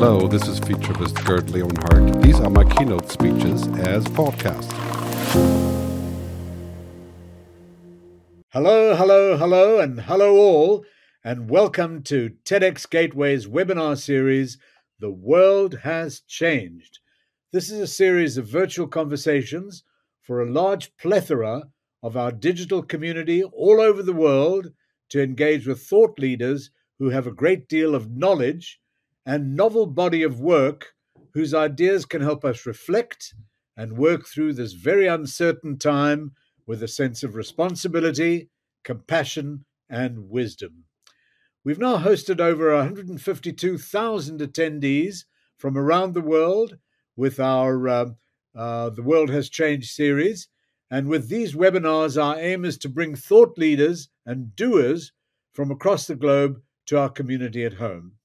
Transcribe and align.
Hello, 0.00 0.28
this 0.28 0.46
is 0.46 0.60
futurist 0.60 1.16
Gerd 1.24 1.50
Leonhard. 1.50 2.22
These 2.22 2.38
are 2.38 2.48
my 2.48 2.62
keynote 2.62 3.10
speeches 3.10 3.66
as 3.78 4.04
podcasts. 4.04 4.70
Hello, 8.50 8.94
hello, 8.94 9.36
hello, 9.36 9.80
and 9.80 10.02
hello 10.02 10.36
all, 10.36 10.84
and 11.24 11.50
welcome 11.50 12.04
to 12.04 12.30
TEDx 12.44 12.88
Gateway's 12.88 13.48
webinar 13.48 13.98
series, 13.98 14.56
The 15.00 15.10
World 15.10 15.80
Has 15.82 16.20
Changed. 16.20 17.00
This 17.52 17.68
is 17.68 17.80
a 17.80 17.88
series 17.88 18.38
of 18.38 18.46
virtual 18.46 18.86
conversations 18.86 19.82
for 20.22 20.40
a 20.40 20.48
large 20.48 20.96
plethora 20.96 21.70
of 22.04 22.16
our 22.16 22.30
digital 22.30 22.84
community 22.84 23.42
all 23.42 23.80
over 23.80 24.04
the 24.04 24.12
world 24.12 24.68
to 25.08 25.20
engage 25.20 25.66
with 25.66 25.82
thought 25.82 26.20
leaders 26.20 26.70
who 27.00 27.10
have 27.10 27.26
a 27.26 27.32
great 27.32 27.68
deal 27.68 27.96
of 27.96 28.16
knowledge 28.16 28.78
and 29.28 29.54
novel 29.54 29.84
body 29.84 30.22
of 30.22 30.40
work 30.40 30.94
whose 31.34 31.52
ideas 31.52 32.06
can 32.06 32.22
help 32.22 32.46
us 32.46 32.64
reflect 32.64 33.34
and 33.76 33.98
work 33.98 34.26
through 34.26 34.54
this 34.54 34.72
very 34.72 35.06
uncertain 35.06 35.78
time 35.78 36.32
with 36.66 36.82
a 36.82 36.88
sense 36.88 37.22
of 37.22 37.34
responsibility, 37.34 38.48
compassion, 38.84 39.66
and 39.90 40.30
wisdom. 40.30 40.84
We've 41.62 41.78
now 41.78 41.98
hosted 41.98 42.40
over 42.40 42.74
152,000 42.74 44.40
attendees 44.40 45.24
from 45.58 45.76
around 45.76 46.14
the 46.14 46.22
world 46.22 46.78
with 47.14 47.38
our 47.38 47.86
uh, 47.86 48.06
uh, 48.56 48.88
The 48.88 49.02
World 49.02 49.28
Has 49.28 49.50
Changed 49.50 49.90
series. 49.90 50.48
And 50.90 51.06
with 51.06 51.28
these 51.28 51.54
webinars, 51.54 52.20
our 52.20 52.38
aim 52.40 52.64
is 52.64 52.78
to 52.78 52.88
bring 52.88 53.14
thought 53.14 53.58
leaders 53.58 54.08
and 54.24 54.56
doers 54.56 55.12
from 55.52 55.70
across 55.70 56.06
the 56.06 56.16
globe 56.16 56.62
to 56.86 56.98
our 56.98 57.10
community 57.10 57.62
at 57.66 57.74
home. 57.74 58.17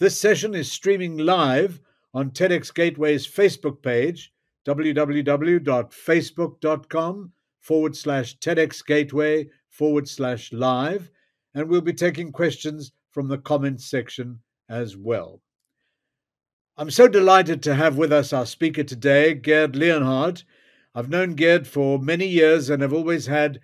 This 0.00 0.18
session 0.18 0.56
is 0.56 0.72
streaming 0.72 1.18
live 1.18 1.80
on 2.14 2.32
TEDx 2.32 2.74
Gateway's 2.74 3.28
Facebook 3.28 3.80
page, 3.80 4.32
www.facebook.com 4.66 7.32
forward 7.60 7.96
slash 7.96 8.36
TEDx 8.38 8.84
Gateway 8.84 9.48
forward 9.68 10.08
slash 10.08 10.52
live, 10.52 11.12
and 11.54 11.68
we'll 11.68 11.80
be 11.80 11.92
taking 11.92 12.32
questions 12.32 12.90
from 13.12 13.28
the 13.28 13.38
comments 13.38 13.88
section 13.88 14.40
as 14.68 14.96
well. 14.96 15.40
I'm 16.76 16.90
so 16.90 17.06
delighted 17.06 17.62
to 17.62 17.76
have 17.76 17.96
with 17.96 18.12
us 18.12 18.32
our 18.32 18.46
speaker 18.46 18.82
today, 18.82 19.34
Gerd 19.34 19.76
Leonhard. 19.76 20.42
I've 20.92 21.08
known 21.08 21.36
Gerd 21.36 21.68
for 21.68 22.00
many 22.00 22.26
years 22.26 22.68
and 22.68 22.82
have 22.82 22.92
always 22.92 23.26
had 23.26 23.60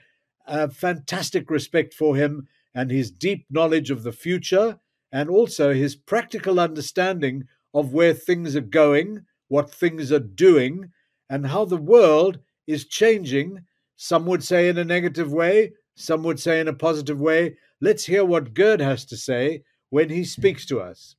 a 0.47 0.71
fantastic 0.71 1.51
respect 1.51 1.93
for 1.93 2.15
him 2.15 2.47
and 2.73 2.89
his 2.89 3.11
deep 3.11 3.47
knowledge 3.51 3.91
of 3.91 4.05
the 4.05 4.13
future 4.13 4.79
and 5.13 5.29
also 5.29 5.73
his 5.73 5.97
practical 5.97 6.61
understanding 6.61 7.45
of 7.75 7.93
where 7.93 8.15
things 8.15 8.57
are 8.57 8.61
going, 8.61 9.25
what 9.49 9.71
things 9.71 10.13
are 10.13 10.19
doing, 10.19 10.91
and 11.29 11.47
how 11.47 11.65
the 11.65 11.77
world 11.77 12.39
is 12.67 12.87
changing. 12.87 13.65
Some 13.97 14.27
would 14.27 14.43
say 14.43 14.69
in 14.69 14.79
a 14.79 14.85
negative 14.85 15.33
way, 15.33 15.73
some 15.95 16.23
would 16.23 16.41
say 16.41 16.61
in 16.61 16.69
a 16.69 16.73
positive 16.73 17.21
way. 17.21 17.57
Let's 17.81 18.05
hear 18.07 18.25
what 18.25 18.55
Gerd 18.55 18.81
has 18.81 19.05
to 19.07 19.17
say 19.17 19.65
when 19.91 20.09
he 20.09 20.25
speaks 20.25 20.65
to 20.67 20.81
us. 20.81 21.17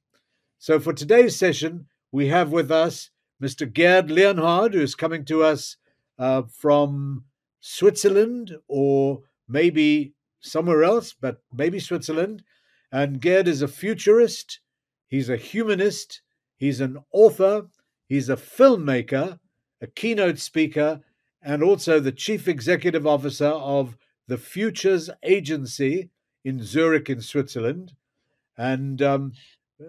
So, 0.60 0.80
for 0.80 0.94
today's 0.94 1.36
session, 1.36 1.88
we 2.12 2.28
have 2.28 2.52
with 2.52 2.72
us 2.72 3.10
Mr. 3.42 3.72
Gerd 3.72 4.12
Leonhard, 4.12 4.74
who 4.74 4.82
is 4.82 4.96
coming 4.96 5.26
to 5.26 5.44
us 5.44 5.78
uh, 6.20 6.44
from 6.44 7.26
Switzerland 7.62 8.56
or 8.68 9.22
maybe 9.48 10.14
somewhere 10.40 10.84
else, 10.84 11.14
but 11.20 11.42
maybe 11.54 11.80
Switzerland. 11.80 12.44
And 12.92 13.22
Gerd 13.22 13.48
is 13.48 13.62
a 13.62 13.68
futurist, 13.68 14.60
he's 15.08 15.30
a 15.30 15.38
humanist, 15.38 16.22
he's 16.58 16.82
an 16.82 16.98
author, 17.14 17.68
he's 18.08 18.30
a 18.30 18.36
filmmaker, 18.36 19.40
a 19.82 19.88
keynote 19.88 20.40
speaker, 20.40 21.02
and 21.42 21.64
also 21.64 22.00
the 22.00 22.12
chief 22.12 22.48
executive 22.48 23.08
officer 23.08 23.48
of 23.48 23.98
the 24.28 24.38
Futures 24.38 25.10
Agency 25.24 26.10
in 26.44 26.64
Zurich, 26.64 27.10
in 27.10 27.22
Switzerland. 27.22 27.94
And 28.58 29.02
um, 29.02 29.34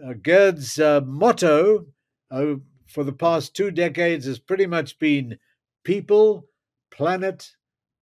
uh, 0.04 0.14
Gerd's 0.14 0.78
uh, 0.78 1.00
motto 1.04 1.86
uh, 2.30 2.54
for 2.86 3.04
the 3.04 3.12
past 3.12 3.54
two 3.54 3.70
decades 3.70 4.26
has 4.26 4.38
pretty 4.38 4.66
much 4.66 4.98
been 4.98 5.38
people, 5.84 6.46
planet, 6.90 7.50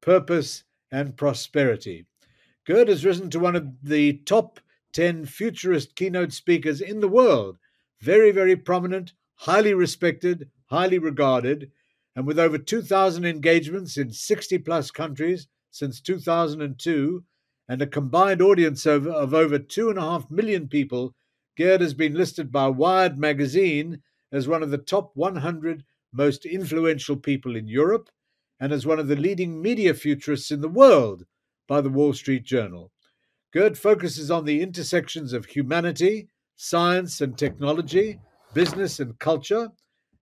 purpose, 0.01 0.65
and 0.93 1.17
prosperity. 1.17 2.07
Gerd 2.67 2.89
has 2.89 3.05
risen 3.05 3.31
to 3.31 3.41
one 3.41 3.57
of 3.57 3.67
the 3.83 4.15
top 4.27 4.61
10 4.93 5.27
futurist 5.27 5.95
keynote 5.95 6.33
speakers 6.33 6.81
in 6.81 7.01
the 7.01 7.09
world. 7.09 7.59
Very, 8.01 8.31
very 8.31 8.57
prominent, 8.57 9.13
highly 9.37 9.75
respected, 9.75 10.51
highly 10.67 10.99
regarded, 10.99 11.71
and 12.17 12.27
with 12.27 12.39
over 12.39 12.59
2,000 12.59 13.25
engagements 13.25 13.97
in 13.97 14.13
60 14.13 14.59
plus 14.59 14.91
countries 14.91 15.49
since 15.71 16.01
2002 16.01 17.25
and 17.69 17.81
a 17.81 17.87
combined 17.87 18.43
audience 18.43 18.85
of, 18.85 19.07
of 19.07 19.33
over 19.33 19.59
2.5 19.59 20.31
million 20.31 20.67
people, 20.67 21.15
Gerd 21.57 21.81
has 21.81 21.95
been 21.95 22.15
listed 22.15 22.51
by 22.51 22.69
Wired 22.69 23.17
magazine 23.17 24.03
as 24.33 24.49
one 24.49 24.63
of 24.63 24.71
the 24.71 24.79
top 24.79 25.13
100 25.15 25.85
most 26.13 26.45
influential 26.45 27.17
people 27.17 27.55
in 27.55 27.69
Europe 27.69 28.11
and 28.59 28.73
as 28.73 28.87
one 28.87 28.99
of 28.99 29.09
the 29.09 29.17
leading 29.17 29.63
media 29.63 29.95
futurists 29.95 30.51
in 30.51 30.61
the 30.61 30.69
world 30.69 31.25
by 31.69 31.81
the 31.81 31.89
Wall 31.89 32.13
Street 32.13 32.45
Journal. 32.45 32.91
Gerd 33.53 33.77
focuses 33.77 34.31
on 34.31 34.45
the 34.45 34.63
intersections 34.63 35.33
of 35.33 35.47
humanity, 35.47 36.29
science 36.57 37.21
and 37.21 37.37
technology, 37.37 38.21
business 38.55 39.01
and 39.01 39.19
culture, 39.19 39.71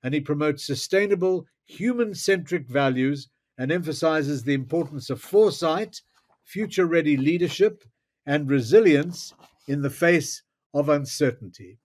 and 0.02 0.14
he 0.14 0.20
promotes 0.20 0.66
sustainable, 0.66 1.46
human 1.66 2.14
centric 2.14 2.66
values 2.68 3.28
and 3.58 3.70
emphasizes 3.70 4.42
the 4.42 4.54
importance 4.54 5.10
of 5.10 5.20
foresight, 5.20 6.00
future 6.44 6.86
ready 6.86 7.16
leadership, 7.16 7.84
and 8.24 8.48
resilience 8.48 9.34
in 9.66 9.82
the 9.82 9.90
face 9.90 10.42
of 10.72 10.88
uncertainty. 10.88 11.78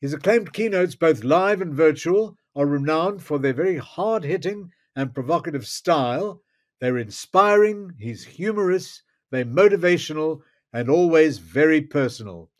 His 0.00 0.14
acclaimed 0.14 0.52
keynotes, 0.52 0.94
both 0.94 1.24
live 1.24 1.60
and 1.60 1.74
virtual, 1.74 2.36
are 2.56 2.66
renowned 2.66 3.22
for 3.22 3.38
their 3.38 3.52
very 3.52 3.76
hard 3.76 4.24
hitting 4.24 4.70
and 4.96 5.14
provocative 5.14 5.66
style. 5.66 6.42
They're 6.80 6.98
inspiring, 6.98 7.92
he's 7.98 8.24
humorous, 8.24 9.02
they're 9.32 9.44
motivational 9.46 10.42
and 10.72 10.88
always 10.88 11.38
very 11.38 11.80
personal. 11.80 12.50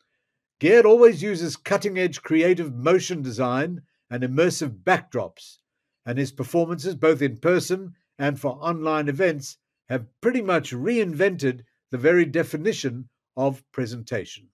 Gerd 0.59 0.87
always 0.87 1.23
uses 1.23 1.57
cutting 1.57 1.99
edge 1.99 2.23
creative 2.23 2.75
motion 2.75 3.21
design 3.21 3.83
and 4.11 4.23
immersive 4.23 4.83
backdrops, 4.83 5.59
and 6.07 6.19
his 6.19 6.33
performances, 6.33 6.95
both 6.95 7.21
in 7.21 7.37
person 7.37 7.93
and 8.19 8.41
for 8.41 8.53
online 8.53 9.09
events, 9.09 9.59
have 9.89 10.07
pretty 10.21 10.41
much 10.41 10.73
reinvented 10.73 11.61
the 11.91 11.99
very 11.99 12.25
definition 12.25 13.09
of 13.37 13.63
presentation. 13.73 14.49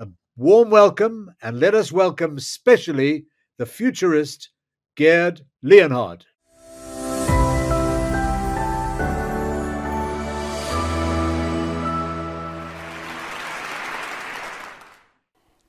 a 0.00 0.08
warm 0.36 0.70
welcome 0.70 1.30
and 1.40 1.60
let 1.60 1.76
us 1.76 1.92
welcome 1.92 2.40
specially 2.40 3.26
the 3.58 3.66
futurist 3.66 4.50
Gerd 4.96 5.42
Leonhard. 5.62 6.26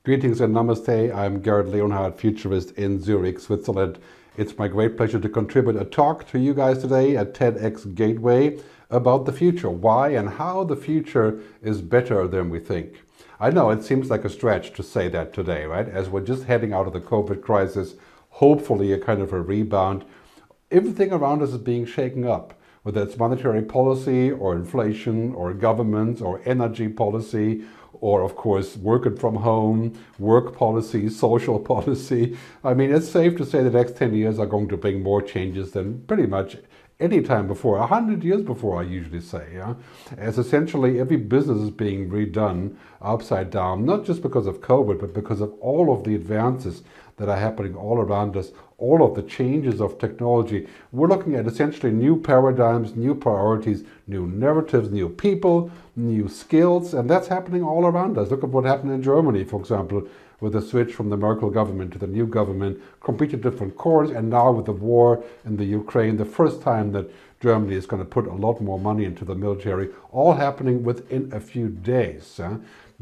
Greetings 0.04 0.42
and 0.42 0.54
namaste. 0.54 1.14
I'm 1.14 1.40
Gerd 1.40 1.70
Leonhard, 1.70 2.16
futurist 2.16 2.72
in 2.72 3.00
Zurich, 3.00 3.40
Switzerland. 3.40 3.98
It's 4.36 4.58
my 4.58 4.68
great 4.68 4.98
pleasure 4.98 5.18
to 5.18 5.30
contribute 5.30 5.76
a 5.76 5.86
talk 5.86 6.28
to 6.28 6.38
you 6.38 6.52
guys 6.52 6.76
today 6.82 7.16
at 7.16 7.32
TEDx 7.32 7.94
Gateway 7.94 8.58
about 8.90 9.24
the 9.24 9.32
future, 9.32 9.70
why 9.70 10.10
and 10.10 10.28
how 10.28 10.62
the 10.62 10.76
future 10.76 11.40
is 11.62 11.80
better 11.80 12.28
than 12.28 12.50
we 12.50 12.60
think. 12.60 13.02
I 13.40 13.48
know 13.48 13.70
it 13.70 13.82
seems 13.82 14.10
like 14.10 14.26
a 14.26 14.28
stretch 14.28 14.74
to 14.74 14.82
say 14.82 15.08
that 15.08 15.32
today, 15.32 15.64
right? 15.64 15.88
As 15.88 16.10
we're 16.10 16.20
just 16.20 16.44
heading 16.44 16.74
out 16.74 16.86
of 16.86 16.92
the 16.92 17.00
COVID 17.00 17.40
crisis, 17.40 17.94
hopefully 18.28 18.92
a 18.92 18.98
kind 18.98 19.22
of 19.22 19.32
a 19.32 19.40
rebound. 19.40 20.04
Everything 20.70 21.14
around 21.14 21.40
us 21.40 21.52
is 21.52 21.56
being 21.56 21.86
shaken 21.86 22.26
up, 22.26 22.52
whether 22.82 23.02
it's 23.02 23.16
monetary 23.16 23.62
policy 23.62 24.30
or 24.30 24.54
inflation 24.54 25.34
or 25.34 25.54
government 25.54 26.20
or 26.20 26.42
energy 26.44 26.88
policy 26.88 27.64
or 28.04 28.20
of 28.20 28.36
course 28.36 28.76
working 28.76 29.16
from 29.16 29.34
home, 29.34 29.98
work 30.18 30.54
policy, 30.54 31.08
social 31.24 31.58
policy. 31.58 32.36
I 32.62 32.74
mean, 32.74 32.94
it's 32.94 33.08
safe 33.08 33.34
to 33.38 33.46
say 33.46 33.62
the 33.62 33.70
next 33.70 33.96
10 33.96 34.14
years 34.14 34.38
are 34.38 34.44
going 34.44 34.68
to 34.68 34.76
bring 34.76 35.02
more 35.02 35.22
changes 35.22 35.70
than 35.70 36.02
pretty 36.02 36.26
much 36.26 36.58
any 37.00 37.22
time 37.22 37.46
before, 37.46 37.78
a 37.78 37.86
hundred 37.86 38.22
years 38.22 38.42
before, 38.42 38.78
I 38.78 38.84
usually 38.84 39.22
say. 39.22 39.48
Yeah? 39.54 39.74
As 40.18 40.36
essentially 40.36 41.00
every 41.00 41.16
business 41.16 41.58
is 41.62 41.70
being 41.70 42.10
redone 42.10 42.76
upside 43.00 43.50
down, 43.50 43.86
not 43.86 44.04
just 44.04 44.20
because 44.20 44.46
of 44.46 44.60
COVID, 44.60 45.00
but 45.00 45.14
because 45.14 45.40
of 45.40 45.54
all 45.60 45.90
of 45.90 46.04
the 46.04 46.14
advances 46.14 46.82
that 47.16 47.30
are 47.30 47.38
happening 47.38 47.74
all 47.74 47.98
around 48.00 48.36
us, 48.36 48.52
all 48.76 49.02
of 49.02 49.14
the 49.14 49.22
changes 49.22 49.80
of 49.80 49.98
technology. 49.98 50.68
We're 50.92 51.08
looking 51.08 51.36
at 51.36 51.46
essentially 51.46 51.92
new 51.92 52.20
paradigms, 52.20 52.96
new 52.96 53.14
priorities, 53.14 53.84
new 54.06 54.26
narratives, 54.26 54.90
new 54.90 55.08
people, 55.08 55.70
new 55.96 56.28
skills, 56.28 56.94
and 56.94 57.08
that's 57.08 57.28
happening 57.28 57.62
all 57.62 57.86
around 57.86 58.18
us. 58.18 58.30
Look 58.30 58.44
at 58.44 58.50
what 58.50 58.64
happened 58.64 58.92
in 58.92 59.02
Germany, 59.02 59.44
for 59.44 59.60
example, 59.60 60.06
with 60.40 60.52
the 60.52 60.60
switch 60.60 60.92
from 60.92 61.10
the 61.10 61.16
Merkel 61.16 61.50
government 61.50 61.92
to 61.92 61.98
the 61.98 62.06
new 62.06 62.26
government, 62.26 62.80
completely 63.00 63.38
different 63.38 63.76
course, 63.76 64.10
and 64.10 64.28
now 64.30 64.50
with 64.50 64.66
the 64.66 64.72
war 64.72 65.24
in 65.44 65.56
the 65.56 65.64
Ukraine, 65.64 66.16
the 66.16 66.24
first 66.24 66.60
time 66.60 66.92
that 66.92 67.10
Germany 67.40 67.76
is 67.76 67.86
going 67.86 68.02
to 68.02 68.08
put 68.08 68.26
a 68.26 68.32
lot 68.32 68.60
more 68.60 68.78
money 68.78 69.04
into 69.04 69.24
the 69.24 69.34
military, 69.34 69.90
all 70.10 70.32
happening 70.32 70.82
within 70.82 71.32
a 71.32 71.40
few 71.40 71.68
days. 71.68 72.40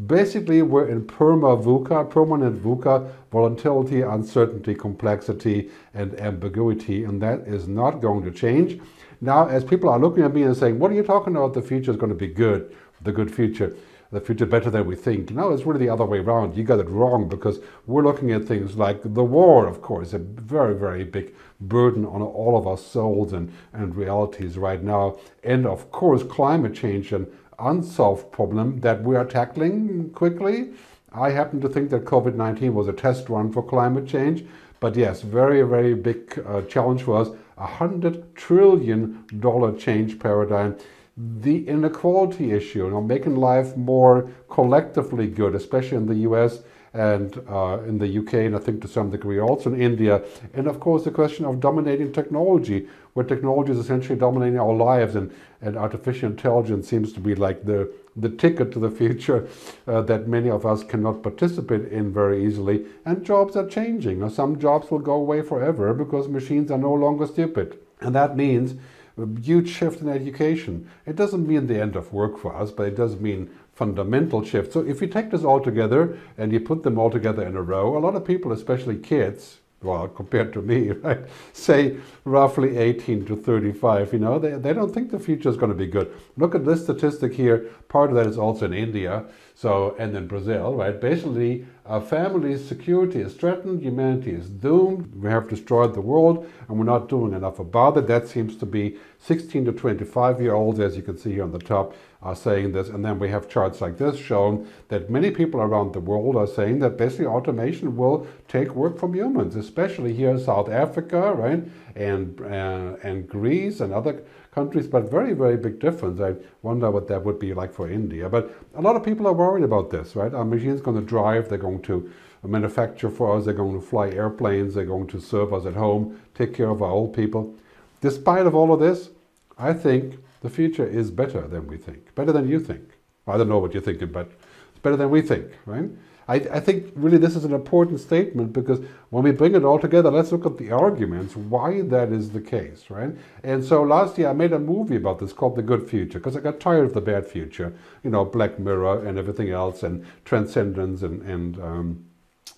Basically, 0.07 0.63
we're 0.63 0.89
in 0.89 1.03
perma 1.07 1.63
VUCA, 1.63 2.11
permanent 2.11 2.63
VUCA, 2.63 3.11
volatility, 3.31 4.01
uncertainty, 4.03 4.75
complexity, 4.75 5.71
and 5.95 6.19
ambiguity, 6.19 7.05
and 7.05 7.21
that 7.23 7.41
is 7.41 7.69
not 7.69 8.01
going 8.01 8.25
to 8.25 8.31
change. 8.31 8.81
Now, 9.23 9.47
as 9.47 9.63
people 9.63 9.89
are 9.89 10.01
looking 10.01 10.25
at 10.25 10.35
me 10.35 10.43
and 10.43 10.57
saying, 10.57 10.81
what 10.81 10.91
are 10.91 10.95
you 10.95 11.05
talking 11.05 11.37
about? 11.37 11.55
The 11.55 11.63
future 11.63 11.93
is 11.93 11.97
going 11.97 12.11
to 12.11 12.19
be 12.19 12.27
good, 12.27 12.75
the 13.01 13.13
good 13.13 13.33
future, 13.33 13.73
the 14.11 14.21
future 14.21 14.47
better 14.47 14.69
than 14.69 14.85
we 14.85 14.97
think. 14.97 15.31
No, 15.31 15.53
it's 15.53 15.65
really 15.65 15.87
the 15.87 15.93
other 15.93 16.05
way 16.05 16.19
around. 16.19 16.57
You 16.57 16.65
got 16.65 16.81
it 16.81 16.89
wrong 16.89 17.29
because 17.29 17.61
we're 17.87 18.03
looking 18.03 18.33
at 18.33 18.47
things 18.47 18.77
like 18.77 19.01
the 19.05 19.23
war, 19.23 19.69
of 19.69 19.81
course, 19.81 20.13
a 20.13 20.19
very, 20.19 20.75
very 20.75 21.05
big 21.05 21.35
burden 21.61 22.05
on 22.05 22.21
all 22.21 22.59
of 22.59 22.67
our 22.67 22.77
souls 22.77 23.33
and, 23.33 23.53
and 23.73 23.95
realities 23.95 24.59
right 24.59 24.83
now. 24.83 25.21
And 25.45 25.67
of 25.67 25.93
course, 25.93 26.25
climate 26.25 26.75
change 26.75 27.13
an 27.13 27.29
unsolved 27.61 28.33
problem 28.33 28.81
that 28.81 29.05
we 29.05 29.15
are 29.15 29.25
tackling 29.25 30.11
quickly. 30.11 30.73
I 31.13 31.31
happen 31.31 31.61
to 31.61 31.69
think 31.69 31.91
that 31.91 32.07
COVID 32.07 32.35
19 32.35 32.75
was 32.75 32.89
a 32.89 32.93
test 32.93 33.29
run 33.29 33.53
for 33.53 33.63
climate 33.63 34.09
change. 34.09 34.45
But 34.81 34.97
yes, 34.97 35.23
very, 35.23 35.63
very 35.63 35.95
big 35.95 36.43
uh, 36.45 36.63
challenge 36.63 37.05
for 37.05 37.17
us. 37.17 37.29
A 37.59 37.67
hundred 37.67 38.35
trillion 38.35 39.25
dollar 39.41 39.77
change 39.77 40.19
paradigm. 40.19 40.77
The 41.17 41.69
inequality 41.69 42.53
issue, 42.53 42.85
you 42.85 42.91
know, 42.91 43.03
making 43.03 43.37
life 43.37 43.77
more 43.77 44.31
collectively 44.49 45.27
good, 45.27 45.55
especially 45.55 45.99
in 45.99 46.07
the 46.07 46.15
US 46.31 46.63
and 46.95 47.43
uh, 47.49 47.79
in 47.87 47.99
the 47.99 48.19
UK, 48.19 48.35
and 48.35 48.57
I 48.57 48.59
think 48.59 48.83
to 48.83 48.89
some 48.89 49.11
degree 49.11 49.41
also 49.41 49.73
in 49.73 49.81
India. 49.81 50.23
And 50.55 50.67
of 50.67 50.81
course, 50.81 51.05
the 51.05 51.11
question 51.11 51.45
of 51.45 51.61
dominating 51.61 52.13
technology, 52.13 52.89
where 53.15 53.25
technology 53.25 53.73
is 53.73 53.79
essentially 53.79 54.19
dominating 54.19 54.59
our 54.59 54.75
lives, 54.75 55.15
and, 55.15 55.33
and 55.61 55.77
artificial 55.77 56.31
intelligence 56.31 56.89
seems 56.89 57.13
to 57.15 57.21
be 57.21 57.35
like 57.35 57.65
the, 57.65 57.91
the 58.15 58.29
ticket 58.29 58.73
to 58.73 58.79
the 58.79 58.91
future 58.91 59.49
uh, 59.87 60.03
that 60.03 60.29
many 60.29 60.51
of 60.51 60.67
us 60.67 60.85
cannot 60.85 61.23
participate 61.23 61.91
in 61.91 62.13
very 62.13 62.45
easily. 62.45 62.85
And 63.05 63.25
jobs 63.25 63.57
are 63.57 63.67
changing. 63.67 64.23
Or 64.23 64.31
some 64.31 64.59
jobs 64.59 64.91
will 64.91 64.99
go 64.99 65.15
away 65.15 65.43
forever 65.43 65.95
because 65.95 66.29
machines 66.29 66.71
are 66.71 66.79
no 66.79 66.93
longer 66.93 67.27
stupid. 67.27 67.79
And 68.01 68.15
that 68.15 68.37
means 68.37 68.75
a 69.19 69.27
huge 69.41 69.69
shift 69.69 70.01
in 70.01 70.09
education. 70.09 70.89
It 71.07 71.17
doesn't 71.17 71.47
mean 71.47 71.67
the 71.67 71.81
end 71.81 71.97
of 71.97 72.13
work 72.13 72.39
for 72.39 72.55
us, 72.55 72.71
but 72.71 72.87
it 72.89 72.97
does 72.97 73.17
mean 73.17 73.51
fundamental 73.73 74.45
shift. 74.45 74.73
So 74.73 74.81
if 74.81 75.01
you 75.01 75.07
take 75.07 75.31
this 75.31 75.45
all 75.45 75.61
together 75.61 76.19
and 76.37 76.53
you 76.53 76.61
put 76.61 76.83
them 76.83 76.99
all 76.99 77.11
together 77.11 77.47
in 77.47 77.57
a 77.57 77.63
row, 77.63 77.97
a 77.97 78.01
lot 78.01 78.15
of 78.15 78.25
people, 78.25 78.53
especially 78.53 78.97
kids, 78.97 79.59
well, 79.83 80.09
compared 80.09 80.53
to 80.53 80.63
me, 80.63 80.91
right, 81.03 81.21
say 81.53 81.97
roughly 82.25 82.77
18 82.77 83.25
to 83.27 83.37
35, 83.37 84.13
you 84.13 84.19
know, 84.19 84.39
they, 84.39 84.53
they 84.53 84.73
don't 84.73 84.93
think 84.93 85.11
the 85.11 85.19
future 85.19 85.49
is 85.49 85.57
going 85.57 85.73
to 85.73 85.79
be 85.79 85.87
good. 85.87 86.13
Look 86.37 86.55
at 86.55 86.65
this 86.65 86.83
statistic 86.83 87.35
here. 87.35 87.71
Part 87.89 88.11
of 88.11 88.17
that 88.17 88.27
is 88.27 88.39
also 88.39 88.67
in 88.67 88.75
India, 88.75 89.25
so, 89.55 89.95
and 89.99 90.17
in 90.17 90.27
Brazil, 90.27 90.75
right? 90.75 90.99
Basically, 91.01 91.67
our 91.85 92.01
family's 92.01 92.67
security 92.67 93.21
is 93.21 93.35
threatened, 93.35 93.83
humanity 93.83 94.31
is 94.31 94.49
doomed, 94.49 95.15
we 95.15 95.29
have 95.29 95.49
destroyed 95.49 95.95
the 95.95 96.01
world, 96.01 96.49
and 96.69 96.79
we're 96.79 96.85
not 96.85 97.09
doing 97.09 97.35
enough 97.35 97.59
about 97.59 97.97
it. 97.97 98.07
That 98.07 98.29
seems 98.29 98.57
to 98.57 98.67
be 98.67 98.99
16 99.19 99.65
to 99.67 99.73
25 99.73 100.41
year 100.41 100.55
olds, 100.55 100.81
as 100.81 100.97
you 100.97 101.03
can 101.03 101.19
see 101.19 101.33
here 101.33 101.43
on 101.43 101.53
the 101.53 101.59
top, 101.59 101.95
are 102.23 102.37
saying 102.37 102.73
this. 102.73 102.89
And 102.89 103.05
then 103.05 103.19
we 103.19 103.29
have 103.31 103.49
charts 103.49 103.81
like 103.81 103.99
this 103.99 104.17
showing 104.17 104.67
that 104.89 105.11
many 105.11 105.31
people 105.31 105.61
around 105.61 105.93
the 105.93 106.01
world 106.01 106.37
are 106.37 106.47
saying 106.47 106.79
that 106.81 106.97
basically 106.97 107.27
automation 107.27 107.97
will 107.97 108.27
take 108.49 108.75
work 108.75 108.99
from 108.99 109.15
humans, 109.15 109.57
especially 109.57 110.15
here 110.15 110.31
in 110.31 110.39
South 110.39 110.69
Africa, 110.69 111.33
right? 111.33 111.65
And, 111.97 112.41
uh, 112.41 112.97
and 113.03 113.29
Greece 113.29 113.81
and 113.81 113.93
other 113.93 114.23
countries, 114.53 114.87
but 114.87 115.11
very, 115.11 115.33
very 115.33 115.57
big 115.57 115.81
difference. 115.81 116.21
I 116.21 116.35
wonder 116.63 116.91
what 116.91 117.09
that 117.09 117.25
would 117.25 117.39
be 117.39 117.55
like 117.55 117.73
for 117.73 117.91
India. 117.91 118.29
But 118.29 118.55
a 118.75 118.83
lot 118.83 118.97
of 118.97 119.03
people 119.03 119.27
are 119.27 119.33
worried 119.33 119.65
about 119.65 119.91
this, 119.91 120.15
right? 120.15 120.33
Our 120.33 120.45
machines 120.45 120.81
going 120.81 121.01
to 121.01 121.07
drive, 121.07 121.49
they're 121.49 121.59
going 121.59 121.83
to 121.83 122.11
manufacture 122.45 123.09
for 123.09 123.37
us, 123.37 123.45
they're 123.45 123.55
going 123.55 123.81
to 123.81 123.87
fly 123.87 124.11
airplanes, 124.11 124.75
they're 124.75 124.85
going 124.85 125.07
to 125.09 125.21
serve 125.21 125.55
us 125.55 125.65
at 125.65 125.75
home, 125.75 126.21
take 126.35 126.55
care 126.55 126.69
of 126.69 126.83
our 126.83 126.91
old 126.91 127.15
people. 127.15 127.55
Despite 128.01 128.47
of 128.47 128.55
all 128.55 128.73
of 128.73 128.81
this, 128.81 129.11
I 129.59 129.73
think 129.73 130.19
the 130.43 130.51
future 130.51 130.87
is 130.87 131.11
better 131.11 131.47
than 131.49 131.67
we 131.67 131.77
think, 131.77 132.15
better 132.15 132.33
than 132.33 132.49
you 132.49 132.61
think. 132.61 132.91
I 133.27 133.37
don't 133.37 133.49
know 133.49 133.59
what 133.59 133.73
you're 133.73 133.83
thinking, 133.83 134.09
but 134.13 134.31
it's 134.71 134.81
better 134.83 134.97
than 134.97 135.11
we 135.11 135.23
think, 135.23 135.47
right? 135.65 135.89
I, 136.29 136.35
I, 136.35 136.61
think 136.61 136.93
really 136.95 137.19
this 137.19 137.35
is 137.35 137.45
an 137.45 137.53
important 137.53 137.99
statement 138.01 138.53
because 138.53 138.81
when 139.11 139.25
we 139.25 139.33
bring 139.33 139.55
it 139.55 139.65
all 139.65 139.79
together, 139.79 140.11
let's 140.11 140.31
look 140.31 140.47
at 140.47 140.57
the 140.57 140.71
arguments 140.71 141.35
why 141.35 141.83
that 141.83 142.13
is 142.13 142.31
the 142.31 142.41
case, 142.41 142.85
right? 142.91 143.11
And 143.43 143.65
so 143.65 143.83
last 143.83 144.19
year 144.19 144.29
I 144.29 144.33
made 144.33 144.53
a 144.53 144.59
movie 144.59 144.97
about 144.97 145.19
this 145.19 145.33
called 145.33 145.57
The 145.57 145.63
Good 145.63 145.89
Future 145.89 146.19
because 146.19 146.37
I 146.37 146.41
got 146.41 146.61
tired 146.61 146.85
of 146.85 146.95
the 146.95 147.01
bad 147.01 147.27
future, 147.27 147.75
you 148.05 148.11
know, 148.11 148.25
Black 148.25 148.59
Mirror 148.59 149.07
and 149.07 149.19
everything 149.19 149.51
else 149.51 149.83
and 149.83 150.07
transcendence 150.25 151.03
and, 151.03 151.23
and 151.23 151.61
um, 151.61 152.05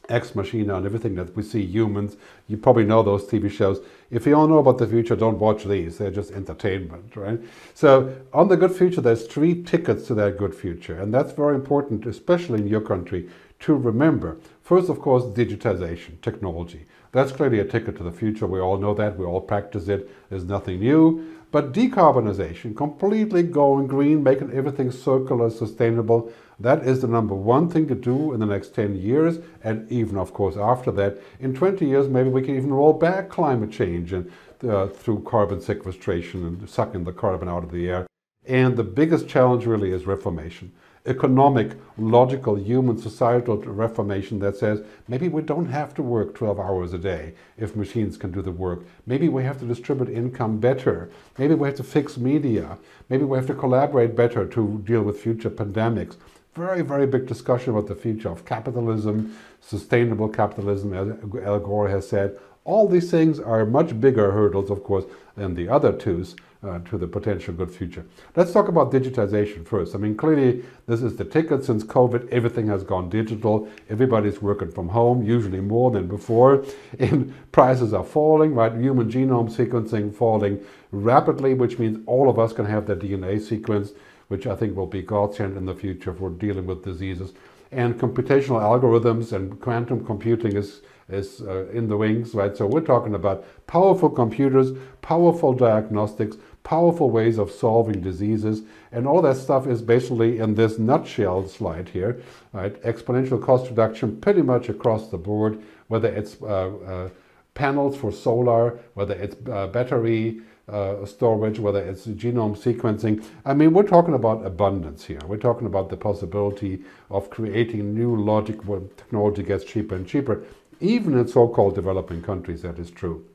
Ex 0.08 0.34
Machina 0.34 0.76
and 0.76 0.86
everything 0.86 1.14
that 1.14 1.34
we 1.34 1.42
see 1.42 1.64
humans. 1.64 2.16
You 2.48 2.58
probably 2.58 2.84
know 2.84 3.02
those 3.02 3.24
TV 3.24 3.50
shows. 3.50 3.80
If 4.14 4.26
you 4.26 4.32
don't 4.32 4.48
know 4.48 4.58
about 4.58 4.78
the 4.78 4.86
future, 4.86 5.16
don't 5.16 5.40
watch 5.40 5.64
these. 5.64 5.98
They're 5.98 6.12
just 6.12 6.30
entertainment, 6.30 7.16
right? 7.16 7.40
So 7.74 8.14
on 8.32 8.46
the 8.46 8.56
good 8.56 8.70
future, 8.70 9.00
there's 9.00 9.26
three 9.26 9.64
tickets 9.64 10.06
to 10.06 10.14
that 10.14 10.38
good 10.38 10.54
future. 10.54 11.00
And 11.00 11.12
that's 11.12 11.32
very 11.32 11.56
important, 11.56 12.06
especially 12.06 12.60
in 12.60 12.68
your 12.68 12.80
country, 12.80 13.28
to 13.60 13.74
remember. 13.74 14.38
First, 14.62 14.88
of 14.88 15.00
course, 15.00 15.24
digitization, 15.24 16.20
technology. 16.20 16.86
That's 17.10 17.32
clearly 17.32 17.58
a 17.58 17.64
ticket 17.64 17.96
to 17.96 18.04
the 18.04 18.12
future. 18.12 18.46
We 18.46 18.60
all 18.60 18.78
know 18.78 18.94
that. 18.94 19.18
We 19.18 19.24
all 19.24 19.40
practice 19.40 19.88
it. 19.88 20.08
There's 20.30 20.44
nothing 20.44 20.78
new. 20.78 21.36
But 21.54 21.72
decarbonization, 21.72 22.76
completely 22.76 23.44
going 23.44 23.86
green, 23.86 24.24
making 24.24 24.50
everything 24.50 24.90
circular, 24.90 25.50
sustainable, 25.50 26.32
that 26.58 26.84
is 26.84 27.00
the 27.00 27.06
number 27.06 27.36
one 27.36 27.70
thing 27.70 27.86
to 27.86 27.94
do 27.94 28.32
in 28.32 28.40
the 28.40 28.46
next 28.46 28.74
10 28.74 28.96
years, 28.96 29.38
and 29.62 29.88
even, 29.88 30.18
of 30.18 30.34
course, 30.34 30.56
after 30.56 30.90
that. 30.90 31.18
In 31.38 31.54
20 31.54 31.86
years, 31.86 32.08
maybe 32.08 32.28
we 32.28 32.42
can 32.42 32.56
even 32.56 32.74
roll 32.74 32.92
back 32.92 33.28
climate 33.28 33.70
change 33.70 34.12
and, 34.12 34.32
uh, 34.68 34.88
through 34.88 35.22
carbon 35.22 35.60
sequestration 35.60 36.44
and 36.44 36.68
sucking 36.68 37.04
the 37.04 37.12
carbon 37.12 37.48
out 37.48 37.62
of 37.62 37.70
the 37.70 37.88
air. 37.88 38.08
And 38.44 38.76
the 38.76 38.82
biggest 38.82 39.28
challenge 39.28 39.64
really 39.64 39.92
is 39.92 40.08
reformation 40.08 40.72
economic, 41.06 41.72
logical, 41.98 42.56
human, 42.56 42.96
societal 42.96 43.58
reformation 43.58 44.38
that 44.38 44.56
says 44.56 44.82
maybe 45.06 45.28
we 45.28 45.42
don't 45.42 45.66
have 45.66 45.92
to 45.94 46.02
work 46.02 46.34
12 46.34 46.58
hours 46.58 46.92
a 46.94 46.98
day 46.98 47.34
if 47.58 47.76
machines 47.76 48.16
can 48.16 48.32
do 48.32 48.40
the 48.40 48.50
work. 48.50 48.84
Maybe 49.06 49.28
we 49.28 49.44
have 49.44 49.58
to 49.58 49.66
distribute 49.66 50.08
income 50.08 50.58
better. 50.58 51.10
Maybe 51.36 51.54
we 51.54 51.68
have 51.68 51.76
to 51.76 51.84
fix 51.84 52.16
media. 52.16 52.78
Maybe 53.10 53.24
we 53.24 53.36
have 53.36 53.46
to 53.48 53.54
collaborate 53.54 54.16
better 54.16 54.46
to 54.46 54.82
deal 54.84 55.02
with 55.02 55.20
future 55.20 55.50
pandemics. 55.50 56.16
Very, 56.54 56.82
very 56.82 57.06
big 57.06 57.26
discussion 57.26 57.72
about 57.72 57.88
the 57.88 57.96
future 57.96 58.30
of 58.30 58.46
capitalism, 58.46 59.36
sustainable 59.60 60.28
capitalism, 60.28 60.94
as 60.94 61.42
Al 61.42 61.58
Gore 61.58 61.88
has 61.88 62.08
said. 62.08 62.38
All 62.64 62.88
these 62.88 63.10
things 63.10 63.38
are 63.38 63.66
much 63.66 64.00
bigger 64.00 64.30
hurdles, 64.30 64.70
of 64.70 64.84
course, 64.84 65.04
than 65.36 65.54
the 65.54 65.68
other 65.68 65.92
twos 65.92 66.34
uh, 66.64 66.78
to 66.80 66.96
the 66.96 67.06
potential 67.06 67.52
good 67.54 67.70
future. 67.70 68.04
Let's 68.36 68.52
talk 68.52 68.68
about 68.68 68.90
digitization 68.90 69.66
first. 69.66 69.94
I 69.94 69.98
mean, 69.98 70.16
clearly, 70.16 70.64
this 70.86 71.02
is 71.02 71.16
the 71.16 71.24
ticket 71.24 71.64
since 71.64 71.84
COVID. 71.84 72.28
Everything 72.30 72.66
has 72.68 72.82
gone 72.82 73.08
digital. 73.08 73.68
Everybody's 73.90 74.40
working 74.40 74.70
from 74.70 74.88
home, 74.88 75.22
usually 75.22 75.60
more 75.60 75.90
than 75.90 76.06
before. 76.06 76.64
And 76.98 77.34
prices 77.52 77.92
are 77.92 78.04
falling, 78.04 78.54
right? 78.54 78.72
Human 78.72 79.10
genome 79.10 79.50
sequencing 79.50 80.14
falling 80.14 80.60
rapidly, 80.90 81.54
which 81.54 81.78
means 81.78 81.98
all 82.06 82.30
of 82.30 82.38
us 82.38 82.52
can 82.52 82.64
have 82.66 82.86
their 82.86 82.96
DNA 82.96 83.36
sequenced, 83.36 83.94
which 84.28 84.46
I 84.46 84.56
think 84.56 84.76
will 84.76 84.86
be 84.86 85.02
godsend 85.02 85.56
in 85.56 85.66
the 85.66 85.74
future 85.74 86.14
for 86.14 86.30
dealing 86.30 86.66
with 86.66 86.84
diseases. 86.84 87.32
And 87.72 87.98
computational 87.98 88.60
algorithms 88.62 89.32
and 89.32 89.60
quantum 89.60 90.04
computing 90.04 90.56
is 90.56 90.82
is 91.08 91.42
uh, 91.42 91.66
in 91.68 91.88
the 91.88 91.96
wings, 91.96 92.34
right? 92.34 92.56
So 92.56 92.66
we're 92.66 92.80
talking 92.80 93.14
about 93.14 93.44
powerful 93.66 94.08
computers, 94.08 94.72
powerful 95.02 95.52
diagnostics, 95.52 96.36
powerful 96.64 97.10
ways 97.10 97.38
of 97.38 97.52
solving 97.52 98.00
diseases. 98.00 98.62
And 98.90 99.06
all 99.06 99.22
that 99.22 99.36
stuff 99.36 99.66
is 99.68 99.80
basically 99.82 100.38
in 100.38 100.54
this 100.54 100.78
nutshell 100.78 101.46
slide 101.46 101.88
here, 101.90 102.20
right? 102.52 102.82
Exponential 102.82 103.40
cost 103.40 103.70
reduction 103.70 104.20
pretty 104.20 104.42
much 104.42 104.68
across 104.68 105.08
the 105.08 105.18
board, 105.18 105.62
whether 105.86 106.08
it's 106.08 106.42
uh, 106.42 106.46
uh, 106.46 107.08
panels 107.54 107.96
for 107.96 108.10
solar, 108.10 108.80
whether 108.94 109.14
it's 109.14 109.36
uh, 109.48 109.68
battery 109.68 110.40
uh, 110.68 111.04
storage, 111.04 111.58
whether 111.58 111.80
it's 111.80 112.06
genome 112.06 112.56
sequencing. 112.56 113.22
I 113.44 113.52
mean, 113.52 113.74
we're 113.74 113.82
talking 113.82 114.14
about 114.14 114.46
abundance 114.46 115.04
here. 115.04 115.20
We're 115.26 115.36
talking 115.36 115.66
about 115.66 115.90
the 115.90 115.96
possibility 115.96 116.82
of 117.10 117.28
creating 117.28 117.94
new 117.94 118.16
logic 118.16 118.66
when 118.66 118.88
technology 118.96 119.42
gets 119.42 119.64
cheaper 119.64 119.94
and 119.94 120.06
cheaper. 120.06 120.44
Even 120.80 121.18
in 121.18 121.28
so-called 121.28 121.74
developing 121.74 122.22
countries, 122.22 122.62
that 122.62 122.78
is 122.78 122.90
true. 122.90 123.26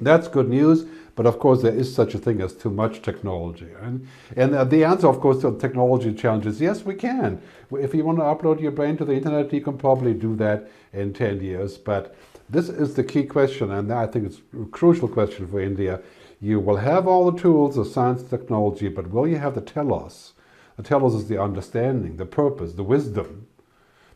That's 0.00 0.28
good 0.28 0.48
news, 0.48 0.84
but 1.18 1.26
of 1.26 1.40
course 1.40 1.62
there 1.62 1.74
is 1.74 1.92
such 1.92 2.14
a 2.14 2.18
thing 2.18 2.40
as 2.40 2.52
too 2.52 2.70
much 2.70 3.02
technology. 3.02 3.66
And, 3.82 4.06
and 4.36 4.54
uh, 4.54 4.62
the 4.62 4.84
answer, 4.84 5.08
of 5.08 5.18
course, 5.18 5.40
to 5.40 5.50
the 5.50 5.58
technology 5.58 6.14
challenge 6.14 6.46
is 6.46 6.60
yes, 6.60 6.84
we 6.84 6.94
can. 6.94 7.42
If 7.72 7.92
you 7.92 8.04
want 8.04 8.18
to 8.18 8.22
upload 8.22 8.60
your 8.60 8.70
brain 8.70 8.96
to 8.98 9.04
the 9.04 9.14
internet, 9.14 9.52
you 9.52 9.60
can 9.60 9.76
probably 9.76 10.14
do 10.14 10.36
that 10.36 10.70
in 10.92 11.12
10 11.12 11.40
years. 11.40 11.76
But 11.76 12.14
this 12.48 12.68
is 12.68 12.94
the 12.94 13.02
key 13.02 13.24
question, 13.24 13.72
and 13.72 13.92
I 13.92 14.06
think 14.06 14.26
it's 14.26 14.40
a 14.62 14.66
crucial 14.66 15.08
question 15.08 15.48
for 15.48 15.58
India. 15.60 16.00
You 16.40 16.60
will 16.60 16.76
have 16.76 17.08
all 17.08 17.32
the 17.32 17.36
tools 17.40 17.76
of 17.76 17.88
science 17.88 18.20
and 18.20 18.30
technology, 18.30 18.86
but 18.86 19.10
will 19.10 19.26
you 19.26 19.38
have 19.38 19.56
the 19.56 19.60
telos? 19.60 20.34
The 20.76 20.84
telos 20.84 21.16
is 21.16 21.26
the 21.26 21.42
understanding, 21.42 22.16
the 22.18 22.26
purpose, 22.26 22.74
the 22.74 22.84
wisdom. 22.84 23.48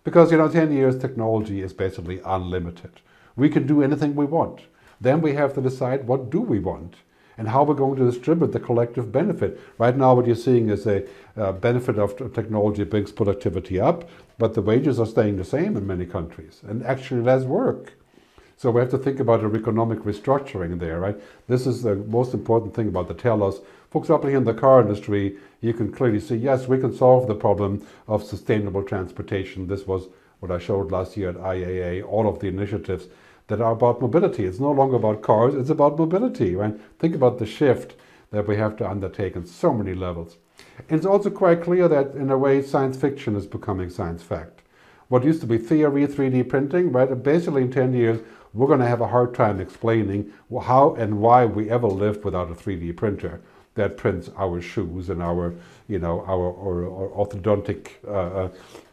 Because, 0.04 0.30
you 0.30 0.38
know, 0.38 0.48
10 0.48 0.70
years 0.70 0.96
technology 0.96 1.62
is 1.62 1.72
basically 1.72 2.20
unlimited. 2.24 2.92
We 3.34 3.48
can 3.48 3.66
do 3.66 3.82
anything 3.82 4.14
we 4.14 4.26
want. 4.26 4.60
Then 5.02 5.20
we 5.20 5.34
have 5.34 5.52
to 5.54 5.60
decide 5.60 6.06
what 6.06 6.30
do 6.30 6.40
we 6.40 6.60
want 6.60 6.94
and 7.36 7.48
how 7.48 7.64
we're 7.64 7.74
going 7.74 7.96
to 7.96 8.08
distribute 8.08 8.52
the 8.52 8.60
collective 8.60 9.10
benefit. 9.10 9.60
Right 9.76 9.96
now, 9.96 10.14
what 10.14 10.26
you're 10.26 10.36
seeing 10.36 10.68
is 10.68 10.86
a 10.86 11.04
uh, 11.36 11.50
benefit 11.52 11.98
of 11.98 12.16
technology 12.32 12.84
brings 12.84 13.10
productivity 13.10 13.80
up, 13.80 14.08
but 14.38 14.54
the 14.54 14.62
wages 14.62 15.00
are 15.00 15.06
staying 15.06 15.38
the 15.38 15.44
same 15.44 15.76
in 15.76 15.86
many 15.86 16.06
countries 16.06 16.60
and 16.62 16.84
actually 16.84 17.20
less 17.20 17.42
work. 17.42 17.94
So 18.56 18.70
we 18.70 18.80
have 18.80 18.90
to 18.90 18.98
think 18.98 19.18
about 19.18 19.40
an 19.40 19.56
economic 19.56 20.00
restructuring 20.00 20.78
there, 20.78 21.00
right? 21.00 21.18
This 21.48 21.66
is 21.66 21.82
the 21.82 21.96
most 21.96 22.32
important 22.32 22.74
thing 22.74 22.86
about 22.86 23.08
the 23.08 23.14
telos. 23.14 23.60
For 23.90 24.00
example, 24.00 24.28
here 24.28 24.38
in 24.38 24.44
the 24.44 24.54
car 24.54 24.82
industry, 24.82 25.36
you 25.60 25.74
can 25.74 25.90
clearly 25.90 26.20
see, 26.20 26.36
yes, 26.36 26.68
we 26.68 26.78
can 26.78 26.94
solve 26.94 27.26
the 27.26 27.34
problem 27.34 27.84
of 28.06 28.22
sustainable 28.22 28.84
transportation. 28.84 29.66
This 29.66 29.84
was 29.84 30.06
what 30.38 30.52
I 30.52 30.58
showed 30.58 30.92
last 30.92 31.16
year 31.16 31.30
at 31.30 31.36
IAA, 31.36 32.04
all 32.06 32.28
of 32.28 32.38
the 32.38 32.46
initiatives 32.46 33.08
that 33.52 33.60
are 33.60 33.72
about 33.72 34.00
mobility. 34.00 34.46
It's 34.46 34.58
no 34.58 34.70
longer 34.72 34.96
about 34.96 35.20
cars, 35.20 35.54
it's 35.54 35.68
about 35.68 35.98
mobility, 35.98 36.54
right? 36.54 36.74
Think 36.98 37.14
about 37.14 37.38
the 37.38 37.44
shift 37.44 37.96
that 38.30 38.48
we 38.48 38.56
have 38.56 38.76
to 38.78 38.88
undertake 38.88 39.36
on 39.36 39.44
so 39.44 39.74
many 39.74 39.94
levels. 39.94 40.38
And 40.88 40.96
it's 40.96 41.04
also 41.04 41.28
quite 41.28 41.62
clear 41.62 41.86
that 41.86 42.14
in 42.14 42.30
a 42.30 42.38
way 42.38 42.62
science 42.62 42.96
fiction 42.96 43.36
is 43.36 43.46
becoming 43.46 43.90
science 43.90 44.22
fact. 44.22 44.62
What 45.08 45.22
used 45.22 45.42
to 45.42 45.46
be 45.46 45.58
theory, 45.58 46.06
3D 46.06 46.48
printing, 46.48 46.92
right? 46.92 47.22
Basically 47.22 47.60
in 47.60 47.70
10 47.70 47.92
years, 47.92 48.20
we're 48.54 48.68
going 48.68 48.80
to 48.80 48.86
have 48.86 49.02
a 49.02 49.08
hard 49.08 49.34
time 49.34 49.60
explaining 49.60 50.32
how 50.62 50.94
and 50.94 51.20
why 51.20 51.44
we 51.44 51.68
ever 51.68 51.88
lived 51.88 52.24
without 52.24 52.50
a 52.50 52.54
3D 52.54 52.96
printer 52.96 53.42
that 53.74 53.96
prints 53.96 54.28
our 54.36 54.60
shoes 54.60 55.08
and 55.08 55.22
our, 55.22 55.54
you 55.88 55.98
know, 55.98 56.20
our, 56.26 56.54
our, 56.58 56.84
our 56.84 57.26
orthodontic 57.26 57.88
uh, 58.06 58.10
uh, 58.10 58.48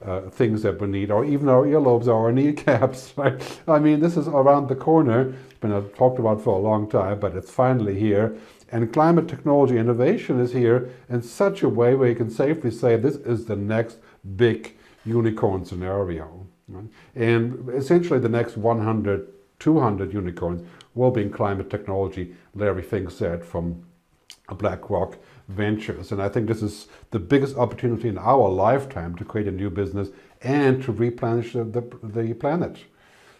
uh, 0.06 0.30
things 0.30 0.62
that 0.62 0.80
we 0.80 0.88
need, 0.88 1.12
or 1.12 1.26
even 1.26 1.50
our 1.50 1.66
earlobes 1.66 2.08
or 2.08 2.14
our 2.14 2.32
kneecaps, 2.32 3.14
right? 3.18 3.60
I 3.68 3.80
mean, 3.80 4.00
this 4.00 4.16
is 4.16 4.28
around 4.28 4.68
the 4.70 4.76
corner. 4.76 5.34
It's 5.50 5.60
been 5.60 5.74
uh, 5.74 5.82
talked 5.98 6.20
about 6.20 6.42
for 6.42 6.58
a 6.58 6.62
long 6.62 6.90
time, 6.90 7.20
but 7.20 7.36
it's 7.36 7.52
finally 7.52 8.00
here. 8.00 8.38
And 8.72 8.94
climate 8.94 9.28
technology 9.28 9.78
innovation 9.78 10.40
is 10.40 10.54
here 10.54 10.90
in 11.10 11.22
such 11.24 11.64
a 11.64 11.70
way 11.70 11.96
where 11.96 12.10
you 12.10 12.16
can 12.16 12.30
safely 12.30 12.72
say 12.72 12.96
this 12.96 13.16
is 13.16 13.46
the 13.46 13.56
next 13.56 13.98
big 14.36 14.78
unicorn 15.06 15.66
scenario. 15.66 16.46
Right? 16.68 16.86
And 17.16 17.68
essentially 17.70 18.20
the 18.20 18.30
next 18.30 18.58
100, 18.58 19.28
200 19.58 20.14
unicorns 20.14 20.62
will 20.94 21.12
be 21.12 21.24
in 21.24 21.32
climate 21.32 21.70
technology. 21.70 22.36
Larry 22.54 22.84
Fink 22.84 23.10
said 23.10 23.44
from 23.44 23.84
BlackRock 24.56 25.18
Ventures. 25.48 26.12
And 26.12 26.22
I 26.22 26.30
think 26.30 26.48
this 26.48 26.62
is 26.62 26.88
the 27.12 27.20
biggest 27.20 27.58
opportunity 27.58 28.08
in 28.08 28.18
our 28.18 28.50
lifetime 28.50 29.16
to 29.16 29.26
create 29.26 29.48
a 29.48 29.52
new 29.52 29.70
business 29.70 30.10
and 30.42 30.82
to 30.84 30.92
replenish 30.92 31.54
the, 31.54 31.64
the, 31.64 31.82
the 32.04 32.34
planet. 32.34 32.78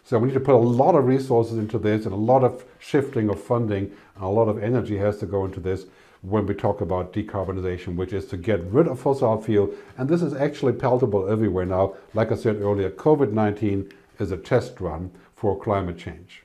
So 0.04 0.18
we 0.18 0.28
need 0.28 0.34
to 0.34 0.40
put 0.40 0.54
a 0.54 0.58
lot 0.58 0.94
of 0.94 1.06
resources 1.06 1.58
into 1.58 1.78
this 1.78 2.04
and 2.04 2.12
a 2.12 2.16
lot 2.16 2.42
of 2.42 2.64
shifting 2.78 3.28
of 3.28 3.40
funding 3.40 3.92
and 4.14 4.24
a 4.24 4.28
lot 4.28 4.48
of 4.48 4.62
energy 4.62 4.96
has 4.98 5.18
to 5.18 5.26
go 5.26 5.44
into 5.44 5.60
this 5.60 5.86
when 6.22 6.46
we 6.46 6.54
talk 6.54 6.80
about 6.80 7.12
decarbonization, 7.12 7.96
which 7.96 8.12
is 8.12 8.26
to 8.26 8.36
get 8.36 8.62
rid 8.64 8.88
of 8.88 9.00
fossil 9.00 9.40
fuel. 9.40 9.72
And 9.96 10.08
this 10.08 10.22
is 10.22 10.34
actually 10.34 10.72
palatable 10.72 11.28
everywhere 11.28 11.64
now. 11.64 11.94
Like 12.12 12.32
I 12.32 12.36
said 12.36 12.56
earlier, 12.60 12.90
COVID-19 12.90 13.92
is 14.18 14.30
a 14.30 14.36
test 14.36 14.80
run 14.80 15.10
for 15.34 15.58
climate 15.58 15.98
change. 15.98 16.42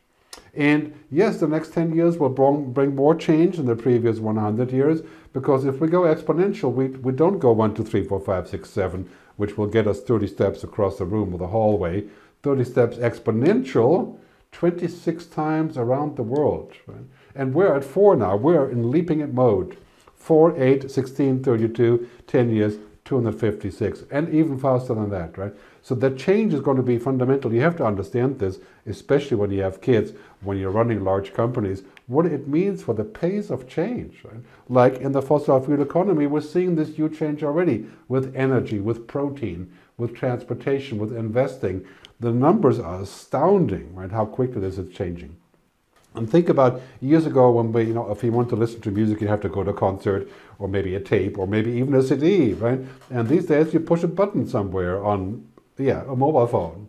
And 0.55 0.97
yes, 1.11 1.39
the 1.39 1.47
next 1.47 1.73
10 1.73 1.93
years 1.95 2.17
will 2.17 2.29
bring 2.29 2.95
more 2.95 3.15
change 3.15 3.57
than 3.57 3.65
the 3.65 3.75
previous 3.75 4.19
100 4.19 4.71
years, 4.71 5.01
because 5.33 5.65
if 5.65 5.81
we 5.81 5.87
go 5.87 6.01
exponential, 6.01 6.73
we, 6.73 6.87
we 6.87 7.11
don't 7.11 7.39
go 7.39 7.51
1, 7.51 7.75
2, 7.75 7.83
3, 7.83 8.03
4, 8.05 8.19
5, 8.19 8.47
6, 8.47 8.69
7, 8.69 9.09
which 9.35 9.57
will 9.57 9.67
get 9.67 9.87
us 9.87 10.01
30 10.01 10.27
steps 10.27 10.63
across 10.63 10.97
the 10.97 11.05
room 11.05 11.33
or 11.33 11.37
the 11.37 11.47
hallway. 11.47 12.05
30 12.43 12.63
steps 12.63 12.97
exponential, 12.97 14.17
26 14.53 15.25
times 15.25 15.77
around 15.77 16.15
the 16.15 16.23
world. 16.23 16.71
Right? 16.87 17.03
And 17.35 17.53
we're 17.53 17.75
at 17.75 17.83
4 17.83 18.15
now. 18.15 18.37
We're 18.37 18.69
in 18.69 18.91
leaping 18.91 19.19
it 19.19 19.33
mode. 19.33 19.77
4, 20.15 20.59
8, 20.61 20.89
16, 20.89 21.43
32, 21.43 22.09
10 22.27 22.49
years, 22.49 22.77
256, 23.05 24.03
and 24.09 24.33
even 24.33 24.57
faster 24.57 24.95
than 24.95 25.11
that, 25.11 25.37
right? 25.37 25.53
So 25.83 25.93
the 25.93 26.09
change 26.09 26.55
is 26.55 26.59
going 26.59 26.77
to 26.77 26.83
be 26.83 26.97
fundamental. 26.97 27.53
You 27.53 27.61
have 27.61 27.77
to 27.77 27.85
understand 27.85 28.39
this, 28.39 28.57
especially 28.87 29.37
when 29.37 29.51
you 29.51 29.61
have 29.61 29.79
kids, 29.79 30.13
when 30.41 30.57
you're 30.57 30.71
running 30.71 31.03
large 31.03 31.31
companies, 31.31 31.83
what 32.07 32.25
it 32.25 32.47
means 32.47 32.81
for 32.81 32.95
the 32.95 33.03
pace 33.03 33.51
of 33.51 33.69
change. 33.69 34.23
Right? 34.23 34.41
Like 34.69 34.97
in 34.97 35.11
the 35.11 35.21
fossil 35.21 35.63
fuel 35.63 35.83
economy, 35.83 36.25
we're 36.25 36.41
seeing 36.41 36.75
this 36.75 36.95
huge 36.95 37.19
change 37.19 37.43
already 37.43 37.85
with 38.07 38.35
energy, 38.35 38.79
with 38.79 39.07
protein, 39.07 39.71
with 39.97 40.15
transportation, 40.15 40.97
with 40.97 41.15
investing. 41.15 41.85
The 42.19 42.31
numbers 42.31 42.79
are 42.79 43.01
astounding, 43.01 43.93
right? 43.93 44.11
How 44.11 44.25
quickly 44.25 44.61
this 44.61 44.79
is 44.79 44.91
changing. 44.95 45.37
And 46.15 46.29
think 46.29 46.49
about 46.49 46.81
years 47.01 47.25
ago 47.25 47.51
when 47.51 47.71
we, 47.71 47.83
you 47.83 47.93
know, 47.93 48.09
if 48.11 48.23
you 48.23 48.31
want 48.31 48.49
to 48.49 48.55
listen 48.55 48.81
to 48.81 48.91
music, 48.91 49.21
you 49.21 49.27
have 49.27 49.41
to 49.41 49.49
go 49.49 49.63
to 49.63 49.71
a 49.71 49.73
concert 49.73 50.29
or 50.59 50.67
maybe 50.67 50.95
a 50.95 50.99
tape 50.99 51.37
or 51.37 51.47
maybe 51.47 51.71
even 51.71 51.93
a 51.93 52.01
CD, 52.01 52.53
right? 52.53 52.79
And 53.09 53.27
these 53.27 53.45
days 53.45 53.73
you 53.73 53.79
push 53.79 54.03
a 54.03 54.07
button 54.07 54.47
somewhere 54.47 55.03
on, 55.03 55.47
yeah, 55.77 56.03
a 56.07 56.15
mobile 56.15 56.47
phone. 56.47 56.87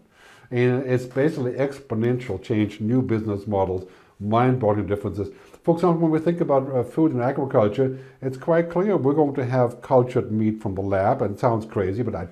And 0.50 0.86
it's 0.86 1.04
basically 1.04 1.52
exponential 1.52 2.40
change, 2.40 2.80
new 2.80 3.02
business 3.02 3.46
models, 3.48 3.88
mind-boggling 4.20 4.86
differences. 4.86 5.28
For 5.64 5.74
example, 5.74 6.02
when 6.02 6.12
we 6.12 6.20
think 6.20 6.40
about 6.40 6.70
uh, 6.70 6.84
food 6.84 7.10
and 7.10 7.20
agriculture, 7.20 7.98
it's 8.22 8.36
quite 8.36 8.70
clear 8.70 8.96
we're 8.96 9.14
going 9.14 9.34
to 9.34 9.44
have 9.44 9.82
cultured 9.82 10.30
meat 10.30 10.62
from 10.62 10.76
the 10.76 10.80
lab. 10.80 11.22
And 11.22 11.34
it 11.34 11.40
sounds 11.40 11.66
crazy, 11.66 12.04
but 12.04 12.14
I, 12.14 12.26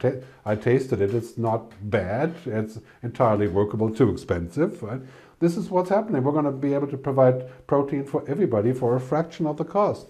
I 0.44 0.54
tasted 0.54 1.00
it. 1.00 1.12
It's 1.12 1.36
not 1.36 1.72
bad. 1.90 2.32
It's 2.46 2.78
entirely 3.02 3.48
workable, 3.48 3.92
too 3.92 4.10
expensive. 4.10 4.80
Right? 4.80 5.00
This 5.40 5.56
is 5.56 5.70
what's 5.70 5.90
happening. 5.90 6.22
We're 6.22 6.32
going 6.32 6.44
to 6.44 6.52
be 6.52 6.74
able 6.74 6.86
to 6.88 6.96
provide 6.96 7.66
protein 7.66 8.04
for 8.04 8.24
everybody 8.28 8.72
for 8.72 8.96
a 8.96 9.00
fraction 9.00 9.46
of 9.46 9.56
the 9.56 9.64
cost. 9.64 10.08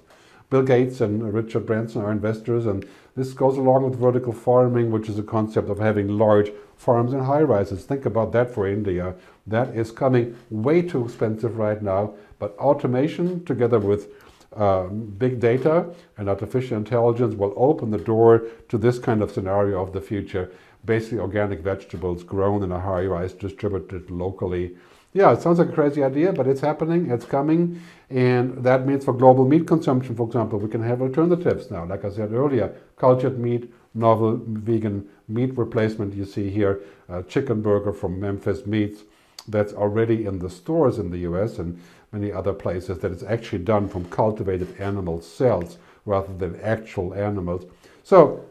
Bill 0.50 0.62
Gates 0.62 1.00
and 1.00 1.32
Richard 1.32 1.66
Branson 1.66 2.02
are 2.02 2.12
investors, 2.12 2.66
and 2.66 2.86
this 3.16 3.32
goes 3.32 3.56
along 3.56 3.84
with 3.84 3.98
vertical 3.98 4.32
farming, 4.32 4.90
which 4.90 5.08
is 5.08 5.18
a 5.18 5.22
concept 5.22 5.70
of 5.70 5.78
having 5.78 6.18
large 6.18 6.52
farms 6.76 7.12
and 7.12 7.22
high 7.22 7.42
rises. 7.42 7.84
Think 7.84 8.04
about 8.04 8.32
that 8.32 8.52
for 8.52 8.68
India. 8.68 9.14
That 9.46 9.74
is 9.74 9.90
coming 9.90 10.36
way 10.50 10.82
too 10.82 11.04
expensive 11.04 11.58
right 11.58 11.82
now, 11.82 12.14
but 12.38 12.56
automation 12.58 13.44
together 13.44 13.78
with 13.78 14.08
uh, 14.54 14.84
big 14.84 15.40
data 15.40 15.92
and 16.18 16.28
artificial 16.28 16.76
intelligence 16.76 17.34
will 17.34 17.54
open 17.56 17.90
the 17.90 17.98
door 17.98 18.42
to 18.68 18.78
this 18.78 18.98
kind 18.98 19.22
of 19.22 19.32
scenario 19.32 19.82
of 19.82 19.92
the 19.92 20.00
future. 20.00 20.52
Basically, 20.84 21.18
organic 21.18 21.60
vegetables 21.60 22.22
grown 22.22 22.62
in 22.62 22.70
a 22.70 22.78
high 22.78 23.06
rise, 23.06 23.32
distributed 23.32 24.10
locally 24.10 24.76
yeah, 25.14 25.32
it 25.32 25.40
sounds 25.40 25.60
like 25.60 25.68
a 25.68 25.72
crazy 25.72 26.02
idea, 26.02 26.32
but 26.32 26.48
it's 26.48 26.60
happening, 26.60 27.08
it's 27.08 27.24
coming, 27.24 27.80
and 28.10 28.64
that 28.64 28.84
means 28.84 29.04
for 29.04 29.14
global 29.14 29.46
meat 29.46 29.64
consumption, 29.64 30.16
for 30.16 30.26
example, 30.26 30.58
we 30.58 30.68
can 30.68 30.82
have 30.82 31.00
alternatives 31.00 31.70
now. 31.70 31.86
Like 31.86 32.04
I 32.04 32.10
said 32.10 32.32
earlier, 32.32 32.74
cultured 32.96 33.38
meat, 33.38 33.72
novel 33.94 34.40
vegan 34.44 35.08
meat 35.28 35.56
replacement. 35.56 36.14
You 36.14 36.24
see 36.24 36.50
here, 36.50 36.80
uh, 37.08 37.22
chicken 37.22 37.62
burger 37.62 37.92
from 37.92 38.18
Memphis 38.18 38.66
Meats 38.66 39.04
that's 39.46 39.72
already 39.72 40.26
in 40.26 40.40
the 40.40 40.50
stores 40.50 40.98
in 40.98 41.10
the 41.10 41.18
US 41.18 41.60
and 41.60 41.80
many 42.10 42.32
other 42.32 42.52
places 42.52 42.98
that 42.98 43.12
is 43.12 43.22
actually 43.22 43.62
done 43.62 43.88
from 43.88 44.04
cultivated 44.06 44.74
animal 44.80 45.20
cells 45.20 45.78
rather 46.06 46.32
than 46.34 46.60
actual 46.60 47.14
animals. 47.14 47.66
So, 48.02 48.44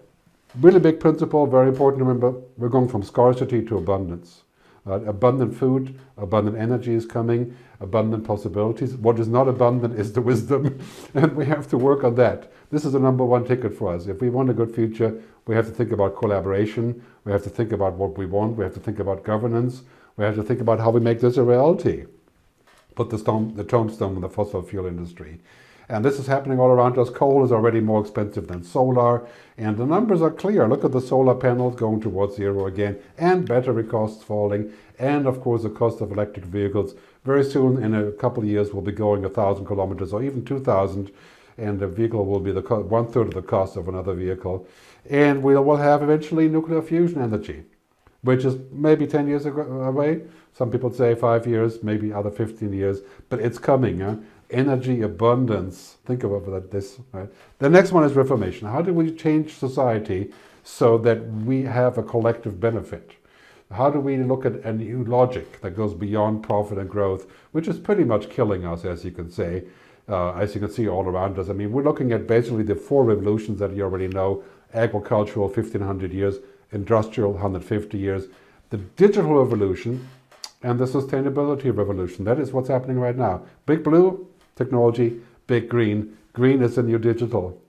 really 0.62 0.80
big 0.80 1.02
principle, 1.02 1.46
very 1.46 1.68
important 1.68 2.00
to 2.00 2.06
remember, 2.06 2.40
we're 2.58 2.70
going 2.70 2.88
from 2.88 3.04
scarcity 3.04 3.66
to 3.66 3.78
abundance. 3.78 4.43
Uh, 4.86 5.00
abundant 5.06 5.56
food, 5.56 5.98
abundant 6.18 6.58
energy 6.58 6.94
is 6.94 7.06
coming, 7.06 7.56
abundant 7.80 8.26
possibilities. 8.26 8.96
What 8.96 9.18
is 9.18 9.30
not 9.30 9.48
abundant 9.48 9.98
is 9.98 10.12
the 10.12 10.22
wisdom, 10.22 10.78
and 11.14 11.36
we 11.38 11.46
have 11.46 11.70
to 11.70 11.78
work 11.78 12.04
on 12.04 12.16
that. 12.16 12.52
This 12.70 12.84
is 12.84 12.92
the 12.92 13.00
number 13.00 13.24
one 13.24 13.46
ticket 13.46 13.74
for 13.78 13.94
us. 13.94 14.08
If 14.08 14.20
we 14.20 14.30
want 14.30 14.50
a 14.50 14.54
good 14.54 14.76
future, 14.76 15.22
we 15.46 15.56
have 15.56 15.68
to 15.68 15.72
think 15.72 15.92
about 15.92 16.18
collaboration, 16.18 17.02
we 17.24 17.32
have 17.32 17.44
to 17.44 17.50
think 17.50 17.72
about 17.72 17.94
what 17.94 18.18
we 18.18 18.26
want, 18.26 18.58
we 18.58 18.66
have 18.66 18.74
to 18.74 18.80
think 18.82 19.00
about 19.00 19.24
governance, 19.24 19.84
we 20.18 20.26
have 20.26 20.36
to 20.36 20.44
think 20.44 20.60
about 20.60 20.80
how 20.80 20.90
we 20.90 21.00
make 21.00 21.22
this 21.22 21.38
a 21.38 21.44
reality. 21.44 22.06
Put 22.96 23.10
the, 23.10 23.18
stone, 23.18 23.56
the 23.56 23.64
tombstone 23.64 24.16
in 24.16 24.22
the 24.22 24.30
fossil 24.30 24.62
fuel 24.62 24.86
industry. 24.86 25.40
And 25.90 26.04
this 26.04 26.18
is 26.18 26.28
happening 26.28 26.60
all 26.60 26.70
around 26.70 26.98
us. 26.98 27.10
Coal 27.10 27.44
is 27.44 27.52
already 27.52 27.82
more 27.82 28.02
expensive 28.02 28.48
than 28.48 28.64
solar, 28.64 29.28
and 29.58 29.78
the 29.78 29.86
numbers 29.86 30.22
are 30.22 30.32
clear. 30.32 30.68
Look 30.68 30.86
at 30.86 30.92
the 30.92 31.02
solar 31.02 31.36
panels 31.36 31.76
going 31.76 32.02
towards 32.02 32.36
zero 32.36 32.66
again, 32.68 32.98
and 33.18 33.48
battery 33.48 33.84
costs 33.84 34.24
falling, 34.24 34.72
and 34.98 35.28
of 35.28 35.42
course 35.42 35.64
the 35.64 35.70
cost 35.70 36.02
of 36.02 36.12
electric 36.12 36.46
vehicles. 36.46 36.96
Very 37.26 37.44
soon, 37.44 37.84
in 37.84 37.94
a 37.94 38.12
couple 38.12 38.44
of 38.44 38.50
years, 38.50 38.74
will 38.74 38.82
be 38.82 38.92
going 38.92 39.26
a 39.26 39.30
thousand 39.30 39.66
kilometers 39.66 40.14
or 40.14 40.24
even 40.24 40.46
two 40.46 40.60
thousand, 40.60 41.12
and 41.58 41.80
the 41.80 41.88
vehicle 41.88 42.26
will 42.26 42.40
be 42.40 42.52
the 42.52 42.62
one 42.62 43.08
third 43.08 43.28
of 43.28 43.34
the 43.34 43.42
cost 43.42 43.76
of 43.76 43.88
another 43.88 44.14
vehicle. 44.14 44.66
And 45.10 45.44
we 45.44 45.56
will 45.56 45.78
have 45.78 46.02
eventually 46.02 46.48
nuclear 46.48 46.82
fusion 46.82 47.22
energy, 47.22 47.66
which 48.22 48.46
is 48.46 48.56
maybe 48.72 49.06
10 49.06 49.28
years 49.28 49.46
away. 49.46 50.22
Some 50.54 50.72
people 50.72 50.94
say 50.94 51.14
five 51.14 51.46
years, 51.46 51.84
maybe 51.84 52.14
other 52.14 52.32
15 52.32 52.72
years, 52.72 53.02
but 53.30 53.40
it's 53.40 53.60
coming. 53.60 54.00
Huh? 54.00 54.16
Energy 54.54 55.02
abundance. 55.02 55.98
Think 56.06 56.24
about 56.24 56.72
this. 56.72 57.00
Right? 57.12 57.30
The 57.60 57.70
next 57.70 57.92
one 57.92 58.04
is 58.04 58.14
reformation. 58.14 58.68
How 58.68 58.82
do 58.82 58.94
we 58.94 59.12
change 59.12 59.54
society 59.54 60.32
so 60.64 60.98
that 61.00 61.26
we 61.46 61.64
have 61.64 61.98
a 61.98 62.04
collective 62.04 62.60
benefit? 62.60 63.12
How 63.72 63.90
do 63.90 64.00
we 64.00 64.18
look 64.18 64.46
at 64.46 64.54
a 64.64 64.72
new 64.72 65.04
logic 65.04 65.62
that 65.62 65.72
goes 65.72 65.94
beyond 65.94 66.44
profit 66.44 66.78
and 66.78 66.90
growth, 66.90 67.30
which 67.52 67.68
is 67.68 67.80
pretty 67.80 68.04
much 68.04 68.30
killing 68.30 68.66
us, 68.66 68.86
as 68.86 69.04
you 69.04 69.12
can 69.12 69.32
say, 69.32 69.64
uh, 70.08 70.34
as 70.34 70.54
you 70.54 70.62
can 70.62 70.70
see 70.70 70.88
all 70.88 71.06
around 71.06 71.40
us? 71.40 71.50
I 71.50 71.54
mean, 71.54 71.72
we're 71.72 71.84
looking 71.84 72.12
at 72.12 72.28
basically 72.28 72.64
the 72.64 72.76
four 72.76 73.04
revolutions 73.04 73.60
that 73.60 73.76
you 73.76 73.84
already 73.84 74.08
know 74.08 74.44
agricultural, 74.74 75.48
1500 75.48 76.14
years, 76.14 76.38
industrial, 76.72 77.32
150 77.32 77.98
years, 77.98 78.28
the 78.70 78.78
digital 78.78 79.44
revolution, 79.44 80.08
and 80.62 80.80
the 80.80 80.86
sustainability 80.86 81.76
revolution. 81.76 82.26
That 82.26 82.40
is 82.40 82.54
what's 82.54 82.70
happening 82.70 83.00
right 83.00 83.18
now. 83.18 83.44
Big 83.66 83.84
Blue, 83.84 84.28
technology, 84.56 85.22
big 85.48 85.70
green. 85.70 86.18
Green 86.34 86.62
is 86.62 86.76
the 86.76 86.84
new 86.84 87.00
digital. 87.00 87.60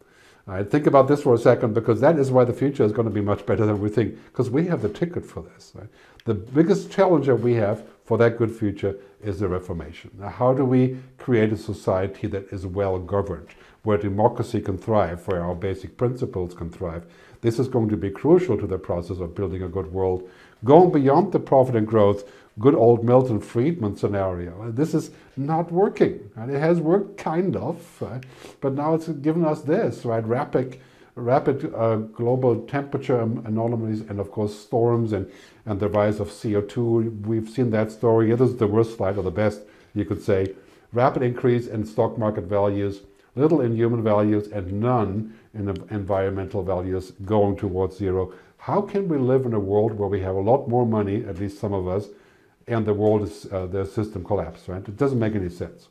Right, 0.47 0.71
think 0.71 0.87
about 0.87 1.09
this 1.09 1.23
for 1.23 1.33
a 1.33 1.39
second 1.39 1.73
because 1.73 2.03
that 2.03 2.19
is 2.19 2.31
why 2.31 2.45
the 2.45 2.53
future 2.53 2.85
is 2.85 2.93
going 2.93 3.09
to 3.09 3.15
be 3.15 3.23
much 3.23 3.47
better 3.47 3.65
than 3.65 3.81
we 3.81 3.89
think 3.89 4.23
because 4.27 4.51
we 4.51 4.67
have 4.67 4.83
the 4.83 4.91
ticket 4.91 5.25
for 5.25 5.43
this. 5.43 5.73
Right? 5.75 5.89
The 6.27 6.35
biggest 6.35 6.91
challenge 6.91 7.27
that 7.27 7.37
we 7.37 7.55
have 7.55 7.83
for 8.05 8.19
that 8.19 8.37
good 8.37 8.55
future 8.55 8.95
is 9.23 9.41
the 9.41 9.49
Reformation. 9.49 10.11
Now, 10.19 10.29
how 10.29 10.53
do 10.53 10.67
we 10.67 10.99
create 11.17 11.51
a 11.53 11.57
society 11.57 12.27
that 12.27 12.53
is 12.53 12.67
well 12.67 12.99
governed, 12.99 13.49
where 13.85 13.97
democracy 13.97 14.61
can 14.61 14.77
thrive, 14.77 15.27
where 15.27 15.43
our 15.43 15.55
basic 15.55 15.97
principles 15.97 16.53
can 16.53 16.71
thrive? 16.71 17.07
This 17.41 17.59
is 17.59 17.69
going 17.69 17.89
to 17.89 17.97
be 17.97 18.11
crucial 18.11 18.59
to 18.59 18.67
the 18.67 18.79
process 18.79 19.21
of 19.21 19.35
building 19.35 19.63
a 19.63 19.69
good 19.69 19.93
world, 19.93 20.29
going 20.63 20.93
beyond 20.93 21.33
the 21.33 21.41
profit 21.41 21.77
and 21.77 21.87
growth 21.87 22.31
good 22.59 22.75
old 22.75 23.05
Milton 23.05 23.41
Friedman 23.41 23.97
scenario. 23.97 24.71
This 24.71 24.95
is 24.95 25.11
not 25.37 25.73
working. 25.73 26.31
Right? 26.37 26.51
It 26.51 26.61
has 26.61 26.81
worked 26.81 27.19
kind 27.19 27.57
of, 27.57 27.85
right? 28.01 28.25
but 28.61 28.75
now 28.75 28.95
it's 28.95 29.09
given 29.09 29.45
us 29.45 29.63
this, 29.63 30.05
right? 30.05 30.25
Rapid, 30.25 30.79
rapid 31.17 31.75
uh, 31.75 31.97
global 31.97 32.61
temperature 32.67 33.21
anomalies, 33.21 34.03
and 34.03 34.21
of 34.21 34.31
course 34.31 34.59
storms 34.59 35.13
and, 35.13 35.31
and 35.67 35.81
the 35.81 35.89
rise 35.89 36.21
of 36.21 36.29
CO2. 36.29 37.27
We've 37.27 37.49
seen 37.49 37.71
that 37.71 37.91
story. 37.91 38.31
It 38.31 38.41
is 38.41 38.57
the 38.57 38.69
worst 38.69 38.97
slide, 38.97 39.19
or 39.19 39.23
the 39.23 39.31
best, 39.31 39.63
you 39.95 40.05
could 40.05 40.23
say. 40.23 40.55
Rapid 40.93 41.23
increase 41.23 41.67
in 41.67 41.85
stock 41.85 42.17
market 42.19 42.45
values, 42.45 43.01
little 43.35 43.61
in 43.61 43.75
human 43.75 44.05
values, 44.05 44.47
and 44.47 44.81
none 44.81 45.37
in 45.55 45.69
environmental 45.91 46.63
values 46.63 47.13
going 47.25 47.57
towards 47.57 47.97
zero. 47.97 48.33
How 48.59 48.81
can 48.81 49.09
we 49.09 49.19
live 49.19 49.45
in 49.45 49.55
a 49.55 49.61
world 49.61 49.93
where 49.93 50.09
we 50.09 50.21
have 50.21 50.37
a 50.37 50.41
lot 50.41 50.69
more 50.69 50.87
money, 50.87 51.25
at 51.25 51.39
least 51.39 51.59
some 51.59 51.73
of 51.73 51.89
us, 51.89 52.07
and 52.67 52.87
the 52.87 52.95
world 52.95 53.23
is, 53.23 53.47
uh, 53.53 53.67
the 53.67 53.85
system 53.85 54.25
collapsed, 54.25 54.69
right? 54.69 54.87
It 54.87 54.97
doesn't 54.97 55.19
make 55.19 55.35
any 55.35 55.51
sense. 55.51 55.89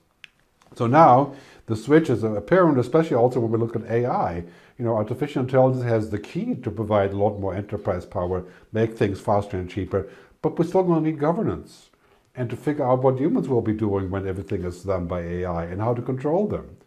So 0.75 0.87
now 0.87 1.35
the 1.67 1.75
switch 1.75 2.09
is 2.09 2.23
apparent, 2.23 2.79
especially 2.79 3.15
also 3.15 3.39
when 3.39 3.51
we 3.51 3.57
look 3.57 3.75
at 3.75 3.89
AI. 3.89 4.43
You 4.77 4.85
know, 4.85 4.95
artificial 4.95 5.43
intelligence 5.43 5.83
has 5.83 6.09
the 6.09 6.19
key 6.19 6.55
to 6.55 6.71
provide 6.71 7.11
a 7.11 7.17
lot 7.17 7.39
more 7.39 7.53
enterprise 7.53 8.05
power, 8.05 8.43
make 8.71 8.97
things 8.97 9.19
faster 9.19 9.57
and 9.57 9.69
cheaper, 9.69 10.09
but 10.41 10.57
we're 10.57 10.65
still 10.65 10.83
going 10.83 11.03
to 11.03 11.09
need 11.09 11.19
governance 11.19 11.89
and 12.35 12.49
to 12.49 12.55
figure 12.55 12.85
out 12.85 13.03
what 13.03 13.19
humans 13.19 13.47
will 13.47 13.61
be 13.61 13.73
doing 13.73 14.09
when 14.09 14.27
everything 14.27 14.63
is 14.63 14.83
done 14.83 15.05
by 15.05 15.21
AI 15.21 15.65
and 15.65 15.79
how 15.79 15.93
to 15.93 16.01
control 16.01 16.47
them. 16.47 16.77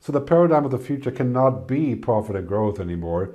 So 0.00 0.12
the 0.12 0.20
paradigm 0.20 0.64
of 0.64 0.70
the 0.70 0.78
future 0.78 1.10
cannot 1.10 1.68
be 1.68 1.94
profit 1.94 2.36
and 2.36 2.48
growth 2.48 2.80
anymore. 2.80 3.34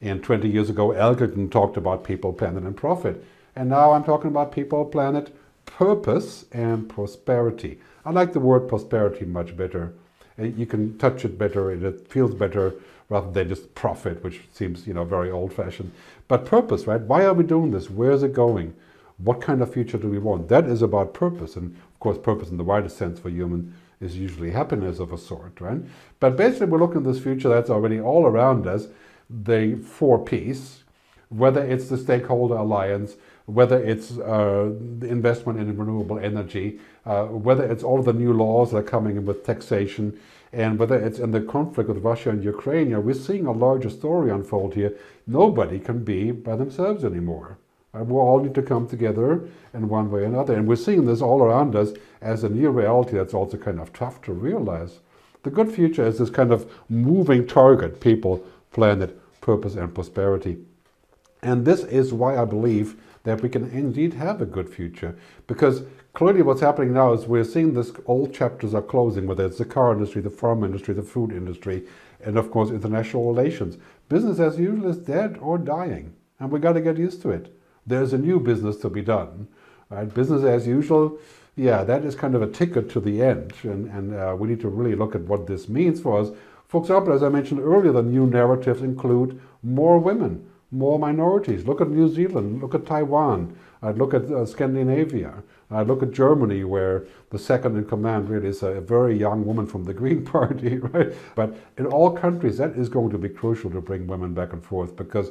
And 0.00 0.22
20 0.22 0.48
years 0.48 0.70
ago, 0.70 0.88
Elkington 0.88 1.50
talked 1.50 1.76
about 1.76 2.04
people, 2.04 2.32
planet, 2.32 2.64
and 2.64 2.76
profit. 2.76 3.24
And 3.56 3.68
now 3.68 3.92
I'm 3.92 4.04
talking 4.04 4.28
about 4.28 4.52
people, 4.52 4.84
planet, 4.84 5.34
purpose 5.66 6.44
and 6.52 6.88
prosperity. 6.88 7.78
I 8.04 8.10
like 8.10 8.32
the 8.32 8.40
word 8.40 8.68
prosperity 8.68 9.24
much 9.24 9.56
better. 9.56 9.94
You 10.38 10.66
can 10.66 10.98
touch 10.98 11.24
it 11.24 11.38
better 11.38 11.70
and 11.70 11.84
it 11.84 12.08
feels 12.08 12.34
better 12.34 12.74
rather 13.08 13.30
than 13.30 13.48
just 13.48 13.74
profit, 13.74 14.22
which 14.24 14.42
seems, 14.52 14.86
you 14.86 14.94
know, 14.94 15.04
very 15.04 15.30
old-fashioned. 15.30 15.92
But 16.26 16.46
purpose, 16.46 16.86
right? 16.86 17.00
Why 17.00 17.24
are 17.24 17.34
we 17.34 17.44
doing 17.44 17.70
this? 17.70 17.90
Where 17.90 18.10
is 18.10 18.22
it 18.22 18.32
going? 18.32 18.74
What 19.18 19.40
kind 19.40 19.62
of 19.62 19.72
future 19.72 19.98
do 19.98 20.08
we 20.08 20.18
want? 20.18 20.48
That 20.48 20.66
is 20.66 20.82
about 20.82 21.14
purpose. 21.14 21.54
And 21.54 21.76
of 21.76 22.00
course, 22.00 22.18
purpose 22.18 22.50
in 22.50 22.56
the 22.56 22.64
widest 22.64 22.96
sense 22.96 23.20
for 23.20 23.28
human 23.28 23.74
is 24.00 24.16
usually 24.16 24.50
happiness 24.50 24.98
of 24.98 25.12
a 25.12 25.18
sort, 25.18 25.60
right? 25.60 25.80
But 26.18 26.36
basically, 26.36 26.66
we're 26.66 26.78
looking 26.78 26.98
at 26.98 27.04
this 27.04 27.22
future 27.22 27.48
that's 27.48 27.70
already 27.70 28.00
all 28.00 28.26
around 28.26 28.66
us, 28.66 28.88
the 29.30 29.76
four 29.76 30.24
P's, 30.24 30.82
whether 31.28 31.62
it's 31.62 31.88
the 31.88 31.96
stakeholder 31.96 32.56
alliance, 32.56 33.16
whether 33.46 33.82
it's 33.82 34.18
uh, 34.18 34.72
the 34.98 35.08
investment 35.08 35.58
in 35.58 35.76
renewable 35.76 36.18
energy, 36.18 36.78
uh, 37.04 37.24
whether 37.24 37.64
it's 37.64 37.82
all 37.82 38.02
the 38.02 38.12
new 38.12 38.32
laws 38.32 38.70
that 38.70 38.78
are 38.78 38.82
coming 38.82 39.16
in 39.16 39.26
with 39.26 39.44
taxation, 39.44 40.18
and 40.52 40.78
whether 40.78 40.96
it's 40.96 41.18
in 41.18 41.32
the 41.32 41.40
conflict 41.40 41.88
with 41.88 41.98
Russia 41.98 42.30
and 42.30 42.42
Ukraine, 42.42 42.88
you 42.88 42.94
know, 42.94 43.00
we're 43.00 43.14
seeing 43.14 43.46
a 43.46 43.52
larger 43.52 43.90
story 43.90 44.30
unfold 44.30 44.74
here. 44.74 44.96
Nobody 45.26 45.78
can 45.78 46.04
be 46.04 46.30
by 46.30 46.56
themselves 46.56 47.04
anymore. 47.04 47.58
Uh, 47.94 48.04
we 48.04 48.14
all 48.14 48.40
need 48.40 48.54
to 48.54 48.62
come 48.62 48.86
together 48.86 49.48
in 49.72 49.88
one 49.88 50.10
way 50.10 50.20
or 50.20 50.24
another. 50.24 50.54
And 50.54 50.66
we're 50.66 50.76
seeing 50.76 51.04
this 51.04 51.20
all 51.20 51.42
around 51.42 51.76
us 51.76 51.92
as 52.20 52.44
a 52.44 52.48
new 52.48 52.70
reality 52.70 53.16
that's 53.16 53.34
also 53.34 53.56
kind 53.56 53.80
of 53.80 53.92
tough 53.92 54.22
to 54.22 54.32
realize. 54.32 55.00
The 55.42 55.50
good 55.50 55.70
future 55.70 56.06
is 56.06 56.18
this 56.18 56.30
kind 56.30 56.52
of 56.52 56.70
moving 56.88 57.46
target 57.46 58.00
people, 58.00 58.44
planet, 58.72 59.20
purpose, 59.40 59.74
and 59.74 59.94
prosperity. 59.94 60.58
And 61.42 61.64
this 61.64 61.84
is 61.84 62.12
why 62.12 62.38
I 62.40 62.44
believe 62.44 62.96
that 63.24 63.42
we 63.42 63.48
can 63.48 63.68
indeed 63.70 64.14
have 64.14 64.40
a 64.40 64.46
good 64.46 64.68
future. 64.68 65.16
Because 65.46 65.82
clearly 66.12 66.42
what's 66.42 66.60
happening 66.60 66.94
now 66.94 67.12
is 67.12 67.26
we're 67.26 67.44
seeing 67.44 67.74
this 67.74 67.92
old 68.06 68.32
chapters 68.32 68.74
are 68.74 68.82
closing, 68.82 69.26
whether 69.26 69.44
it's 69.44 69.58
the 69.58 69.64
car 69.64 69.92
industry, 69.92 70.22
the 70.22 70.30
farm 70.30 70.62
industry, 70.62 70.94
the 70.94 71.02
food 71.02 71.32
industry, 71.32 71.84
and 72.22 72.38
of 72.38 72.50
course 72.50 72.70
international 72.70 73.26
relations. 73.26 73.76
Business 74.08 74.38
as 74.38 74.58
usual 74.58 74.90
is 74.90 74.98
dead 74.98 75.38
or 75.40 75.58
dying, 75.58 76.14
and 76.38 76.50
we've 76.50 76.62
got 76.62 76.74
to 76.74 76.80
get 76.80 76.98
used 76.98 77.22
to 77.22 77.30
it. 77.30 77.54
There's 77.86 78.12
a 78.12 78.18
new 78.18 78.38
business 78.40 78.76
to 78.78 78.90
be 78.90 79.02
done. 79.02 79.48
Right? 79.90 80.12
Business 80.12 80.44
as 80.44 80.66
usual, 80.66 81.18
yeah, 81.56 81.84
that 81.84 82.04
is 82.04 82.14
kind 82.14 82.34
of 82.34 82.42
a 82.42 82.46
ticket 82.46 82.90
to 82.90 83.00
the 83.00 83.22
end, 83.22 83.52
and, 83.62 83.88
and 83.90 84.14
uh, 84.14 84.36
we 84.38 84.48
need 84.48 84.60
to 84.60 84.68
really 84.68 84.96
look 84.96 85.14
at 85.14 85.22
what 85.22 85.46
this 85.46 85.68
means 85.68 86.00
for 86.00 86.20
us. 86.20 86.30
For 86.68 86.80
example, 86.80 87.12
as 87.12 87.22
I 87.22 87.28
mentioned 87.28 87.60
earlier, 87.60 87.92
the 87.92 88.02
new 88.02 88.26
narratives 88.26 88.82
include 88.82 89.40
more 89.62 89.98
women, 89.98 90.46
more 90.74 90.98
minorities. 90.98 91.66
Look 91.66 91.80
at 91.80 91.88
New 91.88 92.08
Zealand, 92.08 92.60
look 92.60 92.74
at 92.74 92.84
Taiwan, 92.84 93.56
I'd 93.80 93.96
look 93.96 94.12
at 94.12 94.24
uh, 94.24 94.44
Scandinavia, 94.44 95.34
I'd 95.70 95.86
look 95.86 96.02
at 96.02 96.10
Germany, 96.10 96.64
where 96.64 97.04
the 97.30 97.38
second 97.38 97.76
in 97.76 97.84
command 97.84 98.28
really 98.28 98.48
is 98.48 98.62
a 98.62 98.80
very 98.80 99.16
young 99.16 99.46
woman 99.46 99.66
from 99.66 99.84
the 99.84 99.94
Green 100.02 100.24
Party, 100.24 100.78
right? 100.78 101.12
But 101.36 101.54
in 101.78 101.86
all 101.86 102.10
countries, 102.10 102.58
that 102.58 102.72
is 102.72 102.88
going 102.88 103.10
to 103.10 103.18
be 103.18 103.28
crucial 103.28 103.70
to 103.70 103.80
bring 103.80 104.06
women 104.06 104.34
back 104.34 104.52
and 104.52 104.64
forth 104.64 104.96
because 104.96 105.30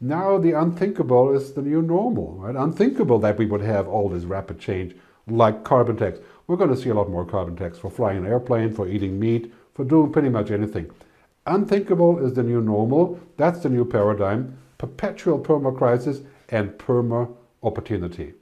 now 0.00 0.38
the 0.38 0.52
unthinkable 0.52 1.34
is 1.34 1.52
the 1.52 1.62
new 1.62 1.82
normal, 1.82 2.32
right? 2.36 2.56
Unthinkable 2.56 3.18
that 3.18 3.36
we 3.36 3.44
would 3.44 3.60
have 3.60 3.86
all 3.86 4.08
this 4.08 4.24
rapid 4.24 4.58
change 4.58 4.96
like 5.26 5.62
carbon 5.62 5.98
tax. 5.98 6.18
We're 6.46 6.56
going 6.56 6.74
to 6.74 6.76
see 6.76 6.88
a 6.88 6.94
lot 6.94 7.10
more 7.10 7.26
carbon 7.26 7.54
tax 7.54 7.78
for 7.78 7.90
flying 7.90 8.16
an 8.16 8.26
airplane, 8.26 8.72
for 8.72 8.88
eating 8.88 9.20
meat, 9.20 9.52
for 9.74 9.84
doing 9.84 10.10
pretty 10.10 10.30
much 10.30 10.50
anything. 10.50 10.90
Unthinkable 11.46 12.24
is 12.24 12.32
the 12.32 12.42
new 12.42 12.62
normal. 12.62 13.20
That's 13.36 13.60
the 13.60 13.68
new 13.68 13.84
paradigm 13.84 14.56
perpetual 14.80 15.38
perma 15.38 15.76
crisis 15.76 16.22
and 16.48 16.70
perma 16.78 17.30
opportunity. 17.62 18.32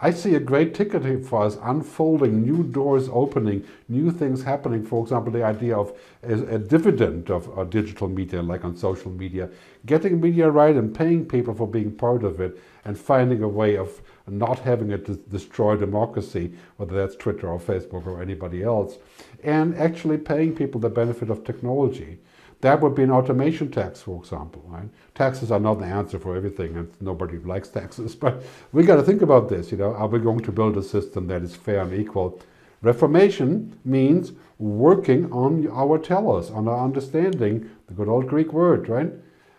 I 0.00 0.10
see 0.10 0.34
a 0.34 0.40
great 0.40 0.74
ticket 0.74 1.24
for 1.24 1.44
us 1.44 1.56
unfolding, 1.62 2.42
new 2.42 2.64
doors 2.64 3.08
opening, 3.12 3.64
new 3.88 4.10
things 4.10 4.42
happening. 4.42 4.84
For 4.84 5.00
example, 5.00 5.32
the 5.32 5.44
idea 5.44 5.78
of 5.78 5.96
a, 6.24 6.56
a 6.56 6.58
dividend 6.58 7.30
of 7.30 7.70
digital 7.70 8.08
media, 8.08 8.42
like 8.42 8.64
on 8.64 8.76
social 8.76 9.12
media, 9.12 9.48
getting 9.86 10.20
media 10.20 10.50
right 10.50 10.74
and 10.74 10.92
paying 10.92 11.24
people 11.24 11.54
for 11.54 11.68
being 11.68 11.92
part 11.92 12.24
of 12.24 12.40
it, 12.40 12.60
and 12.84 12.98
finding 12.98 13.44
a 13.44 13.48
way 13.48 13.76
of 13.76 14.02
not 14.26 14.58
having 14.58 14.90
it 14.90 15.30
destroy 15.30 15.76
democracy, 15.76 16.52
whether 16.76 16.94
that's 16.96 17.14
Twitter 17.14 17.48
or 17.48 17.60
Facebook 17.60 18.04
or 18.04 18.20
anybody 18.20 18.64
else, 18.64 18.98
and 19.44 19.76
actually 19.76 20.18
paying 20.18 20.56
people 20.56 20.80
the 20.80 20.90
benefit 20.90 21.30
of 21.30 21.44
technology. 21.44 22.18
That 22.64 22.80
would 22.80 22.94
be 22.94 23.02
an 23.02 23.10
automation 23.10 23.70
tax, 23.70 24.00
for 24.00 24.18
example. 24.18 24.64
Right? 24.68 24.88
Taxes 25.14 25.52
are 25.52 25.60
not 25.60 25.80
the 25.80 25.84
answer 25.84 26.18
for 26.18 26.34
everything, 26.34 26.78
and 26.78 26.90
nobody 26.98 27.36
likes 27.36 27.68
taxes. 27.68 28.14
But 28.24 28.42
we 28.72 28.84
got 28.84 28.96
to 28.96 29.02
think 29.02 29.20
about 29.20 29.50
this. 29.50 29.70
You 29.70 29.76
know, 29.76 29.92
are 29.92 30.08
we 30.08 30.18
going 30.18 30.40
to 30.40 30.50
build 30.50 30.78
a 30.78 30.82
system 30.82 31.26
that 31.26 31.42
is 31.42 31.54
fair 31.54 31.82
and 31.82 31.92
equal? 31.92 32.40
Reformation 32.80 33.78
means 33.84 34.32
working 34.58 35.30
on 35.30 35.68
our 35.72 35.98
telos, 35.98 36.50
on 36.50 36.66
our 36.66 36.82
understanding, 36.82 37.68
the 37.86 37.92
good 37.92 38.08
old 38.08 38.28
Greek 38.28 38.50
word, 38.50 38.88
right? 38.88 39.12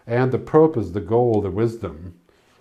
And 0.07 0.31
the 0.31 0.39
purpose, 0.39 0.89
the 0.89 1.07
goal, 1.15 1.41
the 1.41 1.51
wisdom. 1.51 2.15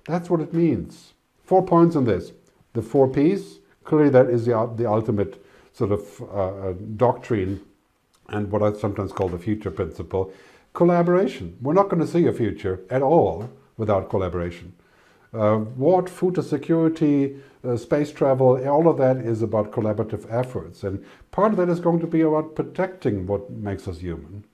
That's 0.05 0.29
what 0.29 0.43
it 0.43 0.53
means. 0.53 1.15
Four 1.43 1.65
points 1.65 1.97
on 1.97 2.05
this. 2.05 2.33
The 2.75 2.83
four 2.83 3.09
P's, 3.09 3.61
clearly 3.85 4.11
that 4.11 4.29
is 4.29 4.45
the, 4.45 4.71
the 4.77 4.91
ultimate 4.91 5.43
sort 5.73 5.93
of 5.93 6.03
uh, 6.21 6.69
uh 6.69 6.75
doctrine 6.97 7.63
and 8.29 8.51
what 8.51 8.63
I 8.63 8.73
sometimes 8.73 9.13
call 9.13 9.29
the 9.29 9.39
future 9.39 9.71
principle, 9.71 10.33
collaboration. 10.73 11.57
We're 11.61 11.75
not 11.75 11.89
going 11.89 12.01
to 12.01 12.09
see 12.09 12.27
a 12.27 12.33
future 12.33 12.81
at 12.91 13.03
all 13.03 13.51
without 13.77 14.11
collaboration. 14.11 14.73
Uh, 15.33 15.57
what, 15.57 16.09
food 16.09 16.43
security, 16.45 17.37
uh, 17.65 17.77
space 17.77 18.13
travel, 18.13 18.67
all 18.69 18.89
of 18.89 18.99
that 18.99 19.17
is 19.17 19.43
about 19.43 19.73
collaborative 19.73 20.33
efforts. 20.33 20.85
And 20.85 21.05
part 21.33 21.53
of 21.53 21.59
that 21.59 21.69
is 21.69 21.81
going 21.81 22.01
to 22.01 22.07
be 22.07 22.21
about 22.21 22.55
protecting 22.55 23.27
what 23.27 23.51
makes 23.51 23.89
us 23.89 23.99
human 23.99 24.45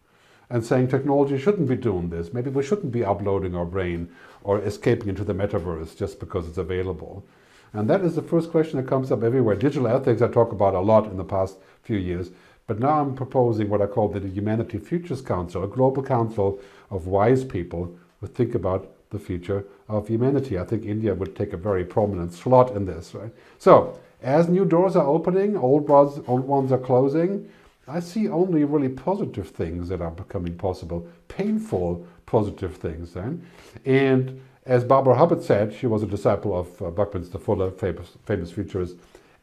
and 0.51 0.65
saying 0.65 0.89
technology 0.89 1.39
shouldn't 1.39 1.69
be 1.69 1.77
doing 1.77 2.11
this. 2.11 2.33
Maybe 2.33 2.51
we 2.51 2.63
shouldn't 2.63 2.93
be 2.93 3.05
uploading 3.05 3.55
our 3.55 3.65
brain 3.65 4.11
or 4.43 4.61
escaping 4.61 5.09
into 5.09 5.23
the 5.25 5.35
metaverse 5.35 5.97
just 5.97 6.19
because 6.19 6.49
it's 6.49 6.59
available. 6.59 7.25
And 7.73 7.89
that 7.89 8.01
is 8.01 8.17
the 8.17 8.23
first 8.23 8.51
question 8.51 8.79
that 8.79 8.89
comes 8.89 9.13
up 9.13 9.23
everywhere. 9.23 9.55
Digital 9.55 9.87
ethics, 9.87 10.23
I 10.23 10.29
talk 10.29 10.51
about 10.51 10.75
a 10.75 10.81
lot 10.81 11.07
in 11.07 11.17
the 11.17 11.25
past 11.25 11.59
few 11.83 11.99
years. 11.99 12.31
But 12.71 12.79
now 12.79 13.01
I'm 13.01 13.17
proposing 13.17 13.69
what 13.69 13.83
I 13.83 13.87
call 13.87 14.07
the 14.07 14.21
Humanity 14.21 14.79
Futures 14.79 15.21
Council, 15.21 15.65
a 15.65 15.67
global 15.67 16.05
council 16.05 16.61
of 16.89 17.09
wise 17.09 17.45
people 17.45 17.99
who 18.21 18.29
think 18.29 18.55
about 18.55 18.93
the 19.11 19.19
future 19.19 19.65
of 19.89 20.07
humanity. 20.07 20.57
I 20.57 20.63
think 20.63 20.85
India 20.85 21.13
would 21.13 21.35
take 21.35 21.53
a 21.53 21.57
very 21.57 21.85
prominent 21.85 22.33
slot 22.33 22.77
in 22.77 22.87
this, 22.87 23.13
right? 23.13 23.33
So, 23.59 23.99
as 24.23 24.49
new 24.49 24.65
doors 24.65 24.95
are 24.95 25.05
opening, 25.05 25.57
old 25.57 25.89
ones, 25.89 26.21
old 26.29 26.47
ones 26.47 26.71
are 26.71 26.79
closing, 26.79 27.51
I 27.89 27.99
see 27.99 28.29
only 28.29 28.63
really 28.63 28.89
positive 28.89 29.49
things 29.49 29.89
that 29.89 30.01
are 30.01 30.13
becoming 30.13 30.57
possible, 30.57 31.09
painful 31.27 32.07
positive 32.25 32.77
things 32.77 33.15
then. 33.15 33.45
And 33.85 34.41
as 34.65 34.85
Barbara 34.85 35.17
Hubbard 35.17 35.43
said, 35.43 35.75
she 35.75 35.89
was 35.89 36.05
a 36.05 36.07
disciple 36.07 36.57
of 36.57 36.81
uh, 36.81 36.91
Buckminster 36.91 37.39
Fuller, 37.41 37.73
famous, 37.73 38.17
famous 38.27 38.53
futurist, 38.53 38.95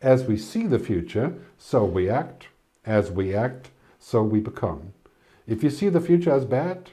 as 0.01 0.23
we 0.23 0.37
see 0.37 0.65
the 0.65 0.79
future, 0.79 1.33
so 1.57 1.83
we 1.83 2.09
act. 2.09 2.47
As 2.87 3.11
we 3.11 3.35
act, 3.35 3.69
so 3.99 4.23
we 4.23 4.39
become. 4.39 4.93
If 5.45 5.61
you 5.61 5.69
see 5.69 5.89
the 5.89 5.99
future 5.99 6.31
as 6.31 6.45
bad 6.45 6.91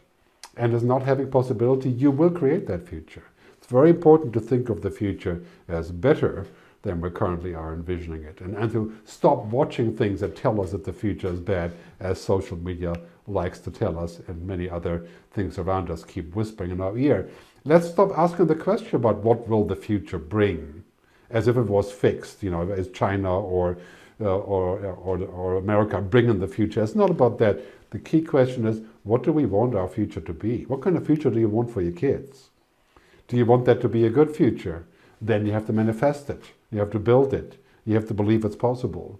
and 0.56 0.74
as 0.74 0.82
not 0.82 1.04
having 1.04 1.30
possibility, 1.30 1.88
you 1.88 2.10
will 2.10 2.30
create 2.30 2.66
that 2.66 2.88
future. 2.88 3.22
It's 3.56 3.68
very 3.68 3.90
important 3.90 4.32
to 4.34 4.40
think 4.40 4.68
of 4.68 4.82
the 4.82 4.90
future 4.90 5.42
as 5.68 5.92
better 5.92 6.46
than 6.82 7.00
we 7.00 7.10
currently 7.10 7.54
are 7.54 7.72
envisioning 7.72 8.24
it. 8.24 8.40
And, 8.40 8.56
and 8.56 8.70
to 8.72 8.94
stop 9.04 9.44
watching 9.44 9.96
things 9.96 10.20
that 10.20 10.36
tell 10.36 10.60
us 10.60 10.72
that 10.72 10.84
the 10.84 10.92
future 10.92 11.28
is 11.28 11.40
bad, 11.40 11.72
as 12.00 12.20
social 12.20 12.58
media 12.58 12.94
likes 13.26 13.60
to 13.60 13.70
tell 13.70 13.98
us, 13.98 14.20
and 14.26 14.46
many 14.46 14.68
other 14.68 15.06
things 15.30 15.58
around 15.58 15.90
us 15.90 16.04
keep 16.04 16.34
whispering 16.34 16.72
in 16.72 16.80
our 16.80 16.98
ear. 16.98 17.30
Let's 17.64 17.88
stop 17.88 18.10
asking 18.18 18.48
the 18.48 18.54
question 18.56 18.96
about 18.96 19.18
what 19.18 19.48
will 19.48 19.64
the 19.64 19.76
future 19.76 20.18
bring, 20.18 20.84
as 21.30 21.48
if 21.48 21.56
it 21.56 21.62
was 21.62 21.90
fixed, 21.90 22.42
you 22.42 22.50
know, 22.50 22.68
as 22.70 22.90
China 22.90 23.40
or 23.40 23.78
Uh, 24.20 24.26
or, 24.26 24.78
uh, 24.78 24.90
or, 24.92 25.18
or 25.24 25.56
America 25.56 26.00
bring 26.00 26.28
in 26.28 26.38
the 26.38 26.46
future. 26.46 26.80
It's 26.80 26.94
not 26.94 27.10
about 27.10 27.38
that. 27.38 27.58
The 27.90 27.98
key 27.98 28.22
question 28.22 28.64
is, 28.64 28.80
what 29.02 29.24
do 29.24 29.32
we 29.32 29.44
want 29.44 29.74
our 29.74 29.88
future 29.88 30.20
to 30.20 30.32
be? 30.32 30.62
What 30.66 30.82
kind 30.82 30.96
of 30.96 31.04
future 31.04 31.30
do 31.30 31.40
you 31.40 31.48
want 31.48 31.72
for 31.72 31.82
your 31.82 31.92
kids? 31.92 32.50
Do 33.26 33.36
you 33.36 33.44
want 33.44 33.64
that 33.64 33.80
to 33.80 33.88
be 33.88 34.06
a 34.06 34.10
good 34.10 34.34
future? 34.34 34.86
Then 35.20 35.46
you 35.46 35.52
have 35.52 35.66
to 35.66 35.72
manifest 35.72 36.30
it. 36.30 36.44
You 36.70 36.78
have 36.78 36.92
to 36.92 37.00
build 37.00 37.34
it. 37.34 37.60
You 37.84 37.94
have 37.96 38.06
to 38.06 38.14
believe 38.14 38.44
it's 38.44 38.54
possible. 38.54 39.18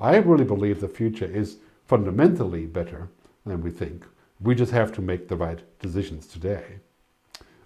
I 0.00 0.16
really 0.16 0.44
believe 0.44 0.80
the 0.80 0.88
future 0.88 1.24
is 1.24 1.58
fundamentally 1.86 2.66
better 2.66 3.08
than 3.44 3.62
we 3.62 3.70
think. 3.70 4.04
We 4.40 4.56
just 4.56 4.72
have 4.72 4.92
to 4.94 5.02
make 5.02 5.28
the 5.28 5.36
right 5.36 5.60
decisions 5.78 6.26
today. 6.26 6.80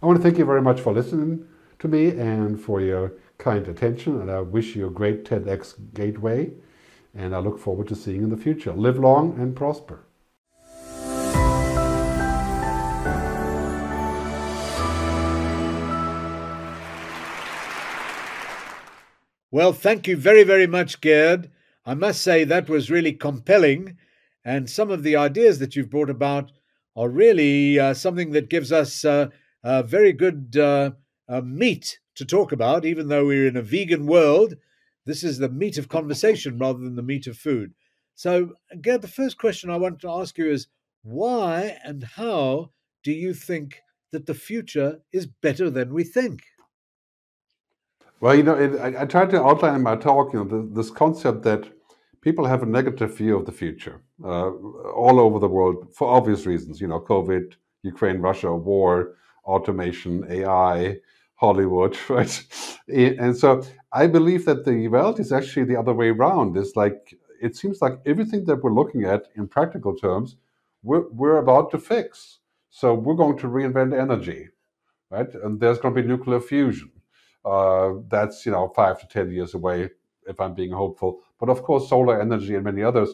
I 0.03 0.07
want 0.07 0.19
to 0.19 0.23
thank 0.23 0.37
you 0.37 0.45
very 0.45 0.63
much 0.63 0.81
for 0.81 0.93
listening 0.93 1.47
to 1.79 1.89
me 1.89 2.11
and 2.11 2.61
for 2.61 2.83
your 2.83 3.13
kind 3.41 3.67
attention, 3.67 4.21
and 4.21 4.31
I 4.31 4.41
wish 4.41 4.77
you 4.77 4.87
a 4.87 4.91
great 4.91 5.25
TEDx 5.25 5.75
Gateway, 5.95 6.53
and 7.15 7.35
I 7.35 7.39
look 7.39 7.59
forward 7.59 7.89
to 7.89 7.97
seeing 7.97 8.19
you 8.19 8.25
in 8.25 8.31
the 8.31 8.37
future. 8.37 8.73
Live 8.73 8.99
long 8.99 9.41
and 9.41 9.57
prosper. 9.57 10.05
Well, 19.51 19.73
thank 19.73 20.07
you 20.07 20.17
very, 20.17 20.45
very 20.45 20.69
much, 20.69 21.01
Gerd. 21.01 21.51
I 21.85 21.95
must 21.95 22.23
say 22.23 22.45
that 22.45 22.69
was 22.69 22.91
really 22.91 23.13
compelling, 23.13 23.97
and 24.45 24.71
some 24.71 24.91
of 24.91 25.03
the 25.03 25.17
ideas 25.17 25.59
that 25.59 25.75
you've 25.75 25.91
brought 25.91 26.11
about 26.11 26.53
are 26.95 27.09
really 27.09 27.79
uh, 27.79 27.95
something 27.95 28.31
that 28.33 28.51
gives 28.51 28.71
us 28.71 29.05
uh, 29.05 29.31
a 29.65 29.83
very 29.83 30.13
good 30.13 30.57
uh, 30.57 30.91
meat 31.43 31.99
to 32.21 32.27
talk 32.27 32.53
about, 32.53 32.85
even 32.85 33.09
though 33.09 33.25
we're 33.25 33.49
in 33.49 33.57
a 33.57 33.63
vegan 33.63 34.07
world. 34.07 34.55
This 35.07 35.25
is 35.25 35.39
the 35.39 35.49
meat 35.49 35.79
of 35.79 35.89
conversation 35.89 36.59
rather 36.59 36.79
than 36.79 36.95
the 36.95 37.03
meat 37.03 37.27
of 37.27 37.39
food. 37.39 37.73
So, 38.15 38.53
Gerd, 38.83 39.01
the 39.01 39.09
first 39.09 39.39
question 39.39 39.71
I 39.71 39.79
want 39.79 40.01
to 40.01 40.11
ask 40.11 40.37
you 40.37 40.51
is 40.51 40.67
why 41.03 41.79
and 41.83 42.05
how 42.05 42.73
do 43.03 43.11
you 43.11 43.33
think 43.33 43.81
that 44.13 44.27
the 44.27 44.35
future 44.35 45.01
is 45.13 45.27
better 45.27 45.71
than 45.71 45.95
we 45.95 46.05
think? 46.05 46.43
Well, 48.21 48.35
you 48.35 48.43
know, 48.43 48.55
it, 48.55 48.79
I, 48.79 49.03
I, 49.03 49.05
tried 49.07 49.31
to 49.31 49.43
outline 49.43 49.77
in 49.77 49.83
my 49.83 49.97
talk, 49.97 50.35
you 50.35 50.45
know, 50.45 50.45
the, 50.45 50.69
this 50.75 50.91
concept 50.91 51.43
that 51.45 51.65
people 52.21 52.45
have 52.45 52.63
a 52.63 52.67
negative 52.67 53.17
view 53.17 53.35
of 53.35 53.47
the 53.47 53.53
future 53.53 54.03
uh, 54.23 54.51
all 54.51 55.19
over 55.19 55.39
the 55.39 55.49
world 55.49 55.89
for 55.95 56.07
obvious 56.07 56.45
reasons. 56.45 56.83
You 56.83 56.89
know, 56.89 57.01
COVID, 57.01 57.55
Ukraine, 57.83 58.19
Russia, 58.21 58.55
war, 58.55 59.15
automation, 59.47 60.27
AI, 60.29 60.99
Hollywood, 61.41 61.97
right? 62.11 62.45
And 62.89 63.37
so 63.37 63.63
I 63.93 64.07
believe 64.07 64.45
that 64.45 64.65
the 64.67 64.89
reality 64.89 65.23
is 65.23 65.33
actually 65.33 65.65
the 65.65 65.77
other 65.79 65.95
way 65.95 66.11
around. 66.11 66.57
It's 66.57 66.77
like 66.77 67.15
it 67.41 67.57
seems 67.57 67.81
like 67.81 67.95
everything 68.07 68.45
that 68.47 68.63
we're 68.63 68.75
looking 68.75 69.05
at 69.05 69.23
in 69.37 69.49
practical 69.49 69.97
terms, 69.97 70.37
we're, 70.83 71.09
we're 71.11 71.39
about 71.39 71.71
to 71.71 71.79
fix. 71.79 72.41
So 72.71 72.95
we're 72.95 73.15
going 73.15 73.39
to 73.39 73.47
reinvent 73.49 73.99
energy, 73.99 74.49
right? 75.11 75.33
And 75.45 75.61
there's 75.61 75.79
going 75.79 75.95
to 75.95 76.03
be 76.03 76.09
nuclear 76.09 76.41
fusion. 76.41 76.93
Uh, 77.45 77.95
that's 78.09 78.47
you 78.47 78.53
know 78.53 78.69
five 78.77 79.01
to 79.01 79.09
ten 79.09 79.31
years 79.31 79.55
away, 79.55 79.91
if 80.27 80.41
I'm 80.41 80.55
being 80.55 80.73
hopeful. 80.73 81.21
But 81.41 81.49
of 81.49 81.63
course, 81.63 81.89
solar 81.89 82.21
energy 82.21 82.55
and 82.55 82.65
many 82.65 82.83
others. 82.83 83.11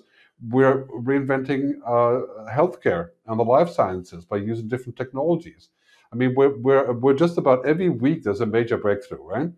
We're 0.51 0.85
reinventing 0.89 1.75
uh, 1.87 2.51
healthcare 2.51 3.11
and 3.27 3.39
the 3.41 3.45
life 3.45 3.71
sciences 3.71 4.25
by 4.27 4.39
using 4.39 4.69
different 4.69 4.97
technologies. 4.97 5.71
I 6.13 6.17
mean, 6.17 6.35
we're, 6.37 6.57
we're, 6.57 6.93
we're 6.93 7.15
just 7.15 7.39
about 7.39 7.67
every 7.67 7.89
week 7.89 8.23
there's 8.23 8.41
a 8.41 8.47
major 8.47 8.77
breakthrough, 8.77 9.23
right? 9.23 9.51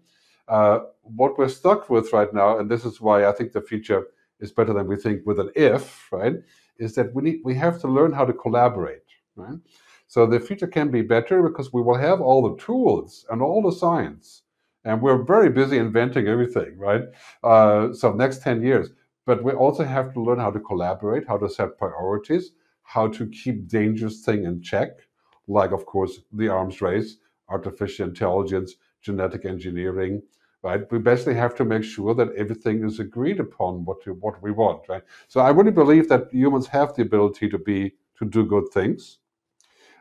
Uh, 0.48 0.80
what 1.02 1.38
we're 1.38 1.48
stuck 1.48 1.90
with 1.90 2.12
right 2.12 2.32
now, 2.32 2.58
and 2.58 2.70
this 2.70 2.84
is 2.84 3.00
why 3.00 3.26
I 3.26 3.32
think 3.32 3.52
the 3.52 3.60
future 3.60 4.06
is 4.40 4.52
better 4.52 4.72
than 4.72 4.86
we 4.86 4.96
think 4.96 5.26
with 5.26 5.38
an 5.38 5.50
if, 5.54 6.10
right? 6.12 6.36
Is 6.78 6.94
that 6.94 7.14
we 7.14 7.22
need 7.22 7.40
we 7.44 7.54
have 7.54 7.80
to 7.80 7.88
learn 7.88 8.12
how 8.12 8.24
to 8.24 8.32
collaborate, 8.32 9.02
right? 9.36 9.58
So 10.06 10.26
the 10.26 10.40
future 10.40 10.66
can 10.66 10.90
be 10.90 11.02
better 11.02 11.42
because 11.42 11.72
we 11.72 11.82
will 11.82 11.96
have 11.96 12.20
all 12.20 12.48
the 12.48 12.56
tools 12.62 13.26
and 13.30 13.42
all 13.42 13.62
the 13.62 13.76
science, 13.76 14.42
and 14.84 15.02
we're 15.02 15.22
very 15.22 15.50
busy 15.50 15.76
inventing 15.76 16.28
everything, 16.28 16.78
right? 16.78 17.02
Uh, 17.44 17.92
so 17.92 18.12
next 18.12 18.40
ten 18.40 18.62
years, 18.62 18.90
but 19.26 19.42
we 19.42 19.52
also 19.52 19.84
have 19.84 20.14
to 20.14 20.22
learn 20.22 20.38
how 20.38 20.50
to 20.50 20.60
collaborate, 20.60 21.28
how 21.28 21.36
to 21.36 21.48
set 21.48 21.76
priorities, 21.76 22.52
how 22.84 23.08
to 23.08 23.26
keep 23.26 23.68
dangerous 23.68 24.24
thing 24.24 24.44
in 24.44 24.62
check, 24.62 25.07
like, 25.48 25.72
of 25.72 25.86
course, 25.86 26.20
the 26.32 26.48
arms 26.48 26.80
race, 26.80 27.16
artificial 27.48 28.08
intelligence, 28.08 28.76
genetic 29.00 29.44
engineering, 29.44 30.22
right? 30.62 30.90
We 30.92 30.98
basically 30.98 31.34
have 31.34 31.54
to 31.56 31.64
make 31.64 31.84
sure 31.84 32.14
that 32.14 32.34
everything 32.34 32.84
is 32.84 33.00
agreed 33.00 33.40
upon 33.40 33.84
what 33.84 34.02
to, 34.02 34.14
what 34.14 34.42
we 34.42 34.50
want, 34.50 34.88
right? 34.88 35.02
So 35.28 35.40
I 35.40 35.50
really 35.50 35.70
believe 35.70 36.08
that 36.08 36.32
humans 36.32 36.66
have 36.68 36.94
the 36.94 37.02
ability 37.02 37.48
to 37.48 37.58
be 37.58 37.94
to 38.18 38.24
do 38.24 38.44
good 38.44 38.68
things. 38.72 39.18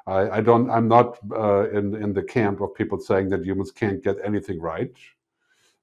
I, 0.07 0.37
I 0.37 0.41
don't. 0.41 0.69
I'm 0.69 0.87
not 0.87 1.19
uh, 1.31 1.69
in 1.69 1.93
in 1.95 2.13
the 2.13 2.23
camp 2.23 2.61
of 2.61 2.73
people 2.73 2.99
saying 2.99 3.29
that 3.29 3.45
humans 3.45 3.71
can't 3.71 4.03
get 4.03 4.17
anything 4.23 4.59
right. 4.59 4.91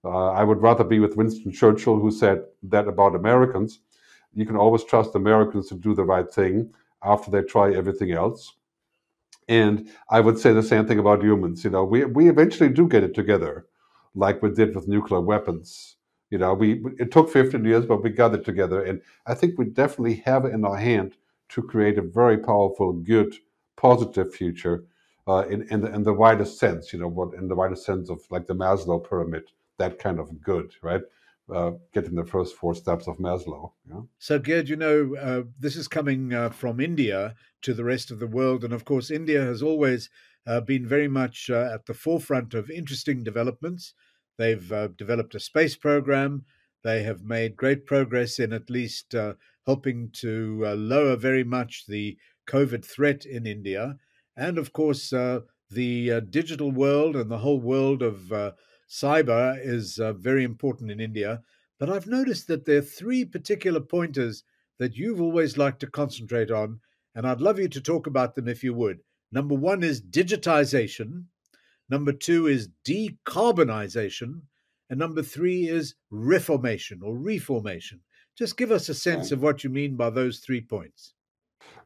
Uh, 0.04 0.30
I 0.30 0.44
would 0.44 0.60
rather 0.60 0.84
be 0.84 0.98
with 0.98 1.16
Winston 1.16 1.52
Churchill, 1.52 1.98
who 1.98 2.10
said 2.10 2.44
that 2.64 2.88
about 2.88 3.14
Americans. 3.14 3.80
You 4.34 4.44
can 4.44 4.56
always 4.56 4.84
trust 4.84 5.14
Americans 5.14 5.68
to 5.68 5.76
do 5.76 5.94
the 5.94 6.04
right 6.04 6.30
thing 6.30 6.74
after 7.02 7.30
they 7.30 7.42
try 7.42 7.72
everything 7.72 8.12
else. 8.12 8.54
And 9.48 9.90
I 10.10 10.20
would 10.20 10.38
say 10.38 10.52
the 10.52 10.62
same 10.62 10.86
thing 10.86 10.98
about 10.98 11.22
humans. 11.22 11.64
You 11.64 11.70
know, 11.70 11.84
we, 11.84 12.04
we 12.04 12.28
eventually 12.28 12.70
do 12.70 12.88
get 12.88 13.04
it 13.04 13.14
together, 13.14 13.66
like 14.14 14.42
we 14.42 14.50
did 14.50 14.74
with 14.74 14.88
nuclear 14.88 15.20
weapons. 15.20 15.96
You 16.30 16.38
know, 16.38 16.54
we 16.54 16.82
it 16.98 17.12
took 17.12 17.30
15 17.30 17.64
years, 17.64 17.86
but 17.86 18.02
we 18.02 18.10
got 18.10 18.34
it 18.34 18.44
together. 18.44 18.82
And 18.82 19.00
I 19.26 19.34
think 19.34 19.58
we 19.58 19.66
definitely 19.66 20.22
have 20.24 20.44
it 20.44 20.54
in 20.54 20.64
our 20.64 20.76
hand 20.76 21.16
to 21.50 21.62
create 21.62 21.98
a 21.98 22.02
very 22.02 22.38
powerful, 22.38 22.92
good, 22.92 23.34
positive 23.76 24.34
future 24.34 24.84
uh, 25.26 25.44
in, 25.48 25.62
in, 25.70 25.80
the, 25.82 25.94
in 25.94 26.02
the 26.02 26.12
widest 26.12 26.58
sense, 26.58 26.92
you 26.92 26.98
know, 26.98 27.08
what 27.08 27.34
in 27.34 27.48
the 27.48 27.54
widest 27.54 27.84
sense 27.84 28.10
of 28.10 28.20
like 28.30 28.46
the 28.46 28.54
Maslow 28.54 29.06
pyramid, 29.08 29.44
that 29.78 29.98
kind 29.98 30.18
of 30.18 30.40
good, 30.42 30.72
right? 30.82 31.02
Uh, 31.52 31.72
getting 31.92 32.14
the 32.14 32.24
first 32.24 32.56
four 32.56 32.74
steps 32.74 33.06
of 33.06 33.18
Maslow. 33.18 33.72
Yeah? 33.86 34.00
So, 34.18 34.38
Gerd, 34.38 34.66
you 34.66 34.76
know, 34.76 35.14
uh, 35.14 35.42
this 35.60 35.76
is 35.76 35.88
coming 35.88 36.32
uh, 36.32 36.48
from 36.48 36.80
India 36.80 37.34
to 37.60 37.74
the 37.74 37.84
rest 37.84 38.10
of 38.10 38.18
the 38.18 38.26
world. 38.26 38.64
And 38.64 38.72
of 38.72 38.86
course, 38.86 39.10
India 39.10 39.42
has 39.42 39.62
always 39.62 40.08
uh, 40.46 40.62
been 40.62 40.88
very 40.88 41.06
much 41.06 41.50
uh, 41.50 41.68
at 41.70 41.84
the 41.84 41.92
forefront 41.92 42.54
of 42.54 42.70
interesting 42.70 43.22
developments. 43.22 43.92
They've 44.38 44.72
developed 44.96 45.34
a 45.34 45.40
space 45.40 45.76
program. 45.76 46.46
They 46.82 47.02
have 47.02 47.24
made 47.24 47.56
great 47.56 47.84
progress 47.84 48.38
in 48.38 48.54
at 48.54 48.70
least 48.70 49.14
helping 49.66 50.12
to 50.12 50.64
lower 50.76 51.14
very 51.14 51.44
much 51.44 51.84
the 51.86 52.16
COVID 52.48 52.86
threat 52.86 53.26
in 53.26 53.46
India. 53.46 53.98
And 54.34 54.56
of 54.56 54.72
course, 54.72 55.10
the 55.10 56.20
digital 56.30 56.72
world 56.72 57.16
and 57.16 57.30
the 57.30 57.38
whole 57.38 57.60
world 57.60 58.02
of 58.02 58.32
cyber 58.88 59.58
is 59.60 59.98
uh, 59.98 60.12
very 60.12 60.44
important 60.44 60.90
in 60.90 61.00
India. 61.00 61.42
But 61.78 61.90
I've 61.90 62.06
noticed 62.06 62.46
that 62.48 62.64
there 62.64 62.78
are 62.78 62.82
three 62.82 63.24
particular 63.24 63.80
pointers 63.80 64.44
that 64.78 64.96
you've 64.96 65.20
always 65.20 65.58
liked 65.58 65.80
to 65.80 65.86
concentrate 65.86 66.50
on, 66.50 66.80
and 67.14 67.26
I'd 67.26 67.40
love 67.40 67.58
you 67.58 67.68
to 67.68 67.80
talk 67.80 68.06
about 68.06 68.34
them 68.34 68.48
if 68.48 68.62
you 68.62 68.74
would. 68.74 69.00
Number 69.32 69.54
one 69.54 69.82
is 69.82 70.00
digitization, 70.00 71.24
number 71.88 72.12
two 72.12 72.46
is 72.46 72.68
decarbonization, 72.86 74.42
and 74.90 74.98
number 74.98 75.22
three 75.22 75.68
is 75.68 75.94
reformation 76.10 77.00
or 77.02 77.16
reformation. 77.16 78.00
Just 78.36 78.56
give 78.56 78.70
us 78.70 78.88
a 78.88 78.94
sense 78.94 79.32
of 79.32 79.42
what 79.42 79.64
you 79.64 79.70
mean 79.70 79.96
by 79.96 80.10
those 80.10 80.38
three 80.40 80.60
points. 80.60 81.13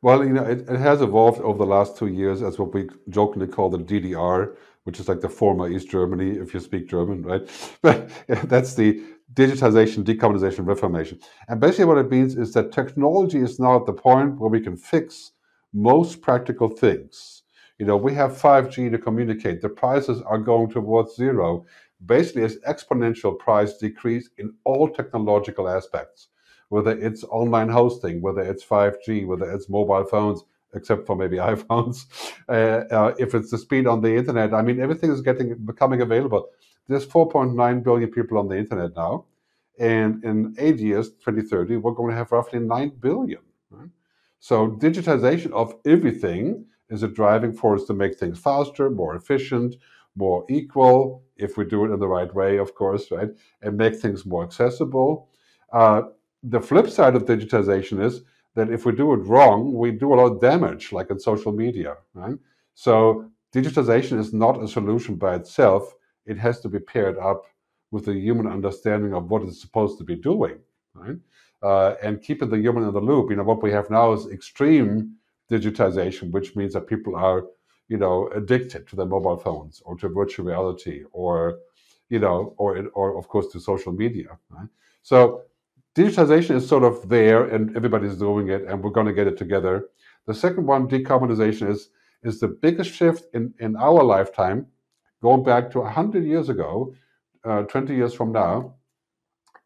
Well, 0.02 0.24
you 0.24 0.32
know, 0.32 0.44
it, 0.44 0.60
it 0.68 0.78
has 0.78 1.02
evolved 1.02 1.40
over 1.40 1.58
the 1.58 1.66
last 1.66 1.96
two 1.96 2.06
years 2.06 2.42
as 2.42 2.58
what 2.58 2.72
we 2.72 2.88
jokingly 3.08 3.48
call 3.48 3.68
the 3.70 3.78
DDR, 3.78 4.54
which 4.84 5.00
is 5.00 5.08
like 5.08 5.20
the 5.20 5.28
former 5.28 5.68
East 5.68 5.90
Germany, 5.90 6.38
if 6.38 6.54
you 6.54 6.60
speak 6.60 6.88
German, 6.88 7.22
right? 7.22 7.48
But 7.82 8.10
that's 8.26 8.74
the 8.74 9.02
digitization, 9.34 10.04
decarbonization, 10.04 10.66
reformation. 10.66 11.18
And 11.48 11.60
basically, 11.60 11.86
what 11.86 11.98
it 11.98 12.10
means 12.10 12.36
is 12.36 12.52
that 12.54 12.72
technology 12.72 13.38
is 13.38 13.58
now 13.58 13.76
at 13.76 13.86
the 13.86 13.92
point 13.92 14.38
where 14.38 14.50
we 14.50 14.60
can 14.60 14.76
fix 14.76 15.32
most 15.74 16.22
practical 16.22 16.68
things. 16.68 17.42
You 17.78 17.86
know, 17.86 17.96
we 17.96 18.14
have 18.14 18.32
5G 18.32 18.90
to 18.90 18.98
communicate, 18.98 19.60
the 19.60 19.68
prices 19.68 20.22
are 20.22 20.38
going 20.38 20.70
towards 20.70 21.14
zero. 21.16 21.66
Basically, 22.06 22.44
as 22.44 22.58
exponential 22.68 23.38
price 23.38 23.76
decrease 23.76 24.30
in 24.38 24.54
all 24.64 24.88
technological 24.88 25.68
aspects, 25.68 26.28
whether 26.68 26.98
it's 26.98 27.24
online 27.24 27.68
hosting, 27.68 28.20
whether 28.20 28.42
it's 28.42 28.64
5G, 28.64 29.26
whether 29.26 29.50
it's 29.50 29.68
mobile 29.68 30.04
phones 30.04 30.44
except 30.74 31.06
for 31.06 31.16
maybe 31.16 31.36
iPhones. 31.54 32.06
Uh, 32.48 32.84
uh, 32.94 33.14
if 33.18 33.34
it's 33.34 33.50
the 33.50 33.58
speed 33.58 33.86
on 33.86 34.00
the 34.00 34.14
internet, 34.14 34.54
I 34.54 34.62
mean, 34.62 34.80
everything 34.80 35.10
is 35.10 35.20
getting 35.20 35.54
becoming 35.64 36.02
available. 36.02 36.48
There's 36.88 37.06
4.9 37.06 37.82
billion 37.82 38.10
people 38.10 38.38
on 38.38 38.48
the 38.48 38.56
internet 38.56 38.96
now, 38.96 39.26
and 39.78 40.24
in 40.24 40.54
eight 40.58 40.78
years, 40.78 41.10
2030, 41.10 41.76
we're 41.76 41.92
going 41.92 42.10
to 42.10 42.16
have 42.16 42.32
roughly 42.32 42.60
9 42.60 42.92
billion. 43.00 43.40
So 44.40 44.68
digitization 44.68 45.52
of 45.52 45.74
everything 45.84 46.64
is 46.90 47.02
a 47.02 47.08
driving 47.08 47.52
force 47.52 47.84
to 47.86 47.92
make 47.92 48.16
things 48.16 48.38
faster, 48.38 48.88
more 48.88 49.16
efficient, 49.16 49.76
more 50.16 50.44
equal, 50.48 51.22
if 51.36 51.56
we 51.56 51.64
do 51.64 51.84
it 51.84 51.92
in 51.92 52.00
the 52.00 52.08
right 52.08 52.32
way, 52.34 52.56
of 52.56 52.74
course, 52.74 53.10
right, 53.10 53.30
and 53.62 53.76
make 53.76 53.96
things 53.96 54.24
more 54.24 54.44
accessible. 54.44 55.28
Uh, 55.72 56.02
the 56.42 56.60
flip 56.60 56.88
side 56.88 57.16
of 57.16 57.24
digitization 57.24 58.02
is 58.02 58.22
that 58.54 58.70
if 58.70 58.86
we 58.86 58.92
do 58.92 59.12
it 59.12 59.18
wrong, 59.18 59.74
we 59.74 59.90
do 59.90 60.12
a 60.12 60.16
lot 60.16 60.32
of 60.32 60.40
damage, 60.40 60.92
like 60.92 61.10
in 61.10 61.18
social 61.18 61.52
media. 61.52 61.96
Right? 62.14 62.38
So 62.74 63.30
digitization 63.54 64.18
is 64.18 64.32
not 64.32 64.62
a 64.62 64.68
solution 64.68 65.16
by 65.16 65.34
itself. 65.34 65.94
It 66.26 66.38
has 66.38 66.60
to 66.60 66.68
be 66.68 66.78
paired 66.78 67.18
up 67.18 67.44
with 67.90 68.08
a 68.08 68.14
human 68.14 68.46
understanding 68.46 69.14
of 69.14 69.30
what 69.30 69.42
it's 69.42 69.60
supposed 69.60 69.98
to 69.98 70.04
be 70.04 70.14
doing, 70.14 70.58
right? 70.94 71.16
Uh, 71.62 71.94
and 72.02 72.22
keeping 72.22 72.50
the 72.50 72.58
human 72.58 72.84
in 72.84 72.92
the 72.92 73.00
loop. 73.00 73.30
You 73.30 73.36
know, 73.36 73.44
what 73.44 73.62
we 73.62 73.72
have 73.72 73.90
now 73.90 74.12
is 74.12 74.26
extreme 74.26 75.14
digitization, 75.50 76.30
which 76.30 76.54
means 76.54 76.74
that 76.74 76.86
people 76.86 77.16
are, 77.16 77.46
you 77.88 77.96
know, 77.96 78.28
addicted 78.34 78.86
to 78.88 78.96
their 78.96 79.06
mobile 79.06 79.38
phones 79.38 79.82
or 79.84 79.96
to 79.96 80.08
virtual 80.08 80.44
reality 80.44 81.04
or, 81.12 81.58
you 82.10 82.18
know, 82.18 82.54
or 82.58 82.86
or 82.94 83.18
of 83.18 83.28
course 83.28 83.48
to 83.52 83.60
social 83.60 83.92
media. 83.92 84.38
Right? 84.50 84.68
So 85.02 85.42
digitization 85.98 86.54
is 86.54 86.68
sort 86.68 86.84
of 86.84 87.08
there 87.08 87.42
and 87.44 87.76
everybody's 87.76 88.16
doing 88.16 88.48
it 88.50 88.62
and 88.62 88.82
we're 88.82 88.98
going 88.98 89.06
to 89.06 89.12
get 89.12 89.26
it 89.26 89.36
together. 89.36 89.88
The 90.26 90.34
second 90.34 90.64
one, 90.64 90.88
decarbonization, 90.88 91.68
is, 91.68 91.90
is 92.22 92.38
the 92.38 92.46
biggest 92.46 92.92
shift 92.92 93.24
in, 93.34 93.52
in 93.58 93.74
our 93.74 94.04
lifetime, 94.04 94.66
going 95.20 95.42
back 95.42 95.72
to 95.72 95.80
100 95.80 96.24
years 96.24 96.48
ago, 96.48 96.94
uh, 97.44 97.62
20 97.62 97.94
years 97.96 98.14
from 98.14 98.30
now, 98.30 98.74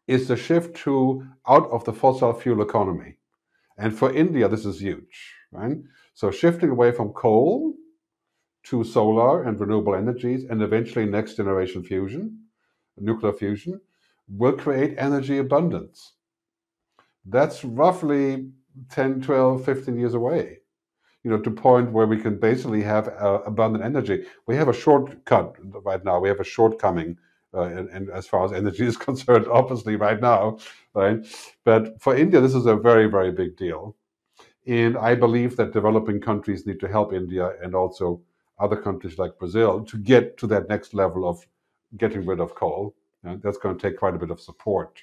is 0.07 0.27
the 0.27 0.35
shift 0.35 0.75
to 0.77 1.23
out 1.47 1.69
of 1.69 1.85
the 1.85 1.93
fossil 1.93 2.33
fuel 2.33 2.63
economy. 2.63 3.17
And 3.77 3.95
for 3.95 4.11
India, 4.11 4.47
this 4.47 4.65
is 4.65 4.81
huge, 4.81 5.35
right? 5.51 5.77
So 6.15 6.31
shifting 6.31 6.71
away 6.71 6.91
from 6.93 7.09
coal 7.09 7.73
to 8.63 8.83
solar 8.83 9.43
and 9.43 9.59
renewable 9.59 9.93
energies 9.95 10.45
and 10.49 10.63
eventually 10.63 11.05
next 11.05 11.35
generation 11.35 11.83
fusion, 11.83 12.39
nuclear 12.97 13.33
fusion, 13.33 13.79
will 14.27 14.53
create 14.53 14.95
energy 14.97 15.37
abundance 15.37 16.13
that's 17.25 17.63
roughly 17.63 18.49
10, 18.89 19.21
12, 19.21 19.63
15 19.63 19.97
years 19.97 20.13
away. 20.13 20.59
You 21.23 21.31
know, 21.31 21.39
to 21.39 21.51
point 21.51 21.91
where 21.91 22.05
we 22.05 22.17
can 22.17 22.37
basically 22.37 22.81
have 22.83 23.07
uh, 23.07 23.41
abundant 23.45 23.83
energy. 23.83 24.25
We 24.45 24.55
have 24.57 24.67
a 24.67 24.73
shortcut 24.73 25.55
right 25.85 26.03
now. 26.03 26.19
We 26.19 26.27
have 26.27 26.41
a 26.41 26.43
shortcoming, 26.43 27.17
uh, 27.53 27.61
and, 27.61 27.87
and, 27.89 28.09
as 28.09 28.27
far 28.27 28.43
as 28.43 28.51
energy 28.51 28.85
is 28.91 28.97
concerned, 28.97 29.47
obviously 29.47 29.95
right 29.95 30.19
now, 30.19 30.57
right? 30.93 31.25
But 31.63 32.01
for 32.01 32.15
India, 32.15 32.41
this 32.41 32.53
is 32.53 32.65
a 32.65 32.75
very, 32.75 33.09
very 33.09 33.31
big 33.31 33.55
deal. 33.55 33.95
And 34.67 34.97
I 34.97 35.15
believe 35.15 35.55
that 35.57 35.71
developing 35.71 36.19
countries 36.19 36.65
need 36.65 36.79
to 36.81 36.87
help 36.87 37.13
India 37.13 37.53
and 37.61 37.73
also 37.73 38.21
other 38.59 38.77
countries 38.77 39.17
like 39.17 39.37
Brazil 39.39 39.83
to 39.85 39.97
get 39.97 40.37
to 40.37 40.47
that 40.47 40.69
next 40.69 40.93
level 40.93 41.27
of 41.27 41.45
getting 41.97 42.25
rid 42.25 42.39
of 42.39 42.55
coal. 42.55 42.95
And 43.23 43.41
that's 43.41 43.57
going 43.57 43.77
to 43.77 43.81
take 43.81 43.97
quite 43.97 44.15
a 44.15 44.19
bit 44.19 44.31
of 44.31 44.41
support. 44.41 45.01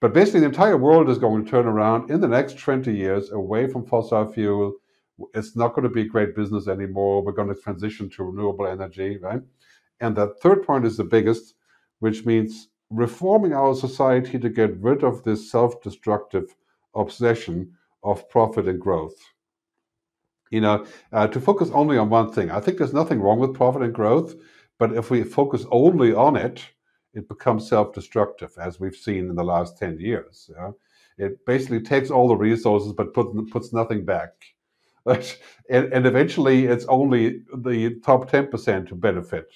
But 0.00 0.14
basically, 0.14 0.40
the 0.40 0.46
entire 0.46 0.76
world 0.76 1.08
is 1.08 1.18
going 1.18 1.44
to 1.44 1.50
turn 1.50 1.66
around 1.66 2.10
in 2.10 2.20
the 2.20 2.28
next 2.28 2.58
20 2.58 2.94
years 2.94 3.32
away 3.32 3.66
from 3.66 3.84
fossil 3.84 4.30
fuel. 4.30 4.74
It's 5.34 5.56
not 5.56 5.74
going 5.74 5.82
to 5.82 5.88
be 5.88 6.04
great 6.04 6.36
business 6.36 6.68
anymore. 6.68 7.22
We're 7.22 7.32
going 7.32 7.48
to 7.48 7.60
transition 7.60 8.08
to 8.10 8.22
renewable 8.22 8.68
energy, 8.68 9.18
right? 9.18 9.42
And 10.00 10.14
the 10.14 10.34
third 10.40 10.62
point 10.62 10.84
is 10.84 10.96
the 10.96 11.04
biggest, 11.04 11.54
which 11.98 12.24
means 12.24 12.68
reforming 12.90 13.52
our 13.52 13.74
society 13.74 14.38
to 14.38 14.48
get 14.48 14.78
rid 14.78 15.02
of 15.02 15.24
this 15.24 15.50
self 15.50 15.82
destructive 15.82 16.54
obsession 16.94 17.72
of 18.04 18.28
profit 18.28 18.68
and 18.68 18.80
growth. 18.80 19.16
You 20.50 20.60
know, 20.60 20.86
uh, 21.12 21.26
to 21.26 21.40
focus 21.40 21.70
only 21.74 21.98
on 21.98 22.08
one 22.08 22.32
thing. 22.32 22.50
I 22.50 22.60
think 22.60 22.78
there's 22.78 22.94
nothing 22.94 23.20
wrong 23.20 23.40
with 23.40 23.54
profit 23.54 23.82
and 23.82 23.92
growth, 23.92 24.34
but 24.78 24.92
if 24.92 25.10
we 25.10 25.24
focus 25.24 25.66
only 25.70 26.14
on 26.14 26.36
it, 26.36 26.64
it 27.14 27.28
becomes 27.28 27.68
self-destructive, 27.68 28.52
as 28.58 28.80
we've 28.80 28.96
seen 28.96 29.28
in 29.28 29.34
the 29.34 29.44
last 29.44 29.78
10 29.78 29.98
years. 29.98 30.50
Yeah? 30.54 30.70
It 31.18 31.44
basically 31.46 31.80
takes 31.80 32.10
all 32.10 32.28
the 32.28 32.36
resources 32.36 32.92
but 32.92 33.14
put, 33.14 33.50
puts 33.50 33.72
nothing 33.72 34.04
back. 34.04 34.32
and, 35.06 35.92
and 35.92 36.06
eventually, 36.06 36.66
it's 36.66 36.84
only 36.86 37.42
the 37.56 37.98
top 38.04 38.30
10% 38.30 38.88
who 38.88 38.94
benefit. 38.94 39.50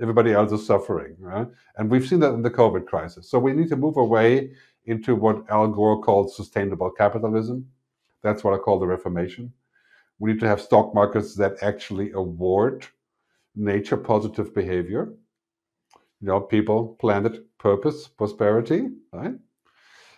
Everybody 0.00 0.32
else 0.32 0.52
is 0.52 0.66
suffering. 0.66 1.16
Right? 1.18 1.46
And 1.76 1.90
we've 1.90 2.06
seen 2.06 2.20
that 2.20 2.34
in 2.34 2.42
the 2.42 2.50
COVID 2.50 2.86
crisis. 2.86 3.30
So 3.30 3.38
we 3.38 3.52
need 3.52 3.68
to 3.68 3.76
move 3.76 3.96
away 3.96 4.52
into 4.86 5.14
what 5.14 5.48
Al 5.50 5.68
Gore 5.68 6.02
called 6.02 6.32
sustainable 6.32 6.90
capitalism. 6.90 7.66
That's 8.22 8.42
what 8.42 8.54
I 8.54 8.58
call 8.58 8.78
the 8.78 8.86
Reformation. 8.86 9.52
We 10.18 10.32
need 10.32 10.40
to 10.40 10.48
have 10.48 10.60
stock 10.60 10.94
markets 10.94 11.34
that 11.36 11.62
actually 11.62 12.10
award 12.12 12.86
nature 13.54 13.96
positive 13.96 14.54
behavior 14.54 15.12
you 16.20 16.28
know, 16.28 16.40
people, 16.40 16.96
planet, 17.00 17.44
purpose, 17.58 18.08
prosperity, 18.08 18.88
right? 19.12 19.34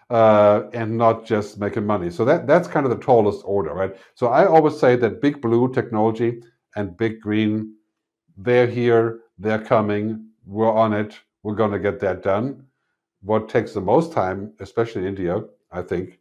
Uh, 0.09 0.69
and 0.73 0.97
not 0.97 1.25
just 1.25 1.59
making 1.59 1.87
money. 1.87 2.11
So 2.11 2.25
that 2.25 2.47
that's 2.47 2.67
kind 2.67 2.85
of 2.85 2.91
the 2.91 3.05
tallest 3.05 3.43
order, 3.45 3.73
right? 3.73 3.95
So 4.15 4.29
I 4.29 4.47
always 4.47 4.79
say 4.79 4.97
that 4.97 5.21
big 5.23 5.41
blue 5.41 5.73
technology 5.73 6.43
and 6.75 6.97
big 6.97 7.21
green, 7.21 7.75
they're 8.37 8.67
here, 8.67 9.21
they're 9.39 9.65
coming, 9.65 10.27
we're 10.47 10.73
on 10.73 10.93
it, 10.93 11.19
we're 11.43 11.55
going 11.55 11.73
to 11.73 11.79
get 11.79 12.01
that 12.01 12.23
done. 12.23 12.65
What 13.23 13.49
takes 13.49 13.73
the 13.73 13.81
most 13.81 14.13
time, 14.13 14.53
especially 14.61 15.03
in 15.03 15.09
India, 15.09 15.43
I 15.71 15.83
think, 15.83 16.19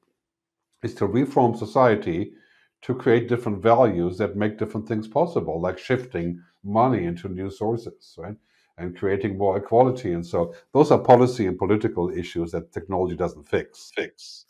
is 0.83 0.93
to 0.95 1.07
reform 1.07 1.55
society 1.55 2.33
to 2.81 2.93
create 2.95 3.27
different 3.27 3.61
values 3.61 4.17
that 4.17 4.35
make 4.35 4.57
different 4.57 4.87
things 4.87 5.07
possible, 5.07 5.59
like 5.59 5.77
shifting 5.77 6.41
money 6.63 7.05
into 7.05 7.27
new 7.27 7.49
sources, 7.49 8.15
right? 8.17 8.35
And 8.79 8.97
creating 8.97 9.37
more 9.37 9.57
equality. 9.57 10.13
And 10.13 10.25
so 10.25 10.53
those 10.73 10.89
are 10.89 10.97
policy 10.97 11.45
and 11.45 11.57
political 11.57 12.09
issues 12.09 12.51
that 12.51 12.71
technology 12.71 13.15
doesn't 13.15 13.47
fix. 13.47 13.91
Fix. 13.93 14.45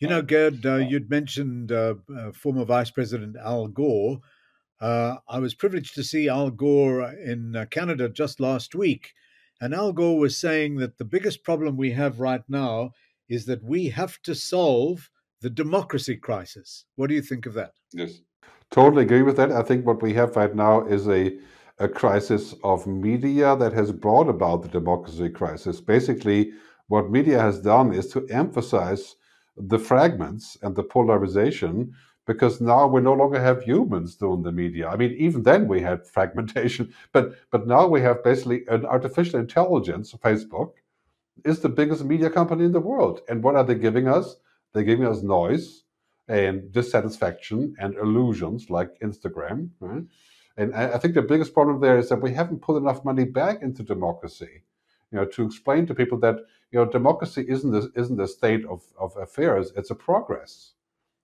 You 0.00 0.08
know, 0.08 0.22
Gerd, 0.22 0.64
uh, 0.64 0.76
you'd 0.76 1.10
mentioned 1.10 1.70
uh, 1.70 1.94
uh, 2.16 2.32
former 2.32 2.64
Vice 2.64 2.90
President 2.90 3.36
Al 3.36 3.68
Gore. 3.68 4.20
Uh, 4.80 5.16
I 5.28 5.38
was 5.38 5.54
privileged 5.54 5.94
to 5.94 6.02
see 6.02 6.28
Al 6.28 6.50
Gore 6.50 7.12
in 7.12 7.54
uh, 7.54 7.66
Canada 7.70 8.08
just 8.08 8.40
last 8.40 8.74
week. 8.74 9.12
And 9.60 9.74
Al 9.74 9.92
Gore 9.92 10.18
was 10.18 10.36
saying 10.36 10.76
that 10.76 10.98
the 10.98 11.04
biggest 11.04 11.44
problem 11.44 11.76
we 11.76 11.92
have 11.92 12.20
right 12.20 12.42
now 12.48 12.92
is 13.28 13.46
that 13.46 13.62
we 13.62 13.88
have 13.90 14.20
to 14.22 14.34
solve 14.34 15.10
the 15.40 15.50
democracy 15.50 16.16
crisis. 16.16 16.86
What 16.96 17.08
do 17.08 17.14
you 17.14 17.22
think 17.22 17.46
of 17.46 17.54
that? 17.54 17.72
Yes, 17.92 18.20
totally 18.70 19.02
agree 19.02 19.22
with 19.22 19.36
that. 19.36 19.52
I 19.52 19.62
think 19.62 19.86
what 19.86 20.02
we 20.02 20.14
have 20.14 20.36
right 20.36 20.54
now 20.54 20.86
is 20.86 21.06
a 21.08 21.38
a 21.78 21.88
crisis 21.88 22.54
of 22.62 22.86
media 22.86 23.56
that 23.56 23.72
has 23.72 23.90
brought 23.92 24.28
about 24.28 24.62
the 24.62 24.68
democracy 24.68 25.28
crisis. 25.28 25.80
Basically, 25.80 26.52
what 26.88 27.10
media 27.10 27.40
has 27.40 27.60
done 27.60 27.92
is 27.92 28.08
to 28.08 28.26
emphasize 28.28 29.16
the 29.56 29.78
fragments 29.78 30.56
and 30.62 30.74
the 30.76 30.82
polarization 30.82 31.92
because 32.26 32.60
now 32.60 32.86
we 32.86 33.00
no 33.00 33.12
longer 33.12 33.40
have 33.40 33.62
humans 33.62 34.16
doing 34.16 34.42
the 34.42 34.52
media. 34.52 34.88
I 34.88 34.96
mean, 34.96 35.12
even 35.18 35.42
then 35.42 35.68
we 35.68 35.80
had 35.80 36.06
fragmentation, 36.14 36.92
but 37.12 37.34
but 37.50 37.66
now 37.66 37.86
we 37.86 38.00
have 38.02 38.24
basically 38.24 38.64
an 38.68 38.86
artificial 38.86 39.40
intelligence. 39.40 40.12
Facebook 40.12 40.72
is 41.44 41.60
the 41.60 41.68
biggest 41.68 42.04
media 42.04 42.30
company 42.30 42.64
in 42.64 42.72
the 42.72 42.80
world, 42.80 43.20
and 43.28 43.42
what 43.42 43.56
are 43.56 43.64
they 43.64 43.74
giving 43.74 44.08
us? 44.08 44.36
They're 44.72 44.84
giving 44.84 45.06
us 45.06 45.22
noise 45.22 45.84
and 46.28 46.72
dissatisfaction 46.72 47.74
and 47.78 47.94
illusions 47.96 48.70
like 48.70 48.98
Instagram. 49.00 49.70
Right? 49.80 50.04
And 50.56 50.74
I 50.74 50.98
think 50.98 51.14
the 51.14 51.22
biggest 51.22 51.52
problem 51.52 51.80
there 51.80 51.98
is 51.98 52.08
that 52.08 52.22
we 52.22 52.32
haven't 52.32 52.62
put 52.62 52.76
enough 52.76 53.04
money 53.04 53.24
back 53.24 53.62
into 53.62 53.82
democracy. 53.82 54.62
You 55.10 55.18
know, 55.18 55.24
to 55.24 55.44
explain 55.44 55.86
to 55.86 55.94
people 55.94 56.18
that 56.20 56.36
you 56.70 56.78
know 56.78 56.86
democracy 56.86 57.44
isn't 57.48 57.74
a, 57.74 57.88
isn't 57.98 58.20
a 58.20 58.28
state 58.28 58.64
of, 58.66 58.82
of 58.98 59.16
affairs; 59.16 59.72
it's 59.76 59.90
a 59.90 59.94
progress. 59.94 60.74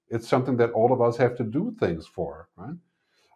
It's 0.08 0.28
something 0.28 0.56
that 0.56 0.72
all 0.72 0.92
of 0.92 1.00
us 1.00 1.16
have 1.18 1.36
to 1.36 1.44
do 1.44 1.74
things 1.78 2.06
for, 2.06 2.48
right? 2.56 2.76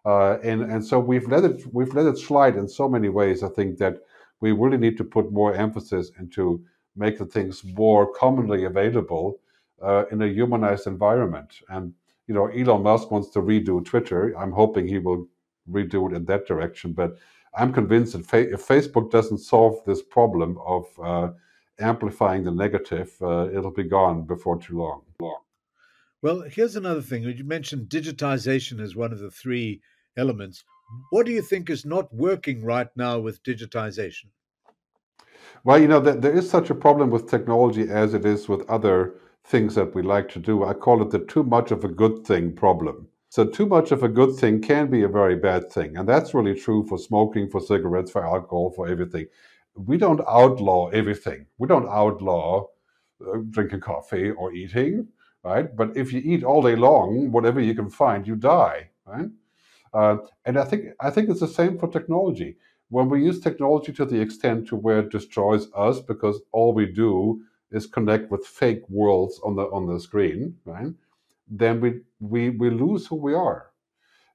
Uh, 0.05 0.37
and 0.43 0.61
and 0.63 0.85
so 0.85 0.99
we've 0.99 1.27
let 1.27 1.45
it 1.45 1.73
we've 1.73 1.93
let 1.93 2.05
it 2.05 2.17
slide 2.17 2.57
in 2.57 2.67
so 2.67 2.87
many 2.89 3.09
ways. 3.09 3.41
I 3.41 3.49
think 3.49 3.77
that 3.77 3.99
we 4.41 4.51
really 4.51 4.77
need 4.77 4.97
to 4.97 5.03
put 5.03 5.31
more 5.31 5.53
emphasis 5.55 6.11
into 6.19 6.63
the 6.97 7.25
things 7.25 7.63
more 7.63 8.11
commonly 8.13 8.65
available 8.65 9.39
uh, 9.81 10.05
in 10.11 10.21
a 10.21 10.27
humanized 10.27 10.87
environment. 10.87 11.59
And 11.69 11.93
you 12.27 12.33
know, 12.33 12.47
Elon 12.47 12.83
Musk 12.83 13.11
wants 13.11 13.29
to 13.31 13.39
redo 13.39 13.83
Twitter. 13.83 14.37
I'm 14.37 14.51
hoping 14.51 14.87
he 14.87 14.99
will 14.99 15.27
redo 15.69 16.09
it 16.09 16.15
in 16.15 16.25
that 16.25 16.47
direction. 16.47 16.93
But 16.93 17.17
I'm 17.57 17.73
convinced 17.73 18.13
that 18.13 18.25
fa- 18.25 18.53
if 18.53 18.67
Facebook 18.67 19.11
doesn't 19.11 19.39
solve 19.39 19.83
this 19.85 20.01
problem 20.01 20.57
of 20.65 20.85
uh, 21.01 21.29
amplifying 21.79 22.43
the 22.43 22.51
negative, 22.51 23.15
uh, 23.21 23.49
it'll 23.49 23.71
be 23.71 23.83
gone 23.83 24.23
before 24.23 24.57
too 24.57 24.77
long. 24.77 25.01
Well, 26.21 26.41
here's 26.41 26.75
another 26.75 27.01
thing. 27.01 27.23
You 27.23 27.43
mentioned 27.43 27.87
digitization 27.87 28.81
as 28.81 28.95
one 28.95 29.13
of 29.13 29.19
the 29.19 29.29
three 29.29 29.81
elements. 30.17 30.63
What 31.11 31.25
do 31.25 31.31
you 31.31 31.41
think 31.41 31.69
is 31.69 31.85
not 31.85 32.13
working 32.13 32.63
right 32.63 32.87
now 32.95 33.19
with 33.19 33.43
digitization? 33.43 34.25
Well, 35.63 35.79
you 35.79 35.87
know, 35.87 35.99
there 35.99 36.33
is 36.33 36.49
such 36.49 36.69
a 36.69 36.75
problem 36.75 37.09
with 37.09 37.29
technology 37.29 37.89
as 37.89 38.13
it 38.13 38.25
is 38.25 38.47
with 38.47 38.69
other 38.69 39.15
things 39.43 39.75
that 39.75 39.93
we 39.93 40.01
like 40.01 40.29
to 40.29 40.39
do. 40.39 40.63
I 40.63 40.73
call 40.73 41.01
it 41.01 41.11
the 41.11 41.19
too 41.19 41.43
much 41.43 41.71
of 41.71 41.83
a 41.83 41.87
good 41.87 42.25
thing 42.25 42.53
problem. 42.53 43.07
So, 43.35 43.43
too 43.43 43.65
much 43.65 43.91
of 43.91 44.01
a 44.01 44.07
good 44.07 44.33
thing 44.37 44.61
can 44.61 44.89
be 44.89 45.03
a 45.03 45.09
very 45.09 45.35
bad 45.35 45.69
thing. 45.69 45.97
And 45.97 46.07
that's 46.07 46.33
really 46.33 46.57
true 46.57 46.85
for 46.87 46.97
smoking, 46.97 47.49
for 47.49 47.59
cigarettes, 47.59 48.09
for 48.09 48.25
alcohol, 48.25 48.71
for 48.73 48.87
everything. 48.87 49.25
We 49.75 49.97
don't 49.97 50.21
outlaw 50.25 50.87
everything. 50.91 51.45
We 51.57 51.67
don't 51.67 51.89
outlaw 51.89 52.67
uh, 53.19 53.39
drinking 53.49 53.81
coffee 53.81 54.31
or 54.31 54.53
eating, 54.53 55.09
right? 55.43 55.75
But 55.75 55.97
if 55.97 56.13
you 56.13 56.21
eat 56.23 56.45
all 56.45 56.61
day 56.61 56.77
long, 56.77 57.29
whatever 57.33 57.59
you 57.59 57.75
can 57.75 57.89
find, 57.89 58.25
you 58.25 58.37
die, 58.37 58.89
right? 59.05 59.27
Uh, 59.93 60.19
and 60.45 60.57
I 60.57 60.63
think 60.63 60.85
I 61.01 61.09
think 61.09 61.27
it's 61.29 61.41
the 61.41 61.57
same 61.59 61.77
for 61.77 61.89
technology. 61.89 62.55
When 62.87 63.09
we 63.09 63.21
use 63.21 63.41
technology 63.41 63.91
to 63.95 64.05
the 64.05 64.21
extent 64.21 64.65
to 64.69 64.77
where 64.77 64.99
it 64.99 65.09
destroys 65.11 65.67
us 65.75 65.99
because 65.99 66.39
all 66.53 66.73
we 66.73 66.85
do 66.85 67.41
is 67.69 67.85
connect 67.85 68.31
with 68.31 68.47
fake 68.47 68.89
worlds 68.89 69.41
on 69.43 69.57
the 69.57 69.63
on 69.63 69.87
the 69.87 69.99
screen, 69.99 70.55
right? 70.63 70.93
Then 71.47 71.81
we 71.81 72.01
we 72.19 72.49
we 72.49 72.69
lose 72.69 73.07
who 73.07 73.15
we 73.15 73.33
are. 73.33 73.71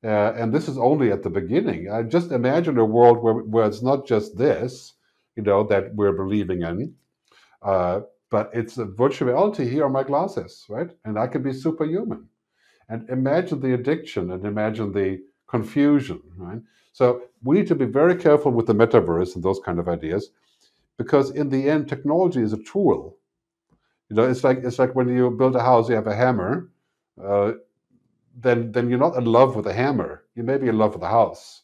Uh, 0.02 0.32
and 0.36 0.54
this 0.54 0.68
is 0.68 0.78
only 0.78 1.12
at 1.12 1.22
the 1.22 1.30
beginning. 1.30 1.90
I 1.90 2.02
just 2.02 2.32
imagine 2.32 2.78
a 2.78 2.84
world 2.84 3.22
where, 3.22 3.34
where 3.34 3.66
it's 3.66 3.82
not 3.82 4.06
just 4.06 4.38
this, 4.38 4.94
you 5.36 5.42
know, 5.42 5.62
that 5.64 5.94
we're 5.94 6.12
believing 6.12 6.62
in, 6.62 6.94
uh, 7.62 8.00
but 8.30 8.50
it's 8.54 8.78
a 8.78 8.86
virtual 8.86 9.28
reality. 9.28 9.68
Here 9.68 9.84
are 9.84 9.90
my 9.90 10.02
glasses, 10.02 10.64
right? 10.70 10.90
And 11.04 11.18
I 11.18 11.26
can 11.26 11.42
be 11.42 11.52
superhuman. 11.52 12.26
And 12.88 13.08
imagine 13.10 13.60
the 13.60 13.74
addiction 13.74 14.30
and 14.30 14.44
imagine 14.46 14.92
the 14.92 15.20
confusion, 15.48 16.22
right? 16.38 16.62
So 16.92 17.22
we 17.42 17.56
need 17.58 17.68
to 17.68 17.74
be 17.74 17.84
very 17.84 18.16
careful 18.16 18.52
with 18.52 18.66
the 18.66 18.74
metaverse 18.74 19.34
and 19.34 19.44
those 19.44 19.60
kind 19.60 19.78
of 19.78 19.88
ideas, 19.88 20.30
because 20.96 21.30
in 21.30 21.50
the 21.50 21.68
end, 21.68 21.88
technology 21.88 22.40
is 22.40 22.52
a 22.52 22.62
tool. 22.62 23.18
You 24.08 24.16
know, 24.16 24.24
it's 24.24 24.44
like 24.44 24.58
it's 24.64 24.78
like 24.78 24.94
when 24.94 25.08
you 25.08 25.30
build 25.30 25.56
a 25.56 25.62
house, 25.62 25.88
you 25.88 25.94
have 25.94 26.06
a 26.06 26.16
hammer. 26.16 26.70
Uh, 27.22 27.52
then 28.36 28.72
then 28.72 28.88
you're 28.88 28.98
not 28.98 29.16
in 29.16 29.24
love 29.24 29.56
with 29.56 29.64
the 29.64 29.72
hammer. 29.72 30.24
You 30.34 30.42
may 30.42 30.58
be 30.58 30.68
in 30.68 30.78
love 30.78 30.92
with 30.92 31.00
the 31.00 31.08
house, 31.08 31.62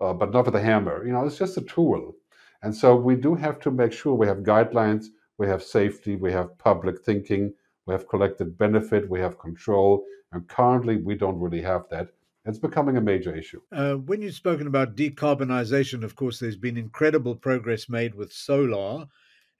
uh, 0.00 0.12
but 0.12 0.32
not 0.32 0.44
with 0.44 0.54
the 0.54 0.60
hammer. 0.60 1.06
You 1.06 1.12
know, 1.12 1.26
it's 1.26 1.38
just 1.38 1.56
a 1.56 1.62
tool. 1.62 2.14
And 2.62 2.74
so 2.74 2.96
we 2.96 3.16
do 3.16 3.34
have 3.34 3.60
to 3.60 3.70
make 3.70 3.92
sure 3.92 4.14
we 4.14 4.26
have 4.26 4.38
guidelines, 4.38 5.06
we 5.38 5.46
have 5.46 5.62
safety, 5.62 6.16
we 6.16 6.32
have 6.32 6.56
public 6.58 7.02
thinking, 7.04 7.52
we 7.86 7.92
have 7.92 8.08
collective 8.08 8.56
benefit, 8.58 9.08
we 9.08 9.20
have 9.20 9.38
control. 9.38 10.04
And 10.32 10.48
currently, 10.48 10.96
we 10.96 11.14
don't 11.14 11.38
really 11.38 11.62
have 11.62 11.88
that. 11.90 12.08
It's 12.44 12.58
becoming 12.58 12.96
a 12.96 13.00
major 13.00 13.34
issue. 13.34 13.60
Uh, 13.72 13.94
when 13.94 14.22
you've 14.22 14.34
spoken 14.34 14.66
about 14.66 14.96
decarbonization, 14.96 16.04
of 16.04 16.14
course, 16.14 16.38
there's 16.38 16.56
been 16.56 16.76
incredible 16.76 17.34
progress 17.34 17.88
made 17.88 18.14
with 18.14 18.32
solar, 18.32 19.06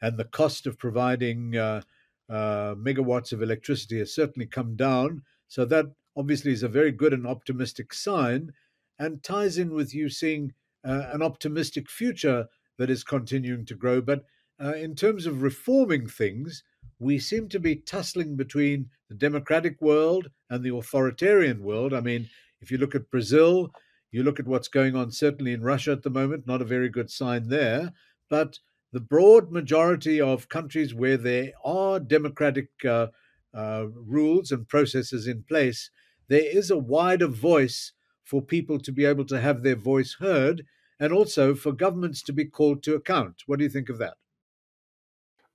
and 0.00 0.16
the 0.16 0.24
cost 0.24 0.66
of 0.66 0.78
providing 0.78 1.56
uh, 1.56 1.82
uh, 2.28 2.74
megawatts 2.74 3.32
of 3.32 3.42
electricity 3.42 3.98
has 3.98 4.14
certainly 4.14 4.46
come 4.46 4.76
down. 4.76 5.22
So 5.48 5.64
that 5.66 5.86
obviously 6.16 6.52
is 6.52 6.62
a 6.62 6.68
very 6.68 6.92
good 6.92 7.12
and 7.12 7.26
optimistic 7.26 7.92
sign 7.92 8.52
and 8.98 9.22
ties 9.22 9.58
in 9.58 9.74
with 9.74 9.94
you 9.94 10.08
seeing 10.08 10.54
uh, 10.84 11.06
an 11.12 11.22
optimistic 11.22 11.90
future 11.90 12.46
that 12.78 12.90
is 12.90 13.04
continuing 13.04 13.64
to 13.66 13.74
grow. 13.74 14.00
But 14.00 14.24
uh, 14.62 14.74
in 14.74 14.94
terms 14.94 15.26
of 15.26 15.42
reforming 15.42 16.06
things, 16.06 16.62
we 16.98 17.18
seem 17.18 17.48
to 17.50 17.60
be 17.60 17.76
tussling 17.76 18.36
between 18.36 18.88
the 19.08 19.14
democratic 19.14 19.80
world 19.80 20.30
and 20.48 20.64
the 20.64 20.74
authoritarian 20.74 21.62
world. 21.62 21.92
I 21.92 22.00
mean, 22.00 22.28
if 22.60 22.70
you 22.70 22.78
look 22.78 22.94
at 22.94 23.10
Brazil, 23.10 23.70
you 24.10 24.22
look 24.22 24.40
at 24.40 24.46
what's 24.46 24.68
going 24.68 24.96
on 24.96 25.10
certainly 25.10 25.52
in 25.52 25.62
Russia 25.62 25.92
at 25.92 26.02
the 26.02 26.10
moment, 26.10 26.46
not 26.46 26.62
a 26.62 26.66
very 26.66 26.88
good 26.88 27.10
sign 27.10 27.48
there. 27.48 27.92
But 28.30 28.58
the 28.96 29.00
broad 29.00 29.52
majority 29.52 30.18
of 30.22 30.48
countries 30.48 30.94
where 30.94 31.18
there 31.18 31.52
are 31.62 32.00
democratic 32.00 32.70
uh, 32.82 33.08
uh, 33.52 33.84
rules 33.94 34.50
and 34.50 34.66
processes 34.66 35.26
in 35.26 35.42
place, 35.42 35.90
there 36.28 36.46
is 36.46 36.70
a 36.70 36.78
wider 36.78 37.26
voice 37.26 37.92
for 38.24 38.40
people 38.40 38.78
to 38.80 38.90
be 38.90 39.04
able 39.04 39.26
to 39.26 39.38
have 39.38 39.62
their 39.62 39.76
voice 39.76 40.16
heard 40.18 40.64
and 40.98 41.12
also 41.12 41.54
for 41.54 41.72
governments 41.72 42.22
to 42.22 42.32
be 42.32 42.46
called 42.46 42.82
to 42.82 42.94
account. 42.94 43.42
What 43.44 43.58
do 43.58 43.66
you 43.66 43.70
think 43.70 43.90
of 43.90 43.98
that? 43.98 44.14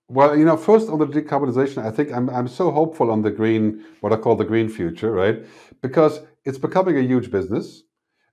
Well, 0.08 0.38
you 0.38 0.46
know, 0.46 0.56
first 0.56 0.88
on 0.88 1.00
the 1.00 1.08
decarbonization, 1.08 1.84
I 1.84 1.90
think 1.90 2.12
I'm, 2.14 2.30
I'm 2.30 2.48
so 2.48 2.70
hopeful 2.70 3.10
on 3.10 3.24
the 3.24 3.32
green, 3.32 3.84
what 4.02 4.14
I 4.14 4.18
call 4.18 4.36
the 4.36 4.46
green 4.46 4.70
future, 4.70 5.12
right? 5.12 5.44
Because 5.82 6.20
it's 6.46 6.60
becoming 6.60 6.96
a 6.96 7.02
huge 7.02 7.32
business. 7.32 7.82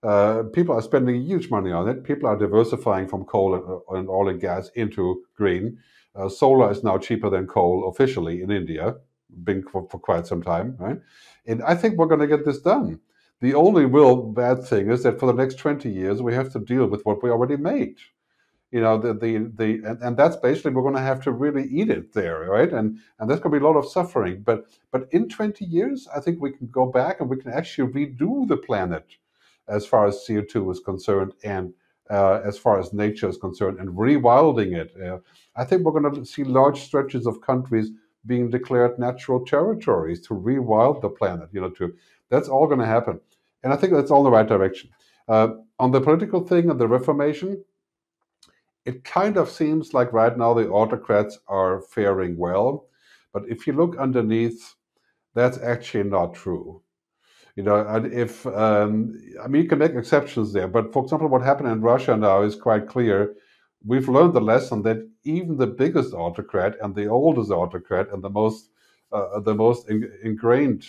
Uh, 0.03 0.45
people 0.53 0.75
are 0.75 0.83
spending 0.83 1.23
huge 1.23 1.51
money 1.51 1.73
on 1.73 1.89
it. 1.89 2.05
People 2.05 2.29
are 2.29 2.37
diversifying 2.37 3.09
from 3.09 3.25
coal 3.25 3.55
and, 3.55 3.65
uh, 3.65 3.97
and 3.97 4.09
oil 4.09 4.29
and 4.29 4.41
gas 4.41 4.71
into 4.77 5.25
green. 5.37 5.79
Uh, 6.15 6.29
solar 6.29 6.71
is 6.71 6.85
now 6.85 6.99
cheaper 6.99 7.29
than 7.31 7.47
coal 7.47 7.89
officially 7.89 8.43
in 8.43 8.51
India, 8.51 8.97
been 9.45 9.63
for, 9.63 9.89
for 9.91 9.99
quite 9.99 10.27
some 10.27 10.43
time, 10.43 10.77
right? 10.79 10.99
And 11.47 11.63
I 11.63 11.75
think 11.75 11.97
we're 11.97 12.07
going 12.07 12.21
to 12.21 12.27
get 12.29 12.45
this 12.45 12.61
done. 12.61 13.01
The 13.41 13.55
only 13.55 13.87
real 13.87 14.17
bad 14.17 14.65
thing 14.65 14.91
is 14.91 15.03
that 15.03 15.19
for 15.19 15.27
the 15.27 15.33
next 15.33 15.57
20 15.57 15.91
years, 15.91 16.23
we 16.23 16.35
have 16.35 16.53
to 16.53 16.59
deal 16.61 16.87
with 16.87 17.05
what 17.05 17.23
we 17.23 17.31
already 17.31 17.57
made. 17.57 17.99
You 18.71 18.83
know, 18.83 18.99
the, 18.99 19.15
the, 19.15 19.51
the 19.55 19.89
and, 19.89 20.03
and 20.03 20.17
that's 20.17 20.37
basically 20.37 20.73
we're 20.73 20.83
going 20.83 20.95
to 20.95 21.01
have 21.01 21.23
to 21.23 21.33
really 21.33 21.67
eat 21.69 21.89
it 21.89 22.13
there, 22.13 22.41
right? 22.51 22.71
And 22.71 22.99
and 23.19 23.31
there's 23.31 23.41
going 23.41 23.55
to 23.55 23.59
be 23.59 23.65
a 23.65 23.67
lot 23.67 23.79
of 23.79 23.89
suffering. 23.89 24.43
But 24.43 24.67
but 24.93 25.09
in 25.13 25.29
20 25.29 25.65
years, 25.65 26.07
I 26.15 26.21
think 26.21 26.41
we 26.41 26.53
can 26.53 26.67
go 26.67 26.85
back 26.85 27.21
and 27.21 27.31
we 27.31 27.39
can 27.39 27.53
actually 27.53 27.93
redo 27.93 28.47
the 28.47 28.59
planet 28.59 29.07
as 29.69 29.87
far 29.87 30.07
as 30.07 30.25
CO2 30.27 30.73
is 30.73 30.81
concerned 30.81 31.33
and 31.45 31.73
uh, 32.11 32.41
as 32.45 32.59
far 32.59 32.79
as 32.79 32.93
nature 32.93 33.29
is 33.29 33.37
concerned 33.37 33.79
and 33.79 33.91
rewilding 33.91 34.77
it. 34.77 34.93
Uh, 35.01 35.19
I 35.57 35.65
think 35.65 35.83
we're 35.83 36.01
going 36.01 36.15
to 36.15 36.25
see 36.25 36.45
large 36.45 36.81
stretches 36.81 37.27
of 37.27 37.41
countries 37.41 37.91
being 38.27 38.51
declared 38.51 38.99
natural 38.99 39.45
territories 39.45 40.21
to 40.27 40.35
rewild 40.35 41.03
the 41.03 41.09
planet. 41.09 41.49
You 41.53 41.61
know, 41.61 41.71
to 41.71 41.95
that's 42.31 42.49
all 42.49 42.67
going 42.67 42.81
to 42.81 42.87
happen, 42.87 43.21
and 43.63 43.73
I 43.73 43.77
think 43.77 43.93
that's 43.93 44.11
all 44.11 44.25
the 44.25 44.31
right 44.31 44.47
direction. 44.47 44.91
Uh, 45.29 45.49
on 45.79 45.91
the 45.91 46.01
political 46.01 46.47
thing 46.47 46.71
and 46.71 46.81
the 46.81 46.89
Reformation, 46.89 47.63
it 48.85 49.05
kind 49.05 49.37
of 49.37 49.51
seems 49.51 49.93
like 49.93 50.13
right 50.13 50.37
now 50.37 50.55
the 50.55 50.69
autocrats 50.69 51.39
are 51.47 51.83
faring 51.83 52.37
well, 52.37 52.87
but 53.33 53.43
if 53.49 53.67
you 53.67 53.75
look 53.75 53.99
underneath, 53.99 54.75
that's 55.35 55.59
actually 55.59 56.05
not 56.05 56.35
true. 56.35 56.83
You 57.59 57.65
know, 57.65 57.79
if 58.05 58.47
um, 58.47 59.21
I 59.43 59.49
mean, 59.49 59.63
you 59.65 59.69
can 59.69 59.81
make 59.81 59.97
exceptions 59.97 60.53
there, 60.53 60.69
but 60.69 60.93
for 60.93 61.03
example, 61.03 61.27
what 61.27 61.43
happened 61.43 61.69
in 61.73 61.81
Russia 61.81 62.17
now 62.17 62.43
is 62.43 62.55
quite 62.55 62.87
clear. 62.87 63.35
We've 63.85 64.09
learned 64.09 64.35
the 64.35 64.41
lesson 64.41 64.83
that 64.83 64.99
even 65.25 65.57
the 65.57 65.67
biggest 65.67 66.15
autocrat 66.15 66.77
and 66.81 66.95
the 66.95 67.07
oldest 67.09 67.51
autocrat 67.51 68.13
and 68.13 68.23
the 68.23 68.31
most 68.31 68.71
uh, 69.11 69.41
the 69.41 69.57
most 69.57 69.91
in, 69.91 70.09
ingrained 70.23 70.85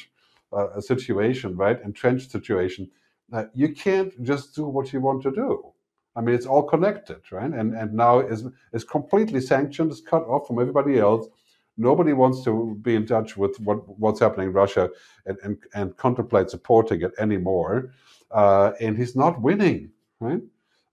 uh, 0.54 0.80
situation, 0.80 1.58
right, 1.58 1.82
entrenched 1.82 2.30
situation, 2.30 2.92
uh, 3.34 3.46
you 3.56 3.70
can't 3.74 4.14
just 4.22 4.56
do 4.56 4.68
what 4.68 4.94
you 4.94 5.02
want 5.02 5.24
to 5.24 5.32
do. 5.32 5.74
I 6.16 6.22
mean, 6.22 6.36
it's 6.36 6.46
all 6.46 6.70
connected, 6.74 7.22
right? 7.32 7.52
And 7.52 7.74
and 7.74 7.96
now 7.96 8.20
is 8.20 8.44
is 8.74 8.84
completely 8.84 9.42
sanctioned, 9.42 9.92
is 9.92 10.02
cut 10.02 10.22
off 10.34 10.46
from 10.46 10.60
everybody 10.60 11.00
else 11.00 11.26
Nobody 11.80 12.12
wants 12.12 12.44
to 12.44 12.78
be 12.82 12.94
in 12.96 13.06
touch 13.06 13.38
with 13.38 13.58
what, 13.62 13.78
what's 13.98 14.20
happening 14.20 14.48
in 14.48 14.54
Russia 14.54 14.90
and, 15.26 15.38
and, 15.44 15.58
and 15.74 15.96
contemplate 15.96 16.50
supporting 16.50 17.02
it 17.02 17.14
anymore. 17.18 17.94
Uh, 18.32 18.74
and 18.82 18.98
he's 18.98 19.16
not 19.16 19.42
winning, 19.42 19.90
right? 20.20 20.42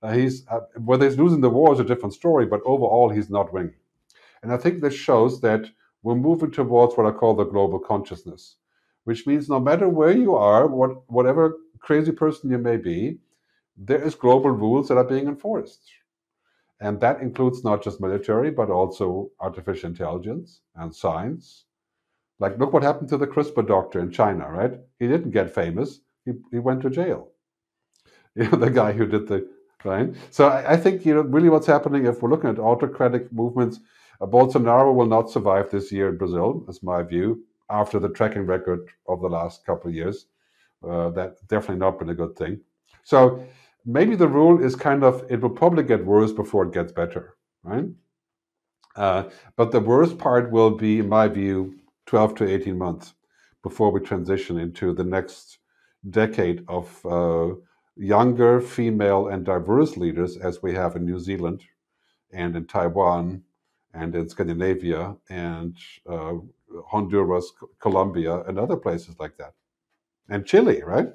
Uh, 0.02 0.12
he's 0.12 0.46
uh, 0.48 0.60
whether 0.76 1.04
he's 1.04 1.18
losing 1.18 1.40
the 1.40 1.50
war 1.50 1.72
is 1.72 1.80
a 1.80 1.84
different 1.84 2.14
story, 2.14 2.46
but 2.46 2.60
overall 2.64 3.10
he's 3.10 3.28
not 3.28 3.52
winning. 3.52 3.74
And 4.42 4.52
I 4.52 4.56
think 4.56 4.80
this 4.80 4.94
shows 4.94 5.40
that 5.40 5.68
we're 6.04 6.14
moving 6.14 6.52
towards 6.52 6.96
what 6.96 7.06
I 7.06 7.10
call 7.10 7.34
the 7.34 7.44
global 7.44 7.80
consciousness, 7.80 8.56
which 9.04 9.26
means 9.26 9.48
no 9.48 9.58
matter 9.58 9.88
where 9.88 10.12
you 10.12 10.36
are, 10.36 10.68
what 10.68 11.10
whatever 11.10 11.56
crazy 11.80 12.12
person 12.12 12.50
you 12.50 12.58
may 12.58 12.76
be, 12.76 13.18
there 13.76 14.02
is 14.02 14.14
global 14.14 14.50
rules 14.50 14.86
that 14.88 14.98
are 14.98 15.04
being 15.04 15.26
enforced. 15.26 15.82
And 16.80 17.00
that 17.00 17.20
includes 17.20 17.64
not 17.64 17.82
just 17.82 18.00
military, 18.00 18.50
but 18.50 18.70
also 18.70 19.30
artificial 19.40 19.90
intelligence 19.90 20.60
and 20.74 20.94
science. 20.94 21.64
Like, 22.38 22.58
look 22.58 22.72
what 22.72 22.82
happened 22.82 23.08
to 23.10 23.16
the 23.16 23.26
CRISPR 23.26 23.66
doctor 23.66 23.98
in 23.98 24.10
China, 24.10 24.50
right? 24.50 24.72
He 24.98 25.08
didn't 25.08 25.30
get 25.30 25.54
famous, 25.54 26.00
he, 26.24 26.32
he 26.50 26.58
went 26.58 26.82
to 26.82 26.90
jail. 26.90 27.30
You 28.38 28.50
know, 28.50 28.58
the 28.58 28.70
guy 28.70 28.92
who 28.92 29.06
did 29.06 29.28
the, 29.28 29.48
right? 29.82 30.14
So 30.30 30.48
I, 30.48 30.74
I 30.74 30.76
think, 30.76 31.06
you 31.06 31.14
know, 31.14 31.22
really 31.22 31.48
what's 31.48 31.66
happening 31.66 32.04
if 32.04 32.20
we're 32.20 32.28
looking 32.28 32.50
at 32.50 32.58
autocratic 32.58 33.32
movements, 33.32 33.80
uh, 34.20 34.26
Bolsonaro 34.26 34.94
will 34.94 35.06
not 35.06 35.30
survive 35.30 35.70
this 35.70 35.90
year 35.90 36.10
in 36.10 36.18
Brazil, 36.18 36.62
is 36.68 36.82
my 36.82 37.02
view, 37.02 37.42
after 37.70 37.98
the 37.98 38.10
tracking 38.10 38.44
record 38.44 38.90
of 39.08 39.22
the 39.22 39.28
last 39.28 39.64
couple 39.64 39.88
of 39.88 39.94
years. 39.94 40.26
Uh, 40.86 41.08
that 41.10 41.36
definitely 41.48 41.78
not 41.78 41.98
been 41.98 42.10
a 42.10 42.14
good 42.14 42.36
thing. 42.36 42.60
So 43.04 43.42
maybe 43.86 44.16
the 44.16 44.28
rule 44.28 44.62
is 44.62 44.74
kind 44.74 45.04
of 45.04 45.24
it 45.30 45.40
will 45.40 45.50
probably 45.50 45.84
get 45.84 46.04
worse 46.04 46.32
before 46.32 46.64
it 46.64 46.74
gets 46.74 46.92
better, 46.92 47.36
right? 47.62 47.86
Uh, 48.96 49.28
but 49.56 49.70
the 49.70 49.80
worst 49.80 50.18
part 50.18 50.50
will 50.50 50.70
be, 50.70 50.98
in 50.98 51.08
my 51.08 51.28
view, 51.28 51.78
12 52.06 52.34
to 52.36 52.48
18 52.48 52.76
months 52.76 53.14
before 53.62 53.90
we 53.90 54.00
transition 54.00 54.58
into 54.58 54.92
the 54.94 55.04
next 55.04 55.58
decade 56.10 56.64
of 56.68 57.04
uh, 57.06 57.54
younger, 57.96 58.60
female, 58.60 59.28
and 59.28 59.44
diverse 59.44 59.96
leaders, 59.96 60.36
as 60.36 60.62
we 60.62 60.74
have 60.74 60.96
in 60.96 61.04
New 61.04 61.18
Zealand 61.18 61.62
and 62.32 62.56
in 62.56 62.66
Taiwan 62.66 63.42
and 63.92 64.14
in 64.14 64.28
Scandinavia 64.28 65.16
and 65.28 65.76
uh, 66.08 66.34
Honduras, 66.86 67.52
Colombia, 67.80 68.42
and 68.42 68.58
other 68.58 68.76
places 68.76 69.16
like 69.18 69.36
that. 69.38 69.54
And 70.28 70.46
Chile, 70.46 70.82
right? 70.84 71.08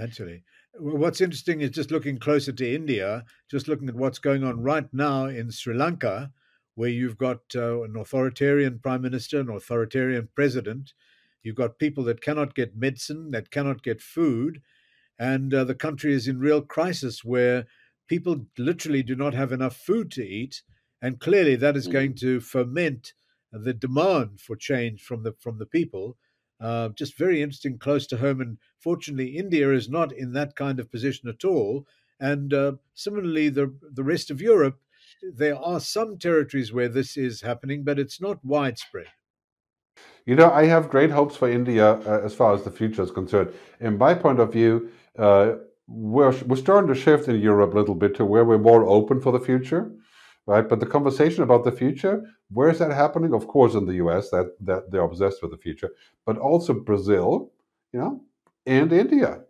Actually, 0.00 0.44
what's 0.78 1.20
interesting 1.20 1.60
is 1.60 1.70
just 1.70 1.90
looking 1.90 2.18
closer 2.18 2.52
to 2.52 2.74
India, 2.74 3.24
just 3.50 3.68
looking 3.68 3.88
at 3.88 3.94
what's 3.94 4.18
going 4.18 4.44
on 4.44 4.62
right 4.62 4.88
now 4.92 5.26
in 5.26 5.50
Sri 5.50 5.74
Lanka, 5.74 6.30
where 6.74 6.88
you've 6.88 7.18
got 7.18 7.40
uh, 7.54 7.82
an 7.82 7.96
authoritarian 7.96 8.78
prime 8.78 9.02
minister, 9.02 9.40
an 9.40 9.50
authoritarian 9.50 10.28
president. 10.34 10.92
You've 11.42 11.56
got 11.56 11.78
people 11.78 12.04
that 12.04 12.20
cannot 12.20 12.54
get 12.54 12.76
medicine, 12.76 13.30
that 13.30 13.50
cannot 13.50 13.82
get 13.82 14.00
food, 14.00 14.62
and 15.18 15.52
uh, 15.52 15.64
the 15.64 15.74
country 15.74 16.12
is 16.12 16.28
in 16.28 16.38
real 16.38 16.62
crisis 16.62 17.24
where 17.24 17.66
people 18.08 18.46
literally 18.56 19.02
do 19.02 19.14
not 19.14 19.34
have 19.34 19.52
enough 19.52 19.76
food 19.76 20.10
to 20.12 20.24
eat, 20.24 20.62
and 21.02 21.20
clearly 21.20 21.56
that 21.56 21.76
is 21.76 21.88
going 21.88 22.12
mm. 22.12 22.20
to 22.20 22.40
foment 22.40 23.12
the 23.52 23.72
demand 23.72 24.40
for 24.40 24.56
change 24.56 25.02
from 25.02 25.22
the 25.22 25.32
from 25.32 25.58
the 25.58 25.66
people. 25.66 26.16
Uh, 26.60 26.88
just 26.90 27.16
very 27.16 27.42
interesting, 27.42 27.78
close 27.78 28.06
to 28.08 28.16
home. 28.16 28.40
And 28.40 28.58
fortunately, 28.78 29.36
India 29.36 29.72
is 29.72 29.88
not 29.88 30.12
in 30.12 30.32
that 30.32 30.56
kind 30.56 30.80
of 30.80 30.90
position 30.90 31.28
at 31.28 31.44
all. 31.44 31.86
And 32.20 32.52
uh, 32.52 32.72
similarly, 32.94 33.48
the 33.48 33.74
the 33.92 34.02
rest 34.02 34.30
of 34.30 34.40
Europe, 34.40 34.78
there 35.22 35.56
are 35.56 35.80
some 35.80 36.18
territories 36.18 36.72
where 36.72 36.88
this 36.88 37.16
is 37.16 37.42
happening, 37.42 37.84
but 37.84 37.98
it's 37.98 38.20
not 38.20 38.44
widespread. 38.44 39.06
You 40.26 40.34
know, 40.34 40.50
I 40.50 40.66
have 40.66 40.90
great 40.90 41.10
hopes 41.10 41.36
for 41.36 41.48
India 41.48 41.92
uh, 41.92 42.20
as 42.24 42.34
far 42.34 42.54
as 42.54 42.64
the 42.64 42.70
future 42.70 43.02
is 43.02 43.10
concerned. 43.10 43.52
In 43.80 43.96
my 43.96 44.14
point 44.14 44.40
of 44.40 44.52
view, 44.52 44.90
uh, 45.16 45.54
we're 45.86 46.36
we're 46.44 46.56
starting 46.56 46.92
to 46.92 47.00
shift 47.00 47.28
in 47.28 47.40
Europe 47.40 47.72
a 47.72 47.78
little 47.78 47.94
bit 47.94 48.14
to 48.16 48.24
where 48.24 48.44
we're 48.44 48.58
more 48.58 48.84
open 48.84 49.20
for 49.20 49.32
the 49.32 49.40
future 49.40 49.90
right? 50.48 50.66
But 50.66 50.80
the 50.80 50.86
conversation 50.86 51.42
about 51.42 51.64
the 51.64 51.70
future, 51.70 52.24
where 52.50 52.70
is 52.70 52.78
that 52.78 52.90
happening? 52.90 53.34
Of 53.34 53.46
course, 53.46 53.74
in 53.74 53.84
the 53.84 53.96
U.S., 54.04 54.30
that 54.30 54.56
that 54.60 54.90
they're 54.90 55.02
obsessed 55.02 55.42
with 55.42 55.50
the 55.50 55.58
future, 55.58 55.90
but 56.24 56.38
also 56.38 56.72
Brazil, 56.72 57.52
you 57.92 58.00
know, 58.00 58.22
and 58.66 58.90
India. 58.90 59.42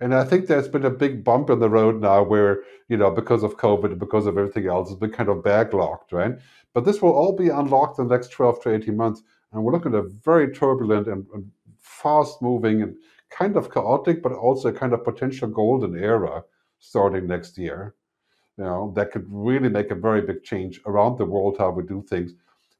And 0.00 0.14
I 0.14 0.24
think 0.24 0.46
there's 0.46 0.68
been 0.68 0.84
a 0.84 0.90
big 0.90 1.24
bump 1.24 1.48
in 1.48 1.60
the 1.60 1.70
road 1.70 2.02
now 2.02 2.22
where, 2.22 2.62
you 2.88 2.96
know, 2.98 3.10
because 3.10 3.42
of 3.42 3.56
COVID, 3.56 3.98
because 3.98 4.26
of 4.26 4.36
everything 4.36 4.66
else, 4.66 4.90
it's 4.90 5.00
been 5.00 5.12
kind 5.12 5.30
of 5.30 5.38
backlogged, 5.38 6.12
right? 6.12 6.34
But 6.74 6.84
this 6.84 7.00
will 7.00 7.12
all 7.12 7.34
be 7.34 7.48
unlocked 7.48 7.98
in 7.98 8.08
the 8.08 8.14
next 8.14 8.28
12 8.32 8.62
to 8.62 8.74
18 8.74 8.96
months. 8.96 9.22
And 9.52 9.64
we're 9.64 9.72
looking 9.72 9.94
at 9.94 10.04
a 10.04 10.10
very 10.24 10.52
turbulent 10.52 11.06
and, 11.06 11.24
and 11.32 11.50
fast 11.80 12.42
moving 12.42 12.82
and 12.82 12.96
kind 13.30 13.56
of 13.56 13.72
chaotic, 13.72 14.22
but 14.22 14.32
also 14.32 14.68
a 14.68 14.72
kind 14.72 14.92
of 14.92 15.04
potential 15.04 15.48
golden 15.48 15.96
era 15.96 16.42
starting 16.80 17.26
next 17.26 17.56
year 17.56 17.94
you 18.58 18.64
know, 18.64 18.92
that 18.96 19.12
could 19.12 19.26
really 19.28 19.68
make 19.68 19.90
a 19.90 19.96
very 19.96 20.22
big 20.22 20.42
change 20.44 20.80
around 20.86 21.18
the 21.18 21.24
world 21.24 21.56
how 21.58 21.70
we 21.70 21.82
do 21.82 22.02
things. 22.02 22.34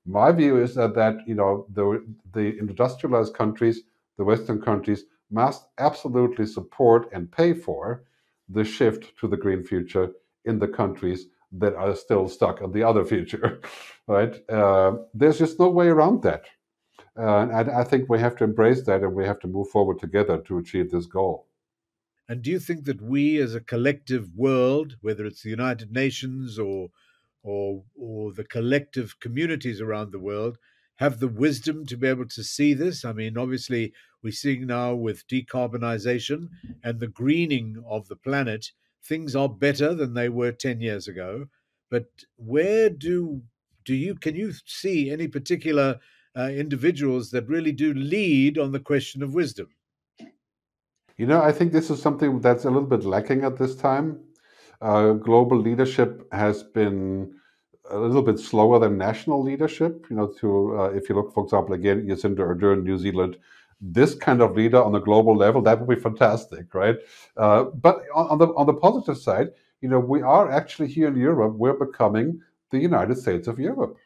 My 0.07 0.33
view 0.33 0.63
is 0.63 0.75
that, 0.75 0.95
that 0.95 1.17
you 1.27 1.35
know 1.35 1.67
the 1.73 2.05
the 2.33 2.59
industrialized 2.59 3.35
countries, 3.35 3.83
the 4.19 4.25
Western 4.25 4.61
countries, 4.61 5.05
must 5.31 5.67
absolutely 5.79 6.47
support 6.47 7.09
and 7.13 7.31
pay 7.31 7.55
for 7.55 8.05
the 8.49 8.65
shift 8.65 9.17
to 9.19 9.27
the 9.27 9.37
green 9.37 9.65
future 9.65 10.13
in 10.45 10.59
the 10.59 10.69
countries 10.69 11.27
that 11.53 11.75
are 11.75 11.95
still 11.95 12.29
stuck 12.29 12.61
on 12.61 12.73
the 12.73 12.83
other 12.83 13.05
future, 13.05 13.61
right? 14.07 14.49
Uh, 14.51 14.97
there's 15.15 15.39
just 15.39 15.59
no 15.59 15.71
way 15.71 15.89
around 15.89 16.23
that. 16.23 16.45
Uh, 17.17 17.49
and 17.49 17.71
I 17.71 17.85
think 17.85 18.09
we 18.09 18.19
have 18.19 18.37
to 18.37 18.45
embrace 18.45 18.83
that 18.85 19.03
and 19.03 19.15
we 19.15 19.25
have 19.25 19.39
to 19.41 19.47
move 19.47 19.69
forward 19.69 20.01
together 20.01 20.39
to 20.39 20.59
achieve 20.59 20.91
this 20.91 21.07
goal. 21.07 21.47
And 22.29 22.43
do 22.43 22.51
you 22.51 22.59
think 22.59 22.85
that 22.85 23.03
we, 23.03 23.39
as 23.39 23.55
a 23.55 23.61
collective 23.61 24.35
world, 24.35 24.97
whether 25.01 25.27
it's 25.27 25.43
the 25.43 25.51
United 25.51 25.93
Nations 25.93 26.59
or 26.59 26.91
or 27.43 27.85
or 27.95 28.33
the 28.33 28.45
collective 28.45 29.21
communities 29.21 29.81
around 29.81 30.11
the 30.13 30.19
world, 30.19 30.59
have 30.97 31.21
the 31.21 31.29
wisdom 31.29 31.85
to 31.87 31.97
be 31.97 32.07
able 32.07 32.27
to 32.29 32.43
see 32.43 32.73
this? 32.75 33.05
I 33.05 33.13
mean, 33.13 33.37
obviously, 33.37 33.93
we're 34.23 34.33
seeing 34.33 34.67
now 34.67 34.95
with 34.95 35.27
decarbonization 35.29 36.49
and 36.83 37.01
the 37.01 37.09
greening 37.09 37.83
of 37.87 38.09
the 38.09 38.17
planet, 38.17 38.73
things 39.03 39.37
are 39.37 39.49
better 39.49 39.95
than 39.95 40.15
they 40.15 40.29
were 40.29 40.53
10 40.53 40.81
years 40.81 41.07
ago. 41.07 41.49
But 41.91 42.25
where 42.37 42.89
do 42.91 43.43
do 43.85 43.95
you 43.95 44.15
can 44.15 44.35
you 44.35 44.53
see 44.65 45.11
any 45.11 45.29
particular 45.29 46.01
uh, 46.37 46.49
individuals 46.49 47.31
that 47.31 47.49
really 47.49 47.73
do 47.73 47.93
lead 47.93 48.59
on 48.59 48.73
the 48.73 48.81
question 48.81 49.23
of 49.23 49.35
wisdom? 49.35 49.69
You 51.17 51.27
know, 51.27 51.41
I 51.41 51.53
think 51.53 51.73
this 51.73 51.91
is 51.91 52.03
something 52.03 52.41
that's 52.41 52.65
a 52.65 52.71
little 52.71 52.89
bit 52.89 53.05
lacking 53.05 53.45
at 53.45 53.57
this 53.57 53.77
time. 53.77 54.19
Uh, 54.81 55.13
global 55.13 55.57
leadership 55.57 56.27
has 56.33 56.65
been 56.65 57.35
a 57.91 57.99
little 57.99 58.23
bit 58.23 58.39
slower 58.39 58.81
than 58.81 58.99
national 58.99 59.43
leadership. 59.43 60.07
You 60.11 60.17
know, 60.17 60.27
to 60.41 60.81
uh, 60.81 60.85
if 60.91 61.09
you 61.09 61.15
look, 61.15 61.33
for 61.33 61.45
example, 61.45 61.75
again, 61.75 62.07
Jacinda 62.07 62.41
Ardern, 62.41 62.83
New 62.83 62.99
Zealand, 62.99 63.37
this 63.81 64.15
kind 64.15 64.43
of 64.43 64.57
leader 64.57 64.83
on 64.83 64.95
a 64.97 65.01
global 65.01 65.37
level, 65.37 65.63
that 65.63 65.79
would 65.79 65.95
be 65.95 66.01
fantastic, 66.01 66.75
right? 66.75 66.97
Uh, 67.37 67.65
but 67.65 68.03
on, 68.15 68.27
on, 68.31 68.39
the 68.39 68.49
on 68.55 68.67
the 68.67 68.75
positive 68.75 69.17
side, 69.19 69.51
you 69.83 69.89
know, 69.89 70.01
we 70.01 70.21
are 70.23 70.51
actually 70.51 70.89
here 70.89 71.09
in 71.09 71.17
Europe, 71.17 71.55
we're 71.55 71.75
becoming 71.75 72.41
the 72.71 72.79
United 72.79 73.19
States 73.19 73.47
of 73.47 73.61
Europe 73.61 73.97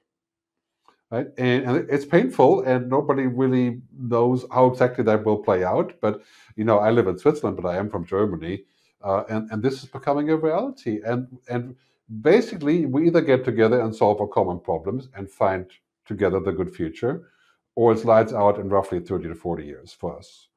right? 1.11 1.27
And, 1.39 1.65
and, 1.65 1.91
it's 1.91 2.05
painful, 2.05 2.63
and 2.63 2.89
nobody 2.89 3.27
really 3.27 3.81
knows 3.99 4.45
how 4.53 4.67
exactly 4.67 5.05
that 5.05 5.25
will 5.25 5.39
play 5.39 5.65
out. 5.65 5.95
But 6.01 6.23
you 6.57 6.65
know, 6.65 6.79
I 6.79 6.91
live 6.91 7.07
in 7.07 7.19
Switzerland, 7.19 7.57
but 7.61 7.69
I 7.69 7.77
am 7.77 7.91
from 7.91 8.05
Germany. 8.05 8.65
uh, 9.03 9.25
and 9.29 9.51
and 9.51 9.63
this 9.63 9.83
is 9.83 9.89
becoming 9.89 10.31
a 10.31 10.37
reality. 10.37 11.01
And 11.05 11.27
and 11.49 11.77
basically, 12.23 12.87
we 12.87 13.07
either 13.07 13.21
get 13.21 13.45
together 13.45 13.81
and 13.81 13.95
solve 13.95 14.21
our 14.21 14.27
common 14.29 14.61
problems 14.61 15.09
and 15.15 15.31
find 15.31 15.67
together 16.07 16.41
the 16.41 16.53
good 16.53 16.75
future, 16.75 17.31
or 17.75 17.93
it 17.93 17.99
slides 18.01 18.33
out 18.33 18.59
in 18.59 18.69
roughly 18.69 19.01
30 19.01 19.29
to 19.29 19.35
40 19.35 19.65
years 19.65 19.93
for 19.93 20.17
us. 20.19 20.49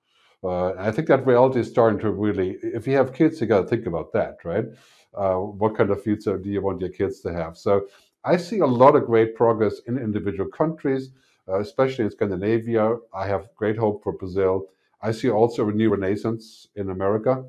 Uh, 0.44 0.74
I 0.74 0.92
think 0.92 1.08
that 1.08 1.26
reality 1.28 1.60
is 1.60 1.70
starting 1.70 2.00
to 2.00 2.12
really. 2.12 2.58
If 2.64 2.88
you 2.88 2.96
have 2.98 3.14
kids, 3.14 3.40
you 3.40 3.48
got 3.48 3.62
to 3.62 3.68
think 3.68 3.86
about 3.86 4.12
that, 4.14 4.38
right? 4.44 4.66
Uh, 5.14 5.36
what 5.36 5.76
kind 5.76 5.92
of 5.92 6.02
future 6.02 6.38
do 6.38 6.50
you 6.50 6.62
want 6.62 6.82
your 6.82 6.90
kids 6.90 7.20
to 7.22 7.34
have? 7.34 7.58
So 7.58 7.88
I 8.24 8.38
see 8.38 8.60
a 8.60 8.66
lot 8.66 8.96
of 8.96 9.06
great 9.06 9.36
progress 9.36 9.82
in 9.88 9.98
individual 9.98 10.50
countries, 10.50 11.12
uh, 11.48 11.60
especially 11.60 12.06
in 12.06 12.12
Scandinavia. 12.12 12.98
I 13.14 13.28
have 13.28 13.50
great 13.56 13.78
hope 13.78 14.04
for 14.04 14.14
Brazil. 14.14 14.68
I 15.02 15.12
see 15.12 15.30
also 15.30 15.68
a 15.68 15.72
new 15.72 15.90
renaissance 15.90 16.68
in 16.76 16.90
America. 16.92 17.44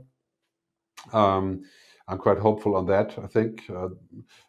Um, 1.13 1.65
I'm 2.09 2.19
quite 2.19 2.39
hopeful 2.39 2.75
on 2.77 2.87
that. 2.87 3.17
I 3.23 3.27
think 3.27 3.65
uh, 3.71 3.89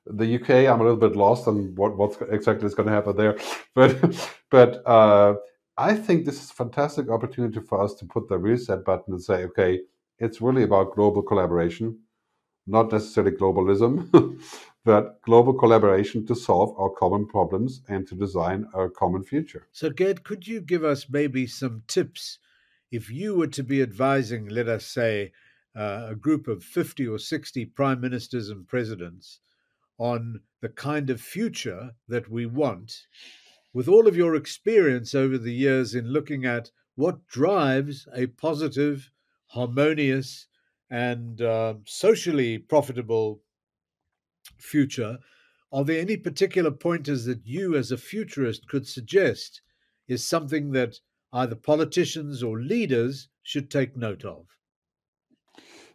the 0.05 0.35
UK, 0.35 0.49
I'm 0.71 0.81
a 0.81 0.83
little 0.83 0.97
bit 0.97 1.15
lost 1.15 1.47
on 1.47 1.75
what 1.75 1.97
what 1.97 2.17
exactly 2.31 2.65
is 2.65 2.75
going 2.75 2.87
to 2.87 2.93
happen 2.93 3.15
there, 3.15 3.37
but 3.75 4.29
but 4.49 4.85
uh, 4.87 5.35
I 5.77 5.95
think 5.95 6.25
this 6.25 6.41
is 6.43 6.51
a 6.51 6.53
fantastic 6.53 7.09
opportunity 7.09 7.59
for 7.59 7.81
us 7.81 7.93
to 7.95 8.05
put 8.05 8.27
the 8.27 8.37
reset 8.37 8.85
button 8.85 9.13
and 9.13 9.21
say, 9.21 9.43
okay, 9.45 9.81
it's 10.19 10.41
really 10.41 10.63
about 10.63 10.95
global 10.95 11.21
collaboration, 11.21 11.99
not 12.67 12.91
necessarily 12.91 13.35
globalism, 13.35 14.39
but 14.85 15.21
global 15.21 15.53
collaboration 15.53 16.25
to 16.25 16.35
solve 16.35 16.77
our 16.77 16.89
common 16.89 17.25
problems 17.25 17.81
and 17.87 18.07
to 18.07 18.15
design 18.15 18.67
our 18.73 18.89
common 18.89 19.23
future. 19.23 19.67
So, 19.71 19.89
Gerd, 19.89 20.23
could 20.23 20.47
you 20.47 20.59
give 20.59 20.83
us 20.83 21.09
maybe 21.09 21.47
some 21.47 21.83
tips 21.87 22.39
if 22.91 23.09
you 23.09 23.35
were 23.35 23.47
to 23.47 23.63
be 23.63 23.81
advising, 23.81 24.47
let 24.49 24.67
us 24.67 24.85
say, 24.85 25.31
uh, 25.75 26.07
a 26.09 26.15
group 26.15 26.47
of 26.47 26.63
50 26.63 27.07
or 27.07 27.17
60 27.17 27.65
prime 27.65 27.99
ministers 27.99 28.49
and 28.49 28.67
presidents 28.67 29.39
on 29.97 30.41
the 30.61 30.69
kind 30.69 31.09
of 31.09 31.19
future 31.19 31.91
that 32.07 32.29
we 32.29 32.45
want, 32.45 33.07
with 33.73 33.87
all 33.87 34.07
of 34.07 34.15
your 34.15 34.35
experience 34.35 35.15
over 35.15 35.37
the 35.37 35.53
years 35.53 35.95
in 35.95 36.07
looking 36.09 36.45
at 36.45 36.69
what 36.95 37.25
drives 37.25 38.07
a 38.13 38.27
positive, 38.27 39.09
harmonious, 39.47 40.45
and 40.91 41.41
uh, 41.41 41.73
socially 41.85 42.59
profitable 42.59 43.41
future, 44.57 45.19
are 45.71 45.83
there 45.83 45.99
any 45.99 46.17
particular 46.17 46.71
pointers 46.71 47.25
that 47.25 47.45
you, 47.45 47.75
as 47.75 47.91
a 47.91 47.97
futurist, 47.97 48.67
could 48.67 48.87
suggest 48.87 49.61
is 50.07 50.27
something 50.27 50.71
that 50.71 50.99
either 51.31 51.55
politicians 51.55 52.43
or 52.43 52.59
leaders 52.59 53.29
should 53.41 53.71
take 53.71 53.97
note 53.97 54.23
of? 54.23 54.45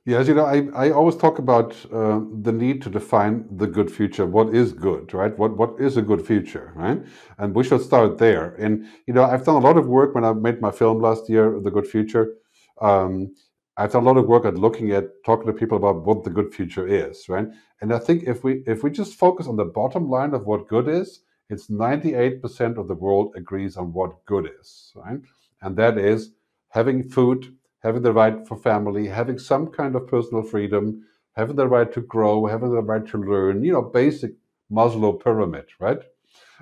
Yes, 0.05 0.27
you 0.27 0.35
know, 0.35 0.47
I, 0.47 0.69
I 0.75 0.91
always 0.91 1.17
talk 1.17 1.39
about 1.39 1.77
uh, 1.93 2.21
the 2.41 2.51
need 2.51 2.81
to 2.83 2.89
define 2.89 3.47
the 3.55 3.67
good 3.67 3.91
future. 3.91 4.25
What 4.25 4.55
is 4.55 4.73
good, 4.73 5.13
right? 5.13 5.37
What 5.39 5.57
what 5.59 5.79
is 5.79 5.99
a 5.99 6.03
good 6.03 6.27
future, 6.27 6.73
right? 6.75 7.05
And 7.37 7.55
we 7.55 7.63
should 7.63 7.83
start 7.83 8.17
there. 8.17 8.55
And 8.55 8.87
you 9.07 9.13
know, 9.13 9.25
I've 9.25 9.45
done 9.45 9.57
a 9.57 9.67
lot 9.67 9.77
of 9.77 9.87
work 9.87 10.15
when 10.15 10.25
I 10.25 10.33
made 10.33 10.63
my 10.63 10.71
film 10.71 11.03
last 11.03 11.29
year, 11.29 11.61
The 11.61 11.71
Good 11.71 11.87
Future. 11.87 12.37
Um, 12.81 13.35
I've 13.79 13.93
done 13.93 14.03
a 14.03 14.07
lot 14.07 14.17
of 14.17 14.27
work 14.27 14.45
at 14.45 14.59
looking 14.59 14.91
at 14.91 15.05
talking 15.25 15.47
to 15.47 15.53
people 15.53 15.79
about 15.79 16.05
what 16.05 16.25
the 16.25 16.31
good 16.31 16.53
future 16.53 16.87
is, 16.89 17.29
right? 17.29 17.47
And 17.81 17.95
I 17.95 18.01
think 18.01 18.25
if 18.25 18.43
we 18.43 18.65
if 18.67 18.83
we 18.83 18.91
just 18.91 19.15
focus 19.15 19.47
on 19.47 19.57
the 19.57 19.65
bottom 19.65 20.11
line 20.11 20.35
of 20.35 20.47
what 20.47 20.67
good 20.67 20.89
is, 20.89 21.21
it's 21.49 21.69
98% 21.69 22.77
of 22.77 22.89
the 22.89 22.95
world 22.95 23.33
agrees 23.37 23.77
on 23.77 23.93
what 23.93 24.25
good 24.27 24.51
is, 24.61 24.93
right? 24.97 25.21
And 25.63 25.77
that 25.77 25.97
is 25.97 26.33
having 26.71 27.09
food, 27.09 27.55
having 27.85 28.03
the 28.03 28.13
right 28.13 28.47
for 28.49 28.57
family, 28.57 29.07
having 29.07 29.39
some 29.39 29.69
kind 29.69 29.95
of 29.95 30.09
personal 30.09 30.43
freedom, 30.43 31.05
having 31.37 31.57
the 31.57 31.69
right 31.69 31.91
to 31.93 32.01
grow, 32.01 32.47
having 32.47 32.75
the 32.75 32.83
right 32.83 33.07
to 33.07 33.19
learn, 33.19 33.63
you 33.65 33.73
know, 33.73 33.83
basic 33.83 34.33
Maslow 34.71 35.23
pyramid, 35.23 35.67
right? 35.79 36.01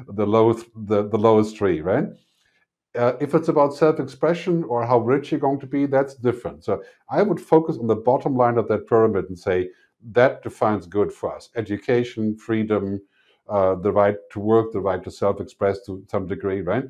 The 0.06 0.26
lowest 0.26 0.66
the, 0.76 1.08
the 1.08 1.18
lowest 1.18 1.56
tree, 1.56 1.80
right? 1.80 2.08
Uh, 2.96 3.16
if 3.20 3.34
it's 3.34 3.48
about 3.48 3.74
self-expression 3.74 4.64
or 4.64 4.86
how 4.86 4.98
rich 4.98 5.30
you're 5.30 5.40
going 5.40 5.60
to 5.60 5.66
be, 5.66 5.86
that's 5.86 6.14
different. 6.14 6.64
So 6.64 6.82
I 7.10 7.22
would 7.22 7.40
focus 7.40 7.76
on 7.78 7.86
the 7.86 8.02
bottom 8.10 8.36
line 8.36 8.58
of 8.58 8.68
that 8.68 8.88
pyramid 8.88 9.26
and 9.28 9.38
say 9.38 9.70
that 10.12 10.42
defines 10.42 10.86
good 10.86 11.12
for 11.12 11.34
us: 11.34 11.50
education, 11.56 12.36
freedom, 12.36 13.00
uh, 13.48 13.74
the 13.76 13.92
right 13.92 14.16
to 14.32 14.40
work, 14.40 14.72
the 14.72 14.80
right 14.80 15.02
to 15.04 15.10
self-express 15.10 15.84
to 15.86 16.04
some 16.10 16.26
degree, 16.26 16.62
right? 16.62 16.84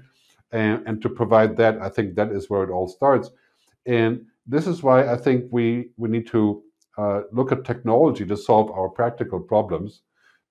And, 0.52 0.86
and 0.86 1.02
to 1.02 1.08
provide 1.08 1.56
that, 1.56 1.80
I 1.82 1.88
think 1.88 2.14
that 2.14 2.30
is 2.30 2.48
where 2.48 2.62
it 2.62 2.70
all 2.70 2.88
starts. 2.88 3.30
And 3.84 4.26
this 4.46 4.66
is 4.66 4.82
why 4.82 5.12
I 5.14 5.16
think 5.16 5.44
we 5.50 5.90
we 5.96 6.08
need 6.08 6.26
to 6.28 6.62
uh, 6.98 7.22
look 7.32 7.52
at 7.52 7.64
technology 7.64 8.24
to 8.26 8.36
solve 8.36 8.70
our 8.70 8.88
practical 8.88 9.40
problems, 9.40 10.02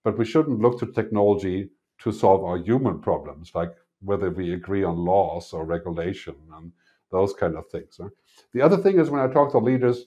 but 0.04 0.18
we 0.18 0.26
shouldn't 0.26 0.60
look 0.60 0.80
to 0.80 0.88
technology 0.88 1.70
to 2.00 2.12
solve 2.12 2.44
our 2.44 2.58
human 2.58 3.00
problems, 3.00 3.52
like 3.56 3.72
whether 4.02 4.30
we 4.30 4.54
agree 4.54 4.84
on 4.84 4.98
laws 4.98 5.54
or 5.54 5.66
regulation 5.66 6.36
and 6.58 6.72
those 7.12 7.34
kind 7.34 7.56
of 7.56 7.68
things. 7.70 7.98
Right? 8.00 8.12
The 8.54 8.62
other 8.62 8.78
thing 8.78 9.00
is 9.00 9.10
when 9.10 9.22
I 9.22 9.32
talk 9.32 9.52
to 9.52 9.58
leaders, 9.60 10.06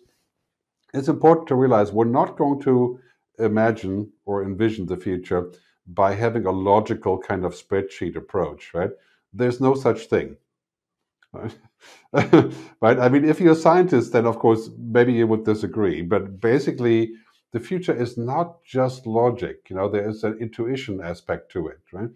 it's 0.95 1.09
important 1.09 1.49
to 1.49 1.55
realize 1.55 1.93
we're 1.93 2.05
not 2.05 2.36
going 2.36 2.61
to 2.62 2.99
imagine 3.39 4.11
or 4.24 4.43
envision 4.43 4.86
the 4.86 4.97
future 4.97 5.53
by 5.86 6.14
having 6.14 6.47
a 6.47 6.51
logical 6.51 7.18
kind 7.18 7.45
of 7.45 7.55
spreadsheet 7.55 8.16
approach, 8.16 8.74
right? 8.74 8.91
There's 9.32 9.61
no 9.61 9.74
such 9.74 10.07
thing. 10.07 10.36
Right? 11.32 11.55
right? 12.80 12.99
I 12.99 13.09
mean, 13.09 13.24
if 13.24 13.41
you're 13.41 13.53
a 13.53 13.57
scientist, 13.57 14.12
then 14.12 14.26
of 14.26 14.39
course, 14.39 14.70
maybe 14.78 15.12
you 15.12 15.26
would 15.26 15.45
disagree. 15.45 16.03
But 16.03 16.41
basically, 16.41 17.12
the 17.53 17.61
future 17.61 17.95
is 17.95 18.18
not 18.18 18.62
just 18.64 19.07
logic. 19.07 19.68
You 19.70 19.76
know, 19.76 19.89
there 19.89 20.09
is 20.09 20.24
an 20.24 20.39
intuition 20.39 21.01
aspect 21.01 21.51
to 21.53 21.68
it, 21.68 21.80
right? 21.93 22.11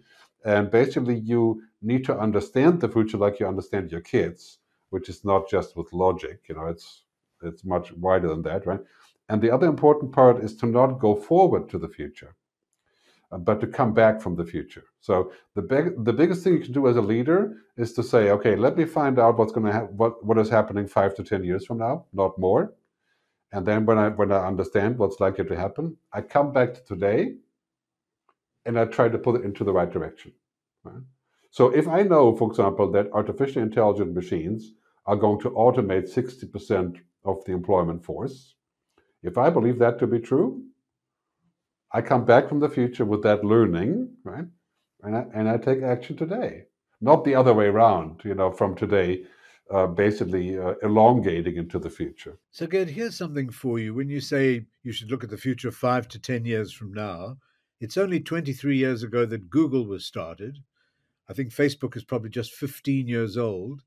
And 0.45 0.69
basically, 0.69 1.19
you 1.19 1.61
need 1.81 2.05
to 2.05 2.17
understand 2.17 2.81
the 2.81 2.89
future 2.89 3.17
like 3.17 3.39
you 3.39 3.47
understand 3.47 3.91
your 3.91 4.01
kids, 4.01 4.59
which 4.89 5.09
is 5.09 5.23
not 5.23 5.49
just 5.49 5.77
with 5.77 5.93
logic. 5.93 6.41
You 6.49 6.55
know, 6.55 6.67
it's 6.67 7.03
it's 7.41 7.63
much 7.65 7.91
wider 7.93 8.29
than 8.29 8.41
that, 8.43 8.65
right? 8.65 8.79
And 9.29 9.41
the 9.41 9.51
other 9.51 9.67
important 9.67 10.11
part 10.11 10.43
is 10.43 10.55
to 10.57 10.65
not 10.65 10.99
go 10.99 11.15
forward 11.15 11.69
to 11.69 11.77
the 11.77 11.87
future, 11.87 12.35
uh, 13.31 13.37
but 13.37 13.61
to 13.61 13.67
come 13.67 13.93
back 13.93 14.21
from 14.21 14.35
the 14.35 14.45
future. 14.45 14.83
So 14.99 15.31
the 15.55 15.61
big, 15.61 16.03
the 16.03 16.13
biggest 16.13 16.43
thing 16.43 16.53
you 16.53 16.59
can 16.59 16.73
do 16.73 16.87
as 16.87 16.97
a 16.97 17.01
leader 17.01 17.57
is 17.77 17.93
to 17.93 18.03
say, 18.03 18.29
okay, 18.31 18.55
let 18.55 18.77
me 18.77 18.85
find 18.85 19.19
out 19.19 19.37
what's 19.37 19.53
going 19.53 19.65
to 19.67 19.73
ha- 19.73 19.85
what 19.85 20.23
what 20.25 20.37
is 20.37 20.49
happening 20.49 20.87
five 20.87 21.15
to 21.15 21.23
ten 21.23 21.43
years 21.43 21.65
from 21.65 21.79
now, 21.79 22.05
not 22.13 22.37
more. 22.37 22.73
And 23.51 23.65
then 23.65 23.85
when 23.85 23.97
I 23.97 24.09
when 24.09 24.31
I 24.31 24.45
understand 24.45 24.97
what's 24.97 25.19
likely 25.19 25.45
to 25.45 25.55
happen, 25.55 25.97
I 26.11 26.21
come 26.21 26.51
back 26.51 26.73
to 26.73 26.83
today 26.83 27.35
and 28.65 28.79
I 28.79 28.85
try 28.85 29.09
to 29.09 29.17
put 29.17 29.35
it 29.39 29.45
into 29.45 29.63
the 29.63 29.73
right 29.73 29.91
direction. 29.91 30.31
Right? 30.83 31.03
So 31.51 31.69
if 31.69 31.87
I 31.87 32.01
know, 32.01 32.35
for 32.35 32.49
example, 32.49 32.91
that 32.91 33.11
artificially 33.13 33.61
intelligent 33.61 34.13
machines 34.13 34.71
are 35.05 35.15
going 35.15 35.39
to 35.41 35.51
automate 35.51 36.11
60% 36.11 36.97
of 37.25 37.43
the 37.45 37.51
employment 37.51 38.03
force, 38.03 38.55
if 39.21 39.37
I 39.37 39.49
believe 39.49 39.79
that 39.79 39.99
to 39.99 40.07
be 40.07 40.19
true, 40.19 40.63
I 41.91 42.01
come 42.01 42.25
back 42.25 42.49
from 42.49 42.59
the 42.59 42.69
future 42.69 43.05
with 43.05 43.21
that 43.23 43.45
learning, 43.45 44.15
right? 44.23 44.45
And 45.03 45.15
I, 45.15 45.25
and 45.33 45.47
I 45.47 45.57
take 45.57 45.83
action 45.83 46.17
today, 46.17 46.63
not 47.01 47.23
the 47.23 47.35
other 47.35 47.53
way 47.53 47.65
around, 47.65 48.21
you 48.23 48.33
know, 48.33 48.51
from 48.51 48.75
today, 48.75 49.23
uh, 49.71 49.87
basically 49.87 50.57
uh, 50.57 50.73
elongating 50.81 51.55
into 51.55 51.77
the 51.77 51.89
future. 51.89 52.37
So, 52.51 52.67
Gerd, 52.67 52.89
here's 52.89 53.15
something 53.15 53.49
for 53.49 53.79
you. 53.79 53.93
When 53.93 54.09
you 54.09 54.21
say 54.21 54.65
you 54.81 54.91
should 54.91 55.11
look 55.11 55.23
at 55.23 55.29
the 55.29 55.37
future 55.37 55.71
five 55.71 56.07
to 56.09 56.19
10 56.19 56.45
years 56.45 56.71
from 56.71 56.93
now, 56.93 57.37
it's 57.83 57.97
only 57.97 58.21
23 58.21 58.77
years 58.77 59.03
ago 59.03 59.25
that 59.25 59.49
Google 59.49 59.85
was 59.85 60.05
started. 60.05 60.59
I 61.27 61.33
think 61.33 61.49
Facebook 61.49 61.97
is 61.97 62.05
probably 62.05 62.29
just 62.29 62.53
15 62.53 63.09
years 63.09 63.37
old. 63.37 63.81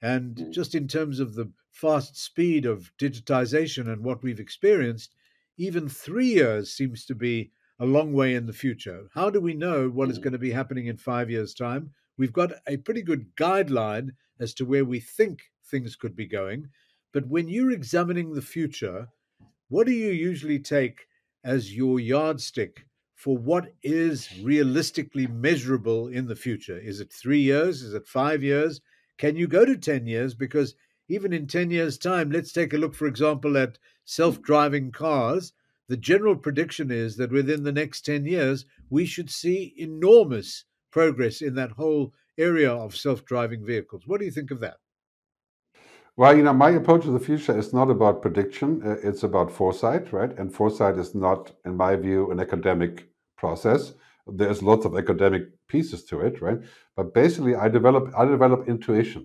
And 0.00 0.36
mm. 0.36 0.52
just 0.52 0.76
in 0.76 0.86
terms 0.86 1.18
of 1.18 1.34
the 1.34 1.50
fast 1.72 2.16
speed 2.16 2.66
of 2.66 2.92
digitization 2.98 3.92
and 3.92 4.04
what 4.04 4.22
we've 4.22 4.38
experienced, 4.38 5.16
even 5.58 5.88
three 5.88 6.28
years 6.28 6.72
seems 6.72 7.04
to 7.06 7.16
be 7.16 7.50
a 7.80 7.84
long 7.84 8.12
way 8.12 8.36
in 8.36 8.46
the 8.46 8.52
future. 8.52 9.08
How 9.12 9.28
do 9.28 9.40
we 9.40 9.54
know 9.54 9.88
what 9.88 10.08
is 10.08 10.20
mm. 10.20 10.22
going 10.22 10.34
to 10.34 10.38
be 10.38 10.52
happening 10.52 10.86
in 10.86 10.96
five 10.96 11.28
years' 11.28 11.52
time? 11.52 11.90
We've 12.16 12.32
got 12.32 12.52
a 12.68 12.76
pretty 12.76 13.02
good 13.02 13.34
guideline 13.34 14.10
as 14.38 14.54
to 14.54 14.64
where 14.64 14.84
we 14.84 15.00
think 15.00 15.50
things 15.64 15.96
could 15.96 16.14
be 16.14 16.26
going. 16.26 16.68
But 17.12 17.26
when 17.26 17.48
you're 17.48 17.72
examining 17.72 18.34
the 18.34 18.40
future, 18.40 19.08
what 19.68 19.88
do 19.88 19.92
you 19.92 20.12
usually 20.12 20.60
take 20.60 21.08
as 21.42 21.74
your 21.74 21.98
yardstick 21.98 22.86
for 23.22 23.38
what 23.38 23.72
is 23.84 24.28
realistically 24.42 25.28
measurable 25.28 26.08
in 26.08 26.26
the 26.26 26.34
future. 26.34 26.76
Is 26.76 26.98
it 26.98 27.12
three 27.12 27.40
years? 27.40 27.80
Is 27.80 27.94
it 27.94 28.08
five 28.08 28.42
years? 28.42 28.80
Can 29.16 29.36
you 29.36 29.46
go 29.46 29.64
to 29.64 29.76
10 29.76 30.08
years? 30.08 30.34
Because 30.34 30.74
even 31.08 31.32
in 31.32 31.46
10 31.46 31.70
years' 31.70 31.98
time, 31.98 32.32
let's 32.32 32.52
take 32.52 32.72
a 32.72 32.76
look, 32.76 32.96
for 32.96 33.06
example, 33.06 33.56
at 33.56 33.78
self 34.04 34.42
driving 34.42 34.90
cars. 34.90 35.52
The 35.86 35.96
general 35.96 36.34
prediction 36.34 36.90
is 36.90 37.16
that 37.18 37.30
within 37.30 37.62
the 37.62 37.70
next 37.70 38.04
10 38.04 38.24
years, 38.24 38.64
we 38.90 39.06
should 39.06 39.30
see 39.30 39.72
enormous 39.78 40.64
progress 40.90 41.40
in 41.42 41.54
that 41.54 41.70
whole 41.70 42.12
area 42.36 42.72
of 42.72 42.96
self 42.96 43.24
driving 43.24 43.64
vehicles. 43.64 44.02
What 44.04 44.18
do 44.18 44.26
you 44.26 44.32
think 44.32 44.50
of 44.50 44.58
that? 44.60 44.78
Well, 46.16 46.36
you 46.36 46.42
know, 46.42 46.52
my 46.52 46.70
approach 46.70 47.04
to 47.04 47.12
the 47.12 47.20
future 47.20 47.56
is 47.56 47.72
not 47.72 47.88
about 47.88 48.20
prediction. 48.20 48.82
Uh, 48.84 48.96
it's 49.02 49.22
about 49.22 49.52
foresight, 49.52 50.12
right? 50.12 50.36
And 50.36 50.52
foresight 50.52 50.98
is 50.98 51.14
not, 51.14 51.52
in 51.64 51.76
my 51.76 51.94
view, 51.94 52.32
an 52.32 52.40
academic 52.40 53.11
process. 53.44 53.82
There's 54.40 54.62
lots 54.70 54.84
of 54.86 54.92
academic 55.02 55.44
pieces 55.74 56.04
to 56.10 56.16
it, 56.28 56.34
right? 56.46 56.60
But 56.96 57.14
basically, 57.22 57.54
I 57.56 57.68
develop 57.78 58.04
I 58.20 58.24
develop 58.36 58.60
intuition 58.74 59.24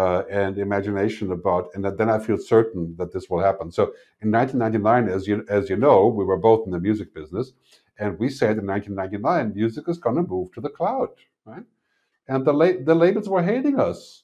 uh, 0.00 0.22
and 0.40 0.58
imagination 0.58 1.32
about, 1.32 1.64
and 1.74 1.84
then 2.00 2.10
I 2.10 2.18
feel 2.18 2.38
certain 2.38 2.96
that 2.98 3.12
this 3.14 3.26
will 3.30 3.42
happen. 3.48 3.72
So 3.78 3.84
in 4.22 4.30
1999, 4.30 5.08
as 5.16 5.28
you 5.28 5.36
as 5.48 5.70
you 5.70 5.76
know, 5.86 5.98
we 6.18 6.24
were 6.24 6.38
both 6.50 6.66
in 6.66 6.72
the 6.72 6.80
music 6.88 7.14
business, 7.14 7.52
and 7.98 8.18
we 8.18 8.28
said 8.40 8.58
in 8.58 8.66
1999, 8.66 9.54
music 9.62 9.84
is 9.88 9.98
going 9.98 10.16
to 10.16 10.22
move 10.34 10.52
to 10.54 10.62
the 10.62 10.70
cloud, 10.80 11.10
right? 11.46 11.64
And 12.28 12.44
the 12.46 12.54
la- 12.54 12.80
the 12.90 12.96
labels 12.96 13.28
were 13.28 13.44
hating 13.54 13.80
us 13.80 14.22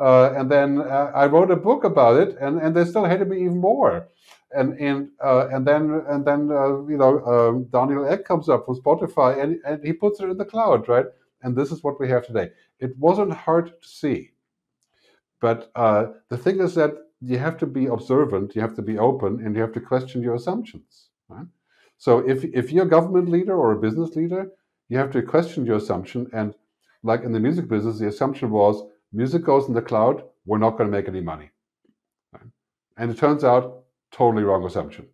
uh, 0.00 0.32
and 0.36 0.50
then 0.50 0.80
uh, 0.80 1.10
I 1.14 1.26
wrote 1.26 1.50
a 1.50 1.56
book 1.56 1.84
about 1.84 2.20
it, 2.20 2.36
and, 2.40 2.60
and 2.60 2.74
they 2.74 2.84
still 2.84 3.04
hated 3.06 3.28
me 3.28 3.38
even 3.44 3.58
more. 3.58 4.08
And 4.52 4.78
and 4.78 5.08
uh, 5.22 5.48
and 5.52 5.66
then 5.66 6.02
and 6.08 6.24
then 6.24 6.50
uh, 6.50 6.82
you 6.86 6.96
know 6.96 7.24
um, 7.26 7.64
Daniel 7.64 8.06
Ek 8.06 8.24
comes 8.24 8.48
up 8.48 8.64
from 8.64 8.80
Spotify, 8.80 9.42
and 9.42 9.58
and 9.66 9.84
he 9.84 9.92
puts 9.92 10.20
it 10.20 10.30
in 10.30 10.38
the 10.38 10.44
cloud, 10.44 10.88
right? 10.88 11.06
And 11.42 11.56
this 11.56 11.72
is 11.72 11.82
what 11.82 11.98
we 11.98 12.08
have 12.08 12.26
today. 12.26 12.50
It 12.78 12.96
wasn't 12.96 13.32
hard 13.32 13.66
to 13.82 13.88
see, 13.88 14.30
but 15.40 15.70
uh, 15.74 16.06
the 16.28 16.38
thing 16.38 16.60
is 16.60 16.74
that 16.76 16.92
you 17.20 17.38
have 17.38 17.56
to 17.58 17.66
be 17.66 17.86
observant, 17.86 18.54
you 18.54 18.60
have 18.60 18.76
to 18.76 18.82
be 18.82 18.98
open, 18.98 19.44
and 19.44 19.54
you 19.54 19.60
have 19.60 19.72
to 19.72 19.80
question 19.80 20.22
your 20.22 20.36
assumptions. 20.36 21.08
Right? 21.28 21.46
So 21.98 22.18
if 22.28 22.44
if 22.44 22.70
you're 22.70 22.86
a 22.86 22.88
government 22.88 23.28
leader 23.28 23.56
or 23.56 23.72
a 23.72 23.80
business 23.80 24.14
leader, 24.14 24.52
you 24.88 24.98
have 24.98 25.10
to 25.12 25.22
question 25.22 25.66
your 25.66 25.76
assumption. 25.76 26.28
And 26.32 26.54
like 27.02 27.22
in 27.24 27.32
the 27.32 27.40
music 27.40 27.68
business, 27.68 27.98
the 27.98 28.08
assumption 28.08 28.50
was 28.50 28.82
music 29.12 29.44
goes 29.44 29.68
in 29.68 29.74
the 29.74 29.82
cloud, 29.82 30.22
we're 30.44 30.58
not 30.58 30.76
going 30.78 30.90
to 30.90 30.96
make 30.96 31.08
any 31.08 31.20
money. 31.20 31.50
Right? 32.32 32.50
And 32.96 33.10
it 33.10 33.18
turns 33.18 33.44
out, 33.44 33.84
totally 34.12 34.42
wrong 34.42 34.64
assumption. 34.64 35.06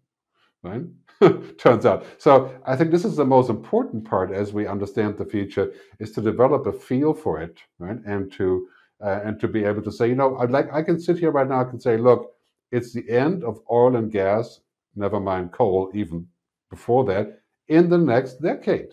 Right? 0.62 0.82
turns 1.58 1.86
out. 1.86 2.04
So 2.18 2.52
I 2.66 2.76
think 2.76 2.90
this 2.90 3.04
is 3.04 3.16
the 3.16 3.24
most 3.24 3.50
important 3.50 4.04
part 4.04 4.32
as 4.32 4.52
we 4.52 4.66
understand 4.66 5.18
the 5.18 5.24
future 5.24 5.72
is 5.98 6.12
to 6.12 6.20
develop 6.20 6.66
a 6.66 6.72
feel 6.72 7.14
for 7.14 7.40
it, 7.40 7.58
right? 7.78 7.98
And 8.06 8.32
to 8.32 8.66
uh, 9.04 9.20
and 9.24 9.40
to 9.40 9.48
be 9.48 9.64
able 9.64 9.82
to 9.82 9.90
say, 9.90 10.08
you 10.08 10.14
know, 10.14 10.36
I'd 10.38 10.50
like 10.50 10.72
I 10.72 10.82
can 10.82 11.00
sit 11.00 11.18
here 11.18 11.30
right 11.30 11.48
now 11.48 11.60
and 11.60 11.70
can 11.70 11.80
say, 11.80 11.96
look, 11.96 12.34
it's 12.70 12.92
the 12.92 13.08
end 13.10 13.44
of 13.44 13.60
oil 13.70 13.96
and 13.96 14.10
gas, 14.10 14.60
never 14.94 15.20
mind 15.20 15.52
coal, 15.52 15.90
even 15.94 16.26
before 16.70 17.04
that, 17.06 17.40
in 17.68 17.88
the 17.88 17.98
next 17.98 18.40
decade. 18.40 18.90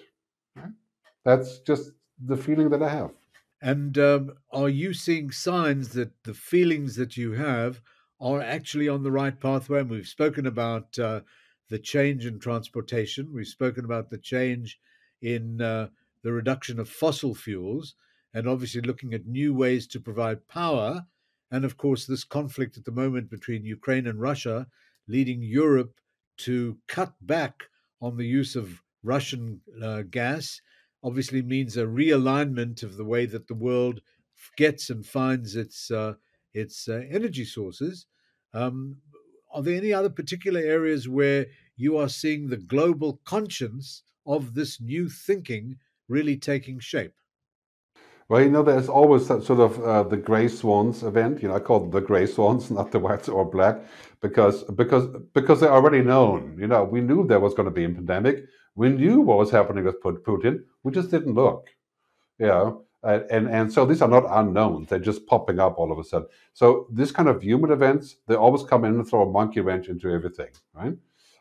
That's 1.26 1.60
just 1.60 1.92
the 2.26 2.38
feeling 2.38 2.70
that 2.70 2.82
I 2.82 2.90
have. 2.90 3.12
And 3.62 3.98
um, 3.98 4.32
are 4.52 4.70
you 4.70 4.94
seeing 4.94 5.32
signs 5.32 5.90
that 5.90 6.24
the 6.24 6.34
feelings 6.34 6.96
that 6.96 7.18
you 7.18 7.34
have 7.34 7.82
are 8.20 8.42
actually 8.42 8.88
on 8.90 9.04
the 9.04 9.12
right 9.12 9.40
pathway? 9.40 9.80
And 9.80 9.90
we've 9.90 10.08
spoken 10.08 10.46
about 10.46 10.98
uh, 11.00 11.22
the 11.70 11.80
change 11.80 12.26
in 12.26 12.40
transportation, 12.40 13.34
we've 13.34 13.48
spoken 13.48 13.86
about 13.86 14.10
the 14.10 14.18
change 14.18 14.80
in 15.22 15.62
uh, 15.62 15.88
the 16.24 16.32
reduction 16.32 16.80
of 16.80 16.90
fossil 16.90 17.36
fuels, 17.36 17.96
and 18.34 18.48
obviously 18.48 18.82
looking 18.82 19.14
at 19.14 19.26
new 19.26 19.54
ways 19.54 19.88
to 19.88 20.00
provide 20.00 20.48
power. 20.48 21.06
And 21.52 21.66
of 21.66 21.78
course, 21.78 22.06
this 22.06 22.24
conflict 22.24 22.78
at 22.78 22.86
the 22.86 22.92
moment 22.92 23.30
between 23.30 23.66
Ukraine 23.66 24.08
and 24.08 24.20
Russia 24.20 24.68
leading 25.08 25.42
Europe 25.42 25.94
to 26.38 26.78
cut 26.88 27.14
back 27.22 27.64
on 28.02 28.18
the 28.18 28.26
use 28.26 28.56
of 28.56 28.82
Russian 29.04 29.62
uh, 29.82 30.04
gas 30.04 30.62
obviously 31.04 31.42
means 31.42 31.78
a 31.78 31.86
realignment 31.86 32.84
of 32.84 32.98
the 32.98 33.06
way 33.06 33.26
that 33.26 33.48
the 33.48 33.56
world 33.56 34.02
gets 34.58 34.90
and 34.90 35.06
finds 35.06 35.56
its 35.56 35.90
uh, 35.92 36.14
its 36.54 36.88
uh, 36.88 37.04
energy 37.10 37.46
sources. 37.46 38.06
Um, 38.54 38.98
are 39.52 39.64
there 39.64 39.76
any 39.76 39.94
other 39.94 40.10
particular 40.10 40.60
areas 40.60 41.08
where 41.08 41.48
you 41.76 41.98
are 41.98 42.10
seeing 42.10 42.48
the 42.50 42.58
global 42.58 43.20
conscience 43.26 44.04
of 44.26 44.54
this 44.54 44.80
new 44.80 45.10
thinking 45.10 45.78
really 46.08 46.38
taking 46.38 46.80
shape? 46.80 47.14
Well, 48.28 48.42
you 48.42 48.52
know, 48.52 48.62
there's 48.62 48.90
always 48.90 49.28
that 49.28 49.44
sort 49.44 49.60
of 49.60 49.82
uh, 49.84 50.04
the 50.04 50.18
gray 50.18 50.48
swans 50.48 51.02
event. 51.02 51.42
You 51.42 51.48
know, 51.48 51.56
I 51.56 51.60
call 51.60 51.80
them 51.80 51.90
the 51.90 52.02
gray 52.02 52.28
swans, 52.28 52.70
not 52.80 52.92
the 52.92 53.00
whites 53.00 53.28
or 53.28 53.44
black, 53.44 53.82
because 54.22 54.64
because 54.66 55.08
because 55.34 55.60
they're 55.60 55.74
already 55.74 56.02
known. 56.02 56.58
You 56.60 56.68
know, 56.68 56.84
we 56.84 57.02
knew 57.02 57.26
there 57.26 57.40
was 57.40 57.56
going 57.56 57.66
to 57.66 57.72
be 57.72 57.86
a 57.86 57.90
pandemic. 57.90 58.46
We 58.76 58.90
knew 58.90 59.22
what 59.22 59.40
was 59.40 59.50
happening 59.50 59.84
with 59.84 60.02
Putin. 60.02 60.60
We 60.84 60.92
just 60.92 61.10
didn't 61.10 61.34
look. 61.34 61.68
You 62.38 62.48
know, 62.48 62.86
and 63.04 63.48
and 63.50 63.72
so 63.72 63.86
these 63.86 64.02
are 64.02 64.10
not 64.10 64.26
unknowns. 64.30 64.90
They're 64.90 65.00
just 65.00 65.26
popping 65.26 65.60
up 65.60 65.80
all 65.80 65.92
of 65.92 66.00
a 66.00 66.04
sudden. 66.04 66.28
So 66.54 66.88
this 66.92 67.12
kind 67.12 67.30
of 67.30 67.42
human 67.42 67.72
events, 67.72 68.18
they 68.28 68.36
always 68.36 68.64
come 68.64 68.86
in 68.86 68.96
and 68.96 69.08
throw 69.08 69.24
a 69.28 69.32
monkey 69.32 69.62
wrench 69.62 69.88
into 69.88 70.10
everything, 70.10 70.50
right? 70.74 70.94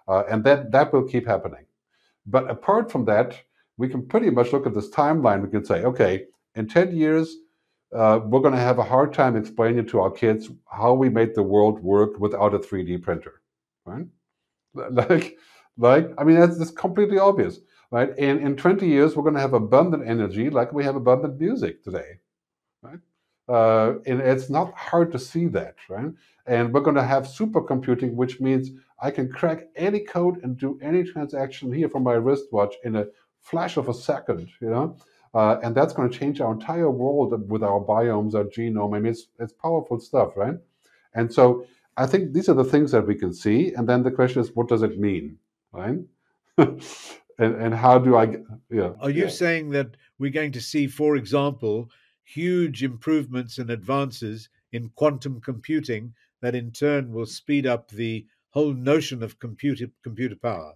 Uh, 0.07 0.25
and 0.31 0.45
that 0.45 0.71
that 0.73 0.93
will 0.93 1.05
keep 1.05 1.27
happening. 1.27 1.67
But 2.27 2.51
apart 2.51 2.93
from 2.93 3.05
that, 3.07 3.41
we 3.77 3.89
can 3.89 4.07
pretty 4.07 4.31
much 4.31 4.53
look 4.53 4.67
at 4.67 4.75
this 4.75 4.91
timeline. 4.91 5.43
We 5.43 5.51
can 5.51 5.65
say, 5.65 5.83
okay, 5.85 6.27
in 6.55 6.69
ten 6.69 6.95
years, 6.95 7.37
uh, 7.95 8.21
we're 8.25 8.41
going 8.41 8.55
to 8.55 8.61
have 8.61 8.79
a 8.79 8.85
hard 8.85 9.13
time 9.13 9.37
explaining 9.37 9.87
to 9.87 10.01
our 10.01 10.11
kids 10.11 10.51
how 10.71 10.93
we 10.95 11.09
made 11.09 11.35
the 11.35 11.43
world 11.43 11.83
work 11.83 12.19
without 12.19 12.55
a 12.55 12.59
3D 12.59 13.03
printer, 13.03 13.41
right? 13.85 14.07
Like 14.75 15.39
like 15.79 16.11
I 16.19 16.25
mean, 16.25 16.39
that's, 16.39 16.59
that's 16.59 16.71
completely 16.71 17.19
obvious, 17.19 17.61
right? 17.91 18.17
In 18.19 18.39
in 18.39 18.57
20 18.57 18.87
years, 18.87 19.17
we're 19.17 19.23
going 19.23 19.35
to 19.35 19.41
have 19.41 19.55
abundant 19.55 20.07
energy, 20.07 20.51
like 20.51 20.73
we 20.73 20.85
have 20.85 20.97
abundant 20.97 21.41
music 21.41 21.83
today, 21.85 22.21
right? 22.83 22.99
Uh, 23.49 23.95
and 24.07 24.21
it's 24.21 24.51
not 24.51 24.75
hard 24.75 25.11
to 25.13 25.19
see 25.19 25.47
that, 25.49 25.77
right? 25.89 26.11
And 26.47 26.73
we're 26.73 26.81
going 26.81 26.97
to 26.97 27.03
have 27.05 27.25
supercomputing, 27.25 28.15
which 28.15 28.41
means 28.41 28.71
I 29.01 29.11
can 29.11 29.31
crack 29.33 29.69
any 29.77 30.01
code 30.01 30.41
and 30.43 30.59
do 30.59 30.79
any 30.83 31.05
transaction 31.05 31.73
here 31.73 31.89
from 31.89 32.03
my 32.03 32.15
wristwatch 32.15 32.75
in 32.85 32.97
a 32.97 33.07
flash 33.41 33.77
of 33.77 33.89
a 33.89 33.95
second, 33.95 34.49
you 34.61 34.71
know. 34.71 34.97
Uh, 35.35 35.59
and 35.63 35.75
that's 35.75 35.93
going 35.93 36.11
to 36.11 36.19
change 36.19 36.41
our 36.41 36.53
entire 36.53 36.91
world 36.91 37.49
with 37.51 37.63
our 37.63 37.81
biomes, 37.81 38.35
our 38.35 38.45
genome. 38.45 38.97
I 38.97 39.01
mean, 39.01 39.13
it's 39.13 39.29
it's 39.39 39.53
powerful 39.53 40.01
stuff, 40.01 40.37
right? 40.37 40.57
And 41.15 41.33
so 41.33 41.67
I 41.97 42.07
think 42.07 42.33
these 42.33 42.49
are 42.49 42.55
the 42.55 42.65
things 42.65 42.93
that 42.93 43.07
we 43.07 43.15
can 43.15 43.33
see. 43.33 43.73
And 43.75 43.89
then 43.89 44.03
the 44.03 44.11
question 44.11 44.41
is, 44.43 44.55
what 44.55 44.69
does 44.69 44.83
it 44.83 44.99
mean? 44.99 45.39
right? 45.73 45.99
and 47.39 47.55
and 47.55 47.75
how 47.75 47.99
do 47.99 48.17
I? 48.17 48.37
Yeah. 48.71 48.93
Are 49.01 49.11
you 49.11 49.25
yeah. 49.25 49.29
saying 49.29 49.71
that 49.71 49.97
we're 50.19 50.31
going 50.31 50.53
to 50.53 50.61
see, 50.61 50.87
for 50.87 51.17
example, 51.17 51.91
huge 52.25 52.83
improvements 52.83 53.59
and 53.59 53.71
advances 53.71 54.49
in 54.73 54.91
quantum 54.91 55.41
computing 55.41 56.15
that 56.41 56.55
in 56.55 56.73
turn 56.73 57.13
will 57.13 57.27
speed 57.27 57.67
up 57.67 57.91
the 57.91 58.27
whole 58.51 58.75
notion 58.75 59.23
of 59.23 59.39
computer 59.39 59.87
computer 60.03 60.37
power? 60.37 60.75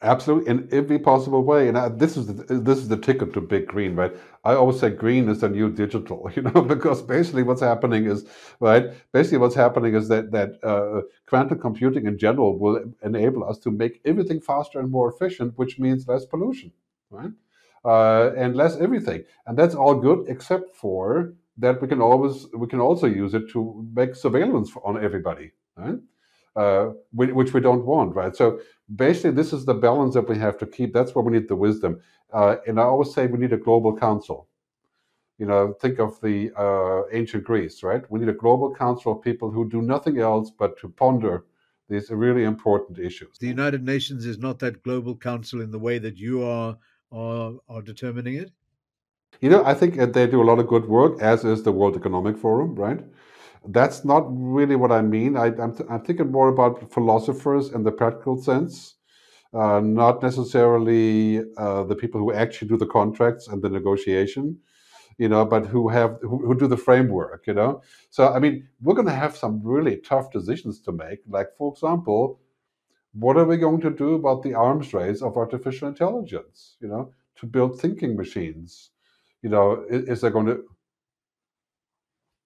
Absolutely, 0.00 0.48
in 0.48 0.68
every 0.70 0.96
possible 1.00 1.42
way, 1.42 1.66
and 1.66 1.76
I, 1.76 1.88
this 1.88 2.16
is 2.16 2.26
the, 2.28 2.54
this 2.60 2.78
is 2.78 2.86
the 2.86 2.96
ticket 2.96 3.32
to 3.34 3.40
big 3.40 3.66
green, 3.66 3.96
right? 3.96 4.12
I 4.44 4.54
always 4.54 4.78
say 4.78 4.90
green 4.90 5.28
is 5.28 5.40
the 5.40 5.48
new 5.48 5.70
digital, 5.72 6.30
you 6.36 6.42
know, 6.42 6.62
because 6.62 7.02
basically 7.02 7.42
what's 7.42 7.60
happening 7.60 8.06
is, 8.06 8.24
right? 8.60 8.84
Basically, 9.12 9.38
what's 9.38 9.56
happening 9.56 9.96
is 9.96 10.06
that 10.06 10.30
that 10.30 10.50
uh, 10.62 11.02
quantum 11.26 11.58
computing 11.58 12.06
in 12.06 12.16
general 12.16 12.56
will 12.60 12.80
enable 13.02 13.42
us 13.42 13.58
to 13.58 13.72
make 13.72 14.00
everything 14.04 14.40
faster 14.40 14.78
and 14.78 14.88
more 14.88 15.12
efficient, 15.12 15.58
which 15.58 15.80
means 15.80 16.06
less 16.06 16.24
pollution, 16.24 16.70
right? 17.10 17.32
Uh, 17.84 18.30
and 18.36 18.54
less 18.54 18.76
everything, 18.76 19.24
and 19.46 19.58
that's 19.58 19.74
all 19.74 19.96
good 19.96 20.26
except 20.28 20.76
for 20.76 21.34
that 21.56 21.82
we 21.82 21.88
can 21.88 22.00
always 22.00 22.46
we 22.56 22.68
can 22.68 22.78
also 22.80 23.08
use 23.08 23.34
it 23.34 23.50
to 23.50 23.84
make 23.96 24.14
surveillance 24.14 24.70
on 24.84 25.02
everybody, 25.02 25.50
right? 25.76 25.96
Uh, 26.58 26.86
which 27.12 27.52
we 27.54 27.60
don't 27.60 27.84
want, 27.86 28.14
right? 28.20 28.34
So 28.34 28.60
basically, 29.04 29.30
this 29.40 29.52
is 29.52 29.64
the 29.64 29.74
balance 29.74 30.14
that 30.14 30.28
we 30.28 30.36
have 30.38 30.56
to 30.58 30.66
keep. 30.66 30.92
That's 30.92 31.14
where 31.14 31.24
we 31.24 31.32
need 31.32 31.48
the 31.48 31.60
wisdom. 31.68 32.00
Uh, 32.32 32.56
and 32.66 32.80
I 32.80 32.84
always 32.84 33.14
say 33.14 33.26
we 33.26 33.38
need 33.38 33.52
a 33.52 33.64
global 33.68 33.96
council. 33.96 34.48
You 35.38 35.46
know, 35.46 35.72
think 35.82 36.00
of 36.00 36.20
the 36.20 36.50
uh, 36.64 37.02
ancient 37.16 37.44
Greece, 37.44 37.84
right? 37.84 38.02
We 38.10 38.18
need 38.18 38.28
a 38.28 38.40
global 38.44 38.74
council 38.74 39.12
of 39.12 39.22
people 39.22 39.52
who 39.52 39.70
do 39.70 39.80
nothing 39.82 40.18
else 40.18 40.50
but 40.50 40.76
to 40.80 40.88
ponder 40.88 41.44
these 41.88 42.10
really 42.10 42.44
important 42.44 42.98
issues. 42.98 43.38
The 43.38 43.46
United 43.58 43.82
Nations 43.84 44.26
is 44.26 44.38
not 44.38 44.58
that 44.58 44.82
global 44.82 45.16
council 45.16 45.60
in 45.60 45.70
the 45.70 45.78
way 45.78 45.98
that 45.98 46.16
you 46.16 46.42
are 46.42 46.76
are, 47.12 47.52
are 47.68 47.82
determining 47.82 48.34
it. 48.34 48.50
You 49.40 49.50
know, 49.50 49.64
I 49.64 49.74
think 49.74 49.94
they 50.12 50.26
do 50.26 50.42
a 50.42 50.48
lot 50.50 50.58
of 50.58 50.66
good 50.66 50.86
work, 50.86 51.22
as 51.22 51.44
is 51.44 51.62
the 51.62 51.72
World 51.72 51.96
Economic 51.96 52.36
Forum, 52.36 52.74
right? 52.74 53.00
That's 53.66 54.04
not 54.04 54.24
really 54.28 54.76
what 54.76 54.92
I 54.92 55.02
mean. 55.02 55.36
I, 55.36 55.46
am 55.46 55.74
th- 55.74 55.88
I'm 55.90 56.02
thinking 56.02 56.30
more 56.30 56.48
about 56.48 56.92
philosophers 56.92 57.70
in 57.70 57.82
the 57.82 57.92
practical 57.92 58.40
sense, 58.40 58.94
uh, 59.54 59.80
not 59.80 60.22
necessarily 60.22 61.42
uh, 61.56 61.84
the 61.84 61.96
people 61.96 62.20
who 62.20 62.32
actually 62.32 62.68
do 62.68 62.76
the 62.76 62.86
contracts 62.86 63.48
and 63.48 63.62
the 63.62 63.68
negotiation, 63.68 64.58
you 65.18 65.28
know, 65.28 65.44
but 65.44 65.66
who 65.66 65.88
have 65.88 66.18
who, 66.22 66.46
who 66.46 66.54
do 66.54 66.66
the 66.66 66.76
framework, 66.76 67.46
you 67.46 67.54
know. 67.54 67.82
So 68.10 68.32
I 68.32 68.38
mean, 68.38 68.68
we're 68.80 68.94
going 68.94 69.08
to 69.08 69.14
have 69.14 69.36
some 69.36 69.60
really 69.62 69.96
tough 69.98 70.30
decisions 70.30 70.80
to 70.82 70.92
make. 70.92 71.20
Like, 71.28 71.48
for 71.56 71.72
example, 71.72 72.40
what 73.12 73.36
are 73.36 73.44
we 73.44 73.56
going 73.56 73.80
to 73.80 73.90
do 73.90 74.14
about 74.14 74.42
the 74.42 74.54
arms 74.54 74.94
race 74.94 75.22
of 75.22 75.36
artificial 75.36 75.88
intelligence? 75.88 76.76
You 76.80 76.88
know, 76.88 77.12
to 77.36 77.46
build 77.46 77.80
thinking 77.80 78.16
machines. 78.16 78.90
You 79.42 79.50
know, 79.50 79.84
is, 79.88 80.08
is 80.08 80.20
there 80.20 80.30
going 80.30 80.46
to 80.46 80.64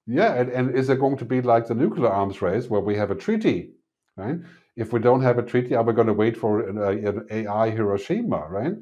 Yeah, 0.06 0.34
and, 0.34 0.50
and 0.50 0.76
is 0.76 0.88
it 0.88 0.98
going 0.98 1.16
to 1.18 1.24
be 1.24 1.40
like 1.40 1.68
the 1.68 1.74
nuclear 1.74 2.08
arms 2.08 2.42
race 2.42 2.68
where 2.68 2.80
we 2.80 2.96
have 2.96 3.10
a 3.10 3.14
treaty, 3.14 3.74
right? 4.16 4.36
If 4.76 4.92
we 4.92 5.00
don't 5.00 5.22
have 5.22 5.38
a 5.38 5.42
treaty, 5.42 5.74
are 5.74 5.84
we 5.84 5.92
going 5.92 6.08
to 6.08 6.12
wait 6.14 6.36
for 6.36 6.68
an, 6.68 6.78
an 6.78 7.26
AI 7.30 7.70
Hiroshima, 7.70 8.46
right? 8.48 8.72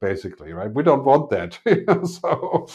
Basically, 0.00 0.52
right? 0.52 0.72
We 0.72 0.82
don't 0.82 1.04
want 1.04 1.28
that. 1.30 1.58
so 2.06 2.66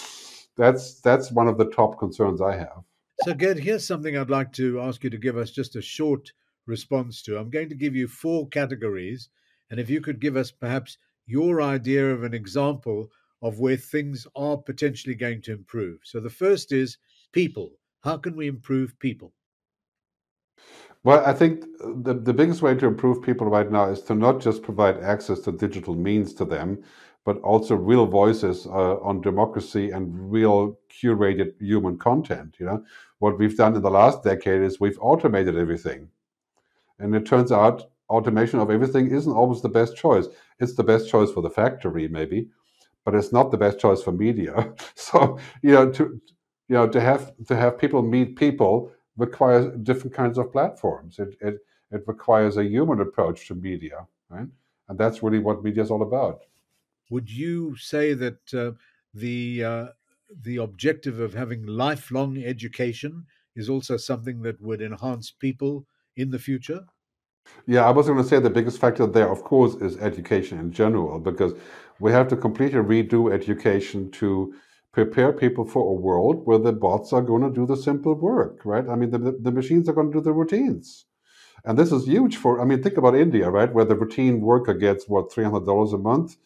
that's 0.55 1.01
that's 1.01 1.31
one 1.31 1.47
of 1.47 1.57
the 1.57 1.69
top 1.71 1.97
concerns 1.97 2.41
I 2.41 2.57
have. 2.57 2.83
So, 3.23 3.33
Gerd, 3.33 3.57
here's 3.57 3.87
something 3.87 4.15
I'd 4.15 4.29
like 4.29 4.51
to 4.53 4.81
ask 4.81 5.03
you 5.03 5.09
to 5.09 5.17
give 5.17 5.37
us 5.37 5.49
just 5.49 5.75
a 5.75 5.81
short 5.81 6.31
response 6.67 7.21
to. 7.23 7.37
I'm 7.37 7.49
going 7.49 7.69
to 7.69 7.75
give 7.75 7.95
you 7.95 8.07
four 8.07 8.47
categories, 8.49 9.29
and 9.71 9.79
if 9.79 9.89
you 9.89 10.01
could 10.01 10.19
give 10.19 10.35
us 10.35 10.51
perhaps 10.51 10.97
your 11.25 11.61
idea 11.61 12.11
of 12.11 12.23
an 12.23 12.33
example 12.33 13.09
of 13.41 13.59
where 13.59 13.77
things 13.77 14.27
are 14.35 14.57
potentially 14.57 15.15
going 15.15 15.41
to 15.43 15.53
improve. 15.53 16.01
So, 16.03 16.19
the 16.19 16.29
first 16.29 16.71
is 16.71 16.97
people. 17.31 17.71
How 18.05 18.17
can 18.17 18.35
we 18.37 18.47
improve 18.47 18.99
people? 18.99 19.33
Well, 21.03 21.23
I 21.25 21.33
think 21.33 21.65
the, 22.03 22.13
the 22.13 22.33
biggest 22.33 22.61
way 22.61 22.75
to 22.75 22.87
improve 22.87 23.21
people 23.21 23.47
right 23.47 23.71
now 23.71 23.89
is 23.89 24.01
to 24.03 24.15
not 24.15 24.41
just 24.41 24.63
provide 24.63 24.97
access 25.03 25.39
to 25.41 25.51
digital 25.51 25.95
means 25.95 26.33
to 26.35 26.45
them, 26.45 26.83
but 27.25 27.37
also 27.41 27.75
real 27.75 28.05
voices 28.05 28.65
uh, 28.67 28.97
on 29.01 29.21
democracy 29.21 29.91
and 29.91 30.31
real 30.31 30.79
curated 30.89 31.59
human 31.59 31.97
content. 31.97 32.55
You 32.59 32.65
know, 32.67 32.83
what 33.19 33.37
we've 33.37 33.57
done 33.57 33.75
in 33.75 33.81
the 33.81 33.89
last 33.91 34.23
decade 34.23 34.61
is 34.61 34.79
we've 34.79 34.99
automated 34.99 35.57
everything, 35.57 36.09
and 36.99 37.15
it 37.15 37.25
turns 37.25 37.51
out 37.51 37.83
automation 38.09 38.59
of 38.59 38.71
everything 38.71 39.11
isn't 39.11 39.33
always 39.33 39.61
the 39.61 39.69
best 39.69 39.95
choice. 39.97 40.27
It's 40.59 40.75
the 40.75 40.83
best 40.83 41.09
choice 41.09 41.31
for 41.31 41.41
the 41.41 41.49
factory, 41.49 42.07
maybe, 42.07 42.49
but 43.05 43.15
it's 43.15 43.33
not 43.33 43.51
the 43.51 43.57
best 43.57 43.79
choice 43.79 44.03
for 44.03 44.11
media. 44.13 44.73
so 44.95 45.39
you 45.63 45.73
know, 45.73 45.91
to 45.93 46.21
you 46.67 46.75
know, 46.75 46.87
to 46.87 46.99
have 46.99 47.33
to 47.47 47.55
have 47.55 47.77
people 47.77 48.01
meet 48.01 48.35
people 48.35 48.91
requires 49.17 49.71
different 49.83 50.13
kinds 50.13 50.37
of 50.37 50.51
platforms. 50.51 51.19
It 51.19 51.35
it 51.41 51.55
it 51.91 52.03
requires 52.07 52.57
a 52.57 52.63
human 52.63 52.99
approach 53.01 53.47
to 53.47 53.55
media, 53.55 54.07
right? 54.29 54.47
And 54.89 54.97
that's 54.97 55.23
really 55.23 55.39
what 55.39 55.63
media 55.63 55.83
is 55.83 55.91
all 55.91 56.01
about. 56.01 56.41
Would 57.09 57.29
you 57.29 57.75
say 57.75 58.13
that 58.13 58.53
uh, 58.53 58.71
the 59.13 59.63
uh, 59.63 59.87
the 60.41 60.57
objective 60.57 61.19
of 61.19 61.33
having 61.33 61.65
lifelong 61.65 62.43
education 62.43 63.25
is 63.55 63.69
also 63.69 63.97
something 63.97 64.41
that 64.41 64.59
would 64.61 64.81
enhance 64.81 65.31
people 65.31 65.85
in 66.17 66.31
the 66.31 66.39
future? 66.39 66.81
Yeah, 67.67 67.85
I 67.85 67.91
was 67.91 68.07
going 68.07 68.17
to 68.17 68.27
say 68.27 68.39
the 68.39 68.49
biggest 68.49 68.79
factor 68.79 69.05
there, 69.05 69.31
of 69.31 69.43
course, 69.43 69.75
is 69.75 69.97
education 69.97 70.59
in 70.59 70.71
general, 70.71 71.19
because 71.19 71.53
we 71.99 72.11
have 72.11 72.27
to 72.29 72.35
completely 72.35 72.79
redo 72.79 73.31
education 73.31 74.09
to 74.11 74.53
prepare 74.95 75.33
people 75.33 75.65
for 75.65 75.89
a 75.89 76.01
world 76.07 76.45
where 76.45 76.57
the 76.57 76.71
bots 76.71 77.11
are 77.11 77.21
going 77.21 77.41
to 77.41 77.49
do 77.49 77.65
the 77.65 77.75
simple 77.75 78.15
work, 78.15 78.61
right? 78.63 78.87
I 78.87 78.95
mean, 78.95 79.11
the, 79.11 79.37
the 79.41 79.51
machines 79.51 79.89
are 79.89 79.93
going 79.93 80.09
to 80.09 80.19
do 80.19 80.23
the 80.23 80.31
routines. 80.31 81.03
And 81.65 81.77
this 81.77 81.91
is 81.91 82.05
huge 82.05 82.37
for, 82.37 82.61
I 82.61 82.63
mean, 82.63 82.81
think 82.81 82.95
about 82.95 83.13
India, 83.13 83.49
right? 83.49 83.73
Where 83.73 83.83
the 83.83 83.97
routine 83.97 84.39
worker 84.39 84.73
gets, 84.73 85.09
what, 85.09 85.29
$300 85.29 85.93
a 85.93 85.97
month, 85.97 86.37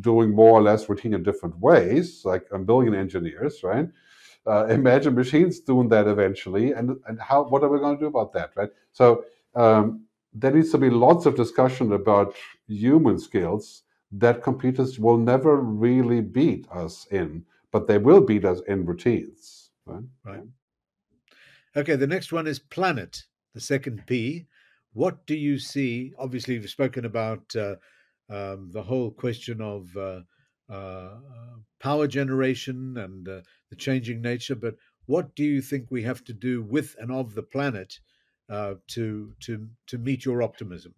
doing 0.00 0.30
more 0.30 0.52
or 0.52 0.62
less 0.62 0.88
routine 0.88 1.14
in 1.14 1.24
different 1.24 1.58
ways, 1.58 2.22
like 2.24 2.46
a 2.52 2.60
million 2.60 2.94
engineers, 2.94 3.64
right? 3.64 3.88
Uh, 4.46 4.66
imagine 4.80 5.16
machines 5.16 5.58
doing 5.58 5.88
that 5.88 6.06
eventually. 6.06 6.70
And, 6.70 6.98
and 7.08 7.20
how, 7.20 7.42
what 7.48 7.64
are 7.64 7.68
we 7.68 7.80
going 7.80 7.96
to 7.96 8.04
do 8.04 8.06
about 8.06 8.32
that, 8.34 8.50
right? 8.54 8.70
So 8.92 9.24
um, 9.56 10.04
there 10.32 10.52
needs 10.52 10.70
to 10.70 10.78
be 10.78 10.90
lots 10.90 11.26
of 11.26 11.34
discussion 11.34 11.92
about 11.92 12.36
human 12.68 13.18
skills 13.18 13.82
that 14.12 14.44
computers 14.44 14.96
will 14.96 15.18
never 15.18 15.56
really 15.56 16.20
beat 16.20 16.68
us 16.70 17.08
in 17.10 17.44
but 17.76 17.86
they 17.86 17.98
will 17.98 18.22
beat 18.22 18.46
us 18.46 18.62
in 18.68 18.86
routines. 18.86 19.68
Right? 19.84 20.02
right. 20.24 20.40
Okay, 21.76 21.94
the 21.94 22.06
next 22.06 22.32
one 22.32 22.46
is 22.46 22.58
planet, 22.58 23.24
the 23.52 23.60
second 23.60 24.06
P. 24.06 24.46
What 24.94 25.26
do 25.26 25.34
you 25.34 25.58
see? 25.58 26.14
Obviously, 26.18 26.54
you've 26.54 26.70
spoken 26.70 27.04
about 27.04 27.54
uh, 27.54 27.74
um, 28.30 28.70
the 28.72 28.82
whole 28.82 29.10
question 29.10 29.60
of 29.60 29.94
uh, 29.94 30.20
uh, 30.72 31.16
power 31.78 32.06
generation 32.06 32.96
and 32.96 33.28
uh, 33.28 33.42
the 33.68 33.76
changing 33.76 34.22
nature, 34.22 34.54
but 34.54 34.76
what 35.04 35.36
do 35.36 35.44
you 35.44 35.60
think 35.60 35.90
we 35.90 36.02
have 36.02 36.24
to 36.24 36.32
do 36.32 36.62
with 36.62 36.96
and 36.98 37.12
of 37.12 37.34
the 37.34 37.42
planet 37.42 38.00
uh, 38.48 38.76
to 38.94 39.34
to 39.40 39.68
to 39.88 39.98
meet 39.98 40.24
your 40.24 40.42
optimism? 40.42 40.94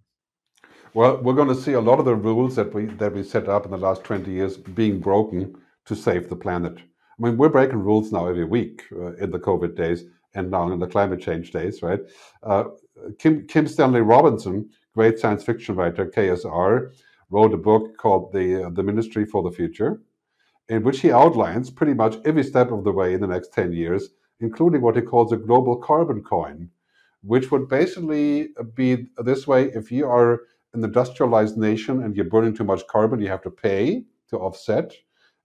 Well, 0.94 1.16
we're 1.16 1.40
going 1.40 1.54
to 1.56 1.60
see 1.60 1.72
a 1.72 1.80
lot 1.80 1.98
of 1.98 2.04
the 2.04 2.14
rules 2.14 2.54
that 2.54 2.72
we 2.72 2.86
that 3.02 3.14
we 3.14 3.24
set 3.24 3.48
up 3.48 3.64
in 3.64 3.72
the 3.72 3.84
last 3.88 4.04
twenty 4.04 4.30
years 4.30 4.56
being 4.56 5.00
broken 5.00 5.56
to 5.88 5.96
save 5.96 6.28
the 6.28 6.36
planet. 6.36 6.78
I 6.78 7.22
mean, 7.22 7.36
we're 7.36 7.48
breaking 7.48 7.82
rules 7.82 8.12
now 8.12 8.28
every 8.28 8.44
week 8.44 8.84
uh, 8.92 9.14
in 9.16 9.30
the 9.30 9.38
COVID 9.38 9.74
days 9.74 10.04
and 10.34 10.50
now 10.50 10.70
in 10.70 10.78
the 10.78 10.86
climate 10.86 11.20
change 11.20 11.50
days, 11.50 11.82
right? 11.82 12.00
Uh, 12.42 12.64
Kim, 13.18 13.46
Kim 13.46 13.66
Stanley 13.66 14.02
Robinson, 14.02 14.68
great 14.94 15.18
science 15.18 15.42
fiction 15.42 15.74
writer, 15.74 16.06
KSR, 16.06 16.92
wrote 17.30 17.54
a 17.54 17.58
book 17.58 17.96
called 17.96 18.32
the, 18.32 18.66
uh, 18.66 18.70
the 18.70 18.82
Ministry 18.82 19.24
for 19.24 19.42
the 19.42 19.50
Future, 19.50 20.00
in 20.68 20.82
which 20.82 21.00
he 21.00 21.10
outlines 21.10 21.70
pretty 21.70 21.94
much 21.94 22.16
every 22.24 22.44
step 22.44 22.70
of 22.70 22.84
the 22.84 22.92
way 22.92 23.14
in 23.14 23.20
the 23.20 23.26
next 23.26 23.52
10 23.52 23.72
years, 23.72 24.10
including 24.40 24.82
what 24.82 24.96
he 24.96 25.02
calls 25.02 25.32
a 25.32 25.36
global 25.36 25.76
carbon 25.76 26.22
coin, 26.22 26.68
which 27.22 27.50
would 27.50 27.68
basically 27.68 28.48
be 28.74 29.06
this 29.24 29.46
way 29.46 29.64
if 29.74 29.90
you 29.90 30.06
are 30.06 30.40
an 30.74 30.84
industrialized 30.84 31.56
nation 31.56 32.02
and 32.02 32.14
you're 32.14 32.26
burning 32.26 32.54
too 32.54 32.64
much 32.64 32.86
carbon, 32.86 33.20
you 33.20 33.28
have 33.28 33.42
to 33.42 33.50
pay 33.50 34.04
to 34.28 34.36
offset. 34.36 34.92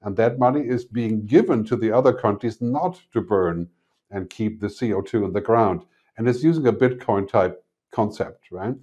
And 0.03 0.15
that 0.17 0.37
money 0.37 0.61
is 0.61 0.85
being 0.85 1.25
given 1.25 1.63
to 1.65 1.75
the 1.75 1.91
other 1.91 2.13
countries 2.13 2.61
not 2.61 3.01
to 3.13 3.21
burn 3.21 3.69
and 4.11 4.29
keep 4.29 4.59
the 4.59 4.67
CO2 4.67 5.25
in 5.25 5.33
the 5.33 5.41
ground. 5.41 5.83
And 6.17 6.27
it's 6.27 6.43
using 6.43 6.67
a 6.67 6.73
Bitcoin 6.73 7.27
type 7.27 7.63
concept, 7.91 8.51
right? 8.51 8.75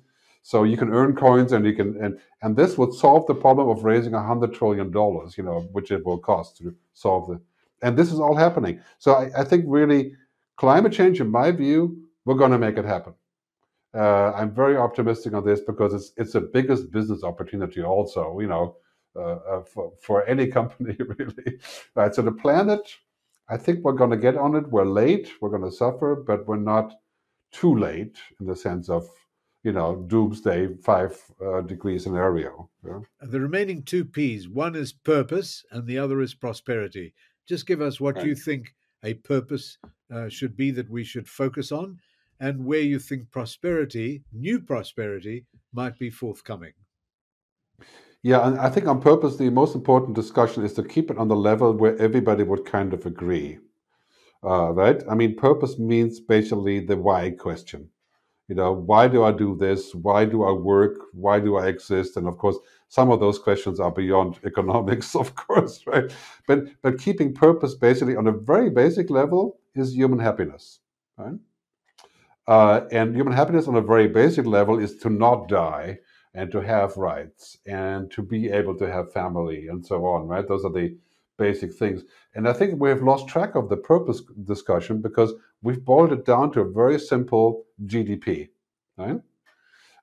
So 0.43 0.65
you 0.65 0.77
can 0.77 0.93
earn 0.93 1.15
coins 1.15 1.53
and 1.53 1.67
you 1.67 1.75
can 1.75 2.03
and 2.03 2.19
and 2.43 2.57
this 2.57 2.79
would 2.79 2.95
solve 2.95 3.27
the 3.27 3.35
problem 3.35 3.69
of 3.69 3.85
raising 3.85 4.15
a 4.15 4.23
hundred 4.23 4.55
trillion 4.55 4.91
dollars, 4.91 5.37
you 5.37 5.45
know, 5.45 5.61
which 5.73 5.91
it 5.91 6.05
will 6.05 6.19
cost 6.19 6.57
to 6.59 6.75
solve 6.95 7.29
the 7.29 7.41
and 7.83 7.97
this 7.97 8.13
is 8.13 8.21
all 8.21 8.35
happening. 8.35 8.81
So 8.99 9.15
I, 9.15 9.31
I 9.41 9.45
think 9.45 9.65
really 9.69 10.15
climate 10.57 10.93
change, 10.93 11.21
in 11.21 11.31
my 11.31 11.51
view, 11.51 12.03
we're 12.25 12.35
gonna 12.35 12.59
make 12.59 12.79
it 12.79 12.85
happen. 12.85 13.15
Uh, 13.95 14.33
I'm 14.33 14.55
very 14.55 14.77
optimistic 14.77 15.35
on 15.35 15.45
this 15.45 15.61
because 15.61 15.93
it's 15.93 16.13
it's 16.17 16.33
the 16.33 16.41
biggest 16.41 16.91
business 16.91 17.23
opportunity 17.23 17.83
also, 17.83 18.41
you 18.41 18.49
know, 18.49 18.77
for, 19.15 19.93
for 20.03 20.25
any 20.27 20.47
company, 20.47 20.97
really. 21.19 21.59
Right. 21.95 22.15
So 22.15 22.23
the 22.23 22.33
planet, 22.33 22.81
I 23.49 23.57
think 23.57 23.81
we're 23.81 23.93
going 23.93 24.11
to 24.11 24.17
get 24.17 24.37
on 24.37 24.55
it. 24.57 24.69
We're 24.69 24.85
late. 24.85 25.31
We're 25.41 25.51
going 25.51 25.69
to 25.71 25.73
suffer, 25.73 26.15
but 26.15 26.47
we're 26.47 26.57
not 26.57 26.95
too 27.53 27.77
late 27.77 28.17
in 28.39 28.47
the 28.47 28.57
sense 28.57 28.89
of 28.89 29.09
you 29.65 29.73
know 29.73 30.05
doomsday 30.07 30.69
five 30.83 31.19
uh, 31.45 31.61
degree 31.63 31.99
scenario. 31.99 32.71
Yeah? 32.87 33.01
The 33.21 33.41
remaining 33.41 33.83
two 33.83 34.05
P's. 34.05 34.49
One 34.49 34.75
is 34.75 34.93
purpose, 34.93 35.65
and 35.71 35.87
the 35.87 35.99
other 35.99 36.21
is 36.21 36.35
prosperity. 36.35 37.15
Just 37.47 37.67
give 37.67 37.81
us 37.81 38.01
what 38.01 38.17
right. 38.17 38.27
you 38.27 38.35
think 38.35 38.75
a 39.03 39.15
purpose 39.15 39.79
uh, 40.15 40.29
should 40.29 40.57
be 40.57 40.71
that 40.73 40.91
we 40.91 41.05
should 41.05 41.29
focus 41.29 41.73
on, 41.73 41.99
and 42.39 42.65
where 42.65 42.81
you 42.81 42.99
think 42.99 43.31
prosperity, 43.31 44.23
new 44.33 44.61
prosperity, 44.61 45.47
might 45.73 45.99
be 45.99 46.11
forthcoming. 46.11 46.73
Yeah, 48.23 48.47
and 48.47 48.59
I 48.59 48.69
think 48.69 48.87
on 48.87 49.01
purpose, 49.01 49.37
the 49.37 49.51
most 49.51 49.75
important 49.75 50.15
discussion 50.15 50.65
is 50.65 50.75
to 50.75 50.83
keep 50.83 51.11
it 51.11 51.17
on 51.17 51.29
the 51.29 51.37
level 51.37 51.73
where 51.73 51.97
everybody 51.99 52.43
would 52.43 52.67
kind 52.67 52.93
of 52.93 53.07
agree. 53.07 53.59
Uh, 54.45 54.73
right? 54.73 55.03
I 55.11 55.15
mean, 55.15 55.37
purpose 55.37 55.79
means 55.79 56.21
basically 56.21 56.81
the 56.81 56.97
why 56.97 57.31
question. 57.31 57.89
You 58.49 58.57
know, 58.57 58.73
why 58.73 59.07
do 59.09 59.23
I 59.23 59.33
do 59.33 59.57
this? 59.57 59.95
Why 59.95 60.25
do 60.25 60.43
I 60.43 60.53
work? 60.53 60.99
Why 61.13 61.41
do 61.41 61.57
I 61.57 61.69
exist? 61.69 62.17
And 62.17 62.27
of 62.27 62.37
course, 62.37 62.59
some 62.89 63.11
of 63.11 63.21
those 63.21 63.39
questions 63.39 63.79
are 63.81 63.93
beyond 63.93 64.41
economics, 64.45 65.15
of 65.15 65.35
course, 65.37 65.87
right? 65.87 66.13
But 66.47 66.65
but 66.83 66.99
keeping 66.99 67.33
purpose 67.33 67.75
basically 67.75 68.17
on 68.17 68.27
a 68.27 68.33
very 68.33 68.69
basic 68.69 69.09
level 69.09 69.61
is 69.75 69.95
human 69.95 70.19
happiness, 70.19 70.81
right? 71.17 71.39
Uh, 72.49 72.81
and 72.91 73.15
human 73.15 73.33
happiness 73.33 73.69
on 73.69 73.77
a 73.77 73.81
very 73.81 74.09
basic 74.09 74.45
level 74.45 74.79
is 74.81 74.97
to 74.99 75.11
not 75.11 75.49
die 75.49 75.99
and 76.35 76.51
to 76.53 76.61
have 76.61 76.97
rights 76.97 77.59
and 77.67 78.11
to 78.13 78.23
be 78.23 78.51
able 78.51 78.77
to 78.77 78.91
have 78.91 79.13
family 79.13 79.69
and 79.69 79.85
so 79.85 80.05
on, 80.07 80.27
right? 80.27 80.47
Those 80.47 80.65
are 80.65 80.73
the 80.73 80.97
basic 81.39 81.75
things. 81.75 82.03
And 82.35 82.49
I 82.49 82.53
think 82.53 82.81
we've 82.81 83.03
lost 83.03 83.29
track 83.29 83.55
of 83.55 83.69
the 83.69 83.77
purpose 83.77 84.23
discussion 84.45 85.01
because 85.01 85.33
we've 85.63 85.85
boiled 85.85 86.13
it 86.13 86.25
down 86.25 86.53
to 86.53 86.61
a 86.61 86.71
very 86.71 86.99
simple 86.99 87.65
GDP, 87.87 88.49
right? 88.97 89.21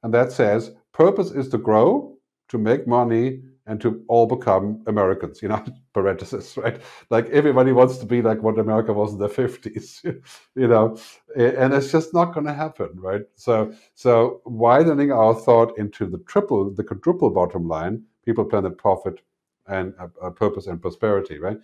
And 0.04 0.14
that 0.14 0.32
says 0.32 0.72
purpose 0.92 1.32
is 1.32 1.48
to 1.50 1.58
grow, 1.58 2.18
to 2.50 2.58
make 2.58 2.88
money, 2.88 3.42
and 3.68 3.82
to 3.82 4.02
all 4.08 4.26
become 4.26 4.82
Americans, 4.88 5.42
you 5.42 5.50
know, 5.50 5.64
parenthesis, 5.94 6.56
right? 6.58 6.82
Like 7.10 7.30
everybody 7.30 7.74
wants 7.74 7.98
to 7.98 8.06
be 8.06 8.22
like 8.22 8.42
what 8.42 8.58
America 8.58 8.94
was 8.94 9.12
in 9.14 9.20
the 9.20 9.28
50s, 9.28 10.04
you 10.56 10.68
know, 10.68 10.98
and 11.36 11.74
it's 11.74 11.92
just 11.92 12.14
not 12.14 12.34
going 12.34 12.46
to 12.46 12.54
happen, 12.54 12.90
right? 12.96 13.24
So, 13.36 13.74
so 13.94 14.42
widening 14.46 15.12
our 15.12 15.36
thought 15.36 15.78
into 15.78 16.08
the 16.08 16.20
triple, 16.20 16.74
the 16.74 16.84
quadruple 16.84 17.30
bottom 17.30 17.68
line, 17.68 18.04
people, 18.26 18.46
planet, 18.46 18.78
profit, 18.78 19.22
and 19.68 19.94
uh, 20.00 20.08
uh, 20.22 20.30
purpose 20.30 20.68
and 20.68 20.82
prosperity, 20.82 21.38
right? 21.38 21.58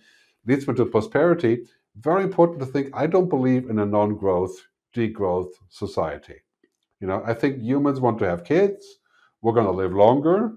Leads 0.46 0.68
me 0.68 0.74
to 0.74 0.84
prosperity. 0.84 1.64
very 2.00 2.22
important 2.22 2.60
to 2.60 2.66
think 2.66 2.90
I 2.92 3.06
don't 3.06 3.30
believe 3.30 3.70
in 3.70 3.78
a 3.78 3.86
non 3.86 4.14
growth, 4.14 4.54
degrowth 4.94 5.52
society. 5.70 6.36
You 7.00 7.06
know, 7.06 7.22
I 7.24 7.32
think 7.32 7.60
humans 7.60 8.00
want 8.00 8.18
to 8.18 8.28
have 8.28 8.44
kids. 8.44 8.98
We're 9.40 9.52
going 9.54 9.66
to 9.66 9.72
live 9.72 9.92
longer. 9.92 10.52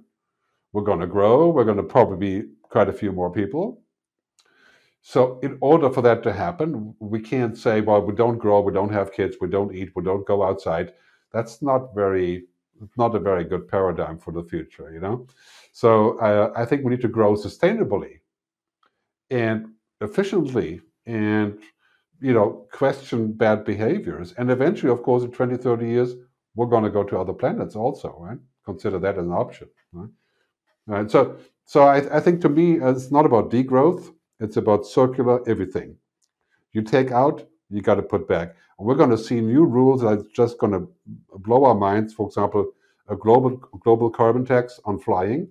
We're 0.73 0.83
going 0.83 0.99
to 0.99 1.07
grow. 1.07 1.49
We're 1.49 1.63
going 1.63 1.77
to 1.77 1.83
probably 1.83 2.41
be 2.41 2.47
quite 2.63 2.89
a 2.89 2.93
few 2.93 3.11
more 3.11 3.31
people. 3.31 3.81
So, 5.01 5.39
in 5.41 5.57
order 5.61 5.89
for 5.89 6.01
that 6.01 6.21
to 6.23 6.33
happen, 6.33 6.93
we 6.99 7.21
can't 7.21 7.57
say, 7.57 7.79
well, 7.79 8.01
we 8.01 8.13
don't 8.13 8.37
grow, 8.37 8.59
we 8.59 8.73
don't 8.73 8.91
have 8.91 9.13
kids, 9.13 9.37
we 9.39 9.47
don't 9.47 9.73
eat, 9.73 9.91
we 9.95 10.03
don't 10.03 10.27
go 10.27 10.43
outside. 10.43 10.93
That's 11.31 11.61
not 11.61 11.95
very, 11.95 12.47
not 12.97 13.15
a 13.15 13.19
very 13.19 13.45
good 13.45 13.69
paradigm 13.69 14.17
for 14.17 14.33
the 14.33 14.43
future, 14.43 14.91
you 14.91 14.99
know? 14.99 15.25
So, 15.71 16.19
I 16.55 16.65
think 16.65 16.83
we 16.83 16.91
need 16.91 17.01
to 17.01 17.07
grow 17.07 17.35
sustainably 17.35 18.19
and 19.29 19.69
efficiently 20.01 20.81
and, 21.05 21.57
you 22.19 22.33
know, 22.33 22.67
question 22.73 23.31
bad 23.31 23.63
behaviors. 23.63 24.33
And 24.33 24.51
eventually, 24.51 24.91
of 24.91 25.03
course, 25.03 25.23
in 25.23 25.31
20, 25.31 25.55
30 25.55 25.87
years, 25.87 26.15
we're 26.55 26.65
going 26.65 26.83
to 26.83 26.89
go 26.89 27.03
to 27.03 27.17
other 27.17 27.33
planets 27.33 27.77
also, 27.77 28.17
right? 28.19 28.39
Consider 28.65 28.99
that 28.99 29.17
as 29.17 29.25
an 29.25 29.31
option, 29.31 29.69
right? 29.93 30.09
Uh, 30.87 30.93
right? 30.93 31.11
So, 31.11 31.37
so 31.65 31.81
I, 31.81 32.17
I 32.17 32.19
think 32.19 32.41
to 32.41 32.49
me, 32.49 32.79
uh, 32.79 32.91
it's 32.91 33.11
not 33.11 33.25
about 33.25 33.51
degrowth 33.51 34.13
it's 34.39 34.57
about 34.57 34.85
circular 34.85 35.47
everything. 35.49 35.95
You 36.73 36.81
take 36.81 37.11
out, 37.11 37.47
you 37.69 37.81
got 37.81 37.95
to 37.95 38.03
put 38.03 38.27
back. 38.27 38.55
And 38.77 38.87
we're 38.87 38.95
going 38.95 39.09
to 39.09 39.17
see 39.17 39.41
new 39.41 39.65
rules 39.65 40.01
that 40.01 40.07
are 40.07 40.23
just 40.33 40.59
going 40.59 40.73
to 40.73 40.87
blow 41.39 41.65
our 41.65 41.75
minds. 41.75 42.13
For 42.13 42.27
example, 42.27 42.71
a 43.09 43.15
global 43.15 43.51
global 43.83 44.09
carbon 44.09 44.45
tax 44.45 44.79
on 44.85 44.99
flying. 44.99 45.49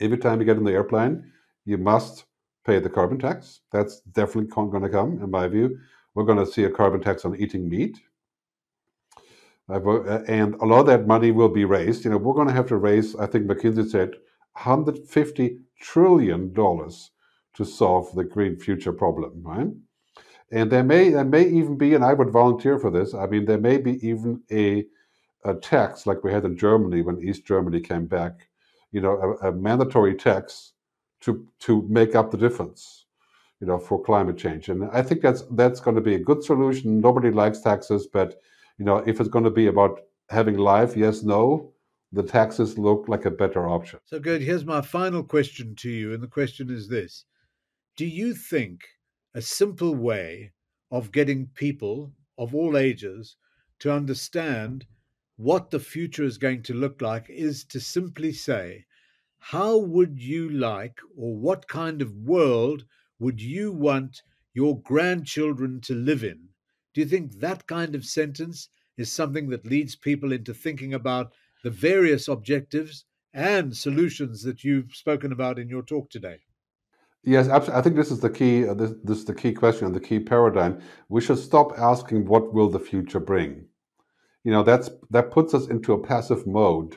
Every 0.00 0.18
time 0.18 0.40
you 0.40 0.46
get 0.46 0.56
in 0.56 0.64
the 0.64 0.72
airplane, 0.72 1.32
you 1.64 1.78
must 1.78 2.24
pay 2.64 2.78
the 2.78 2.88
carbon 2.88 3.18
tax. 3.18 3.60
That's 3.72 4.00
definitely 4.00 4.50
going 4.50 4.82
to 4.82 4.88
come, 4.88 5.20
in 5.22 5.30
my 5.30 5.48
view. 5.48 5.78
We're 6.14 6.24
going 6.24 6.44
to 6.44 6.50
see 6.50 6.64
a 6.64 6.70
carbon 6.70 7.00
tax 7.00 7.24
on 7.24 7.36
eating 7.36 7.68
meat. 7.68 7.98
Uh, 9.68 9.80
uh, 9.80 10.24
and 10.26 10.54
a 10.56 10.64
lot 10.64 10.80
of 10.80 10.86
that 10.86 11.06
money 11.06 11.30
will 11.30 11.48
be 11.48 11.64
raised. 11.64 12.04
You 12.04 12.10
know, 12.10 12.18
we're 12.18 12.34
going 12.34 12.48
to 12.48 12.54
have 12.54 12.66
to 12.68 12.76
raise, 12.76 13.14
I 13.16 13.26
think 13.26 13.46
McKinsey 13.46 13.88
said, 13.88 14.14
150 14.54 15.58
trillion 15.80 16.52
dollars 16.52 17.10
to 17.54 17.64
solve 17.64 18.14
the 18.14 18.24
green 18.24 18.56
future 18.56 18.92
problem, 18.92 19.42
right? 19.42 19.68
And 20.52 20.70
there 20.70 20.84
may 20.84 21.10
there 21.10 21.24
may 21.24 21.46
even 21.48 21.76
be, 21.78 21.94
and 21.94 22.04
I 22.04 22.12
would 22.12 22.30
volunteer 22.30 22.78
for 22.78 22.90
this. 22.90 23.14
I 23.14 23.26
mean, 23.26 23.44
there 23.44 23.58
may 23.58 23.78
be 23.78 24.04
even 24.06 24.42
a 24.50 24.86
a 25.44 25.54
tax 25.54 26.06
like 26.06 26.24
we 26.24 26.32
had 26.32 26.44
in 26.44 26.56
Germany 26.56 27.02
when 27.02 27.22
East 27.22 27.46
Germany 27.46 27.80
came 27.80 28.06
back. 28.06 28.48
You 28.92 29.00
know, 29.00 29.38
a, 29.42 29.48
a 29.48 29.52
mandatory 29.52 30.14
tax 30.14 30.72
to 31.22 31.46
to 31.60 31.82
make 31.88 32.14
up 32.14 32.30
the 32.30 32.36
difference. 32.36 33.06
You 33.60 33.66
know, 33.66 33.78
for 33.78 34.02
climate 34.02 34.38
change, 34.38 34.70
and 34.70 34.84
I 34.90 35.02
think 35.02 35.20
that's 35.20 35.42
that's 35.52 35.80
going 35.80 35.96
to 35.96 36.02
be 36.02 36.14
a 36.14 36.18
good 36.18 36.42
solution. 36.42 37.00
Nobody 37.00 37.30
likes 37.30 37.60
taxes, 37.60 38.06
but 38.06 38.40
you 38.78 38.84
know, 38.86 38.98
if 39.06 39.20
it's 39.20 39.28
going 39.28 39.44
to 39.44 39.50
be 39.50 39.66
about 39.66 40.00
having 40.30 40.56
life, 40.56 40.96
yes, 40.96 41.22
no, 41.22 41.72
the 42.12 42.22
taxes 42.22 42.78
look 42.78 43.08
like 43.08 43.24
a 43.24 43.30
better 43.30 43.68
option. 43.68 44.00
So, 44.04 44.18
good. 44.18 44.42
Here's 44.42 44.64
my 44.64 44.80
final 44.82 45.22
question 45.22 45.74
to 45.76 45.90
you, 45.90 46.12
and 46.12 46.22
the 46.22 46.28
question 46.28 46.70
is 46.70 46.88
this 46.88 47.24
do 47.96 48.06
you 48.06 48.34
think 48.34 48.80
a 49.34 49.42
simple 49.42 49.94
way 49.94 50.52
of 50.90 51.12
getting 51.12 51.46
people 51.48 52.12
of 52.38 52.54
all 52.54 52.76
ages 52.76 53.36
to 53.78 53.92
understand 53.92 54.86
what 55.36 55.70
the 55.70 55.80
future 55.80 56.24
is 56.24 56.36
going 56.36 56.62
to 56.62 56.74
look 56.74 57.00
like 57.00 57.28
is 57.30 57.64
to 57.64 57.80
simply 57.80 58.32
say, 58.32 58.84
how 59.38 59.76
would 59.78 60.20
you 60.20 60.50
like, 60.50 60.98
or 61.16 61.36
what 61.36 61.68
kind 61.68 62.02
of 62.02 62.14
world 62.14 62.84
would 63.18 63.40
you 63.40 63.72
want 63.72 64.22
your 64.52 64.80
grandchildren 64.82 65.80
to 65.80 65.94
live 65.94 66.22
in? 66.24 66.48
Do 66.92 67.00
you 67.00 67.06
think 67.06 67.38
that 67.40 67.66
kind 67.66 67.94
of 67.94 68.04
sentence 68.04 68.68
is 68.96 69.10
something 69.10 69.48
that 69.48 69.66
leads 69.66 69.96
people 69.96 70.32
into 70.32 70.52
thinking 70.52 70.92
about 70.92 71.32
the 71.62 71.70
various 71.70 72.28
objectives 72.28 73.04
and 73.32 73.76
solutions 73.76 74.42
that 74.42 74.64
you've 74.64 74.94
spoken 74.94 75.32
about 75.32 75.58
in 75.58 75.68
your 75.68 75.82
talk 75.82 76.10
today? 76.10 76.38
Yes, 77.22 77.48
absolutely. 77.48 77.78
I 77.78 77.82
think 77.82 77.96
this 77.96 78.10
is 78.10 78.20
the 78.20 78.30
key. 78.30 78.66
Uh, 78.66 78.74
this, 78.74 78.92
this 79.04 79.18
is 79.18 79.24
the 79.26 79.34
key 79.34 79.52
question, 79.52 79.86
and 79.86 79.94
the 79.94 80.00
key 80.00 80.20
paradigm. 80.20 80.80
We 81.08 81.20
should 81.20 81.38
stop 81.38 81.78
asking 81.78 82.24
what 82.24 82.54
will 82.54 82.70
the 82.70 82.80
future 82.80 83.20
bring. 83.20 83.66
You 84.42 84.52
know, 84.52 84.62
that's 84.62 84.88
that 85.10 85.30
puts 85.30 85.52
us 85.52 85.66
into 85.66 85.92
a 85.92 86.02
passive 86.02 86.46
mode, 86.46 86.96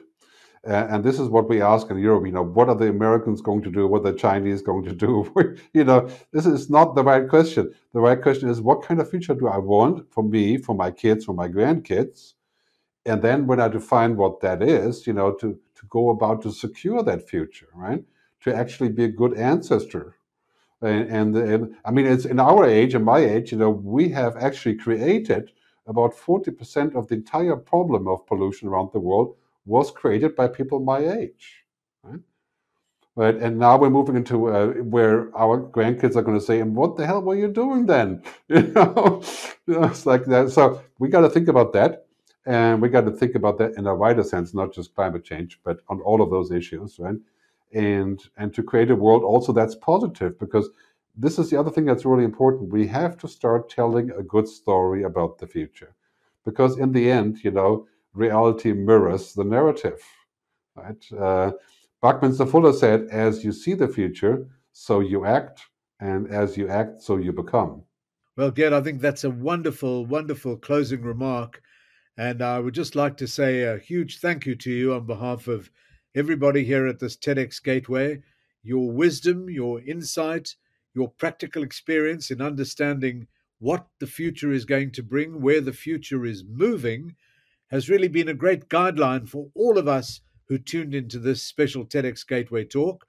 uh, 0.65 0.87
and 0.89 1.03
this 1.03 1.19
is 1.19 1.27
what 1.27 1.49
we 1.49 1.61
ask 1.61 1.89
in 1.89 1.97
Europe. 1.97 2.25
You 2.25 2.31
know, 2.31 2.43
what 2.43 2.69
are 2.69 2.75
the 2.75 2.87
Americans 2.87 3.41
going 3.41 3.63
to 3.63 3.71
do? 3.71 3.85
What 3.85 4.05
are 4.05 4.13
the 4.13 4.17
Chinese 4.17 4.61
going 4.61 4.85
to 4.85 4.95
do? 4.95 5.29
you 5.73 5.83
know, 5.83 6.09
this 6.31 6.45
is 6.45 6.69
not 6.69 6.95
the 6.95 7.03
right 7.03 7.27
question. 7.27 7.73
The 7.91 7.99
right 7.99 8.21
question 8.21 8.47
is, 8.47 8.61
what 8.61 8.81
kind 8.81 9.01
of 9.01 9.09
future 9.09 9.35
do 9.35 9.49
I 9.49 9.57
want 9.57 10.09
for 10.09 10.23
me, 10.23 10.57
for 10.57 10.73
my 10.73 10.89
kids, 10.89 11.25
for 11.25 11.33
my 11.33 11.49
grandkids? 11.49 12.33
And 13.05 13.21
then 13.21 13.47
when 13.47 13.59
I 13.59 13.67
define 13.67 14.17
what 14.17 14.41
that 14.41 14.63
is, 14.63 15.07
you 15.07 15.13
know, 15.13 15.33
to 15.33 15.59
to 15.75 15.85
go 15.89 16.09
about 16.09 16.41
to 16.43 16.51
secure 16.51 17.03
that 17.03 17.27
future, 17.29 17.69
right? 17.75 18.03
to 18.43 18.53
actually 18.55 18.89
be 18.89 19.05
a 19.05 19.09
good 19.09 19.37
ancestor. 19.37 20.15
And, 20.81 21.09
and, 21.09 21.35
and, 21.37 21.75
I 21.85 21.91
mean, 21.91 22.05
it's 22.05 22.25
in 22.25 22.39
our 22.39 22.65
age, 22.65 22.93
in 22.93 23.03
my 23.03 23.19
age, 23.19 23.51
you 23.53 23.57
know, 23.57 23.69
we 23.69 24.09
have 24.09 24.35
actually 24.35 24.75
created 24.75 25.51
about 25.87 26.13
40% 26.13 26.95
of 26.95 27.07
the 27.07 27.15
entire 27.15 27.55
problem 27.55 28.07
of 28.07 28.27
pollution 28.27 28.67
around 28.67 28.89
the 28.91 28.99
world 28.99 29.35
was 29.65 29.91
created 29.91 30.35
by 30.35 30.47
people 30.49 30.79
my 30.79 30.99
age. 30.99 31.63
Right? 32.03 32.19
Right, 33.15 33.35
and 33.35 33.59
now 33.59 33.77
we're 33.77 33.91
moving 33.91 34.15
into 34.15 34.47
uh, 34.49 34.67
where 34.69 35.29
our 35.37 35.61
grandkids 35.61 36.15
are 36.15 36.23
going 36.23 36.39
to 36.39 36.43
say, 36.43 36.61
"And 36.61 36.75
what 36.75 36.97
the 36.97 37.05
hell 37.05 37.21
were 37.21 37.35
you 37.35 37.47
doing 37.47 37.85
then?" 37.85 38.23
You 38.49 38.63
know, 38.63 39.21
it's 39.67 40.07
like 40.07 40.25
that. 40.25 40.49
So 40.49 40.81
we 40.97 41.09
got 41.09 41.21
to 41.21 41.29
think 41.29 41.47
about 41.47 41.73
that, 41.73 42.02
and 42.45 42.81
we 42.81 42.89
got 42.89 43.05
to 43.05 43.11
think 43.11 43.35
about 43.35 43.57
that 43.59 43.73
in 43.77 43.87
a 43.87 43.95
wider 43.95 44.23
sense, 44.23 44.53
not 44.53 44.73
just 44.73 44.95
climate 44.95 45.23
change, 45.23 45.59
but 45.63 45.79
on 45.89 46.01
all 46.01 46.21
of 46.21 46.29
those 46.29 46.51
issues, 46.51 46.99
right? 46.99 47.17
and 47.73 48.29
and 48.37 48.53
to 48.53 48.63
create 48.63 48.91
a 48.91 48.95
world 48.95 49.23
also 49.23 49.51
that's 49.51 49.75
positive 49.75 50.39
because 50.39 50.69
this 51.15 51.37
is 51.37 51.49
the 51.49 51.59
other 51.59 51.69
thing 51.69 51.85
that's 51.85 52.05
really 52.05 52.23
important. 52.23 52.71
We 52.71 52.87
have 52.87 53.17
to 53.19 53.27
start 53.27 53.69
telling 53.69 54.11
a 54.11 54.23
good 54.23 54.47
story 54.47 55.03
about 55.03 55.37
the 55.37 55.47
future 55.47 55.93
because 56.45 56.77
in 56.77 56.91
the 56.91 57.11
end 57.11 57.43
you 57.43 57.51
know 57.51 57.87
reality 58.13 58.73
mirrors 58.73 59.33
the 59.33 59.43
narrative 59.43 60.01
right? 60.75 61.11
Uh, 61.19 61.51
buckminster 62.01 62.45
fuller 62.45 62.73
said 62.73 63.07
as 63.11 63.43
you 63.43 63.51
see 63.51 63.73
the 63.73 63.87
future 63.87 64.47
so 64.71 64.99
you 64.99 65.25
act 65.25 65.61
and 65.99 66.27
as 66.29 66.57
you 66.57 66.67
act 66.67 67.01
so 67.01 67.17
you 67.17 67.31
become. 67.31 67.83
Well 68.35 68.51
gerd 68.51 68.73
i 68.73 68.81
think 68.81 69.01
that's 69.01 69.23
a 69.23 69.29
wonderful 69.29 70.05
wonderful 70.05 70.57
closing 70.57 71.01
remark 71.01 71.61
and 72.17 72.41
i 72.41 72.59
would 72.59 72.73
just 72.73 72.95
like 72.95 73.17
to 73.17 73.27
say 73.27 73.63
a 73.63 73.77
huge 73.77 74.19
thank 74.19 74.45
you 74.45 74.55
to 74.55 74.71
you 74.71 74.93
on 74.93 75.05
behalf 75.05 75.47
of 75.47 75.69
everybody 76.15 76.63
here 76.63 76.85
at 76.85 76.99
this 76.99 77.17
TEDx 77.17 77.61
Gateway, 77.63 78.21
your 78.61 78.91
wisdom, 78.91 79.49
your 79.49 79.81
insight, 79.81 80.55
your 80.93 81.09
practical 81.09 81.63
experience 81.63 82.29
in 82.29 82.39
understanding 82.41 83.27
what 83.59 83.87
the 83.99 84.07
future 84.07 84.51
is 84.51 84.65
going 84.65 84.91
to 84.91 85.01
bring, 85.01 85.41
where 85.41 85.61
the 85.61 85.73
future 85.73 86.25
is 86.25 86.43
moving, 86.47 87.15
has 87.71 87.89
really 87.89 88.07
been 88.07 88.29
a 88.29 88.33
great 88.33 88.69
guideline 88.69 89.27
for 89.27 89.49
all 89.55 89.77
of 89.77 89.87
us 89.87 90.21
who 90.47 90.59
tuned 90.59 90.93
into 90.93 91.17
this 91.17 91.41
special 91.41 91.83
TEDx 91.83 92.27
Gateway 92.27 92.63
talk. 92.63 93.07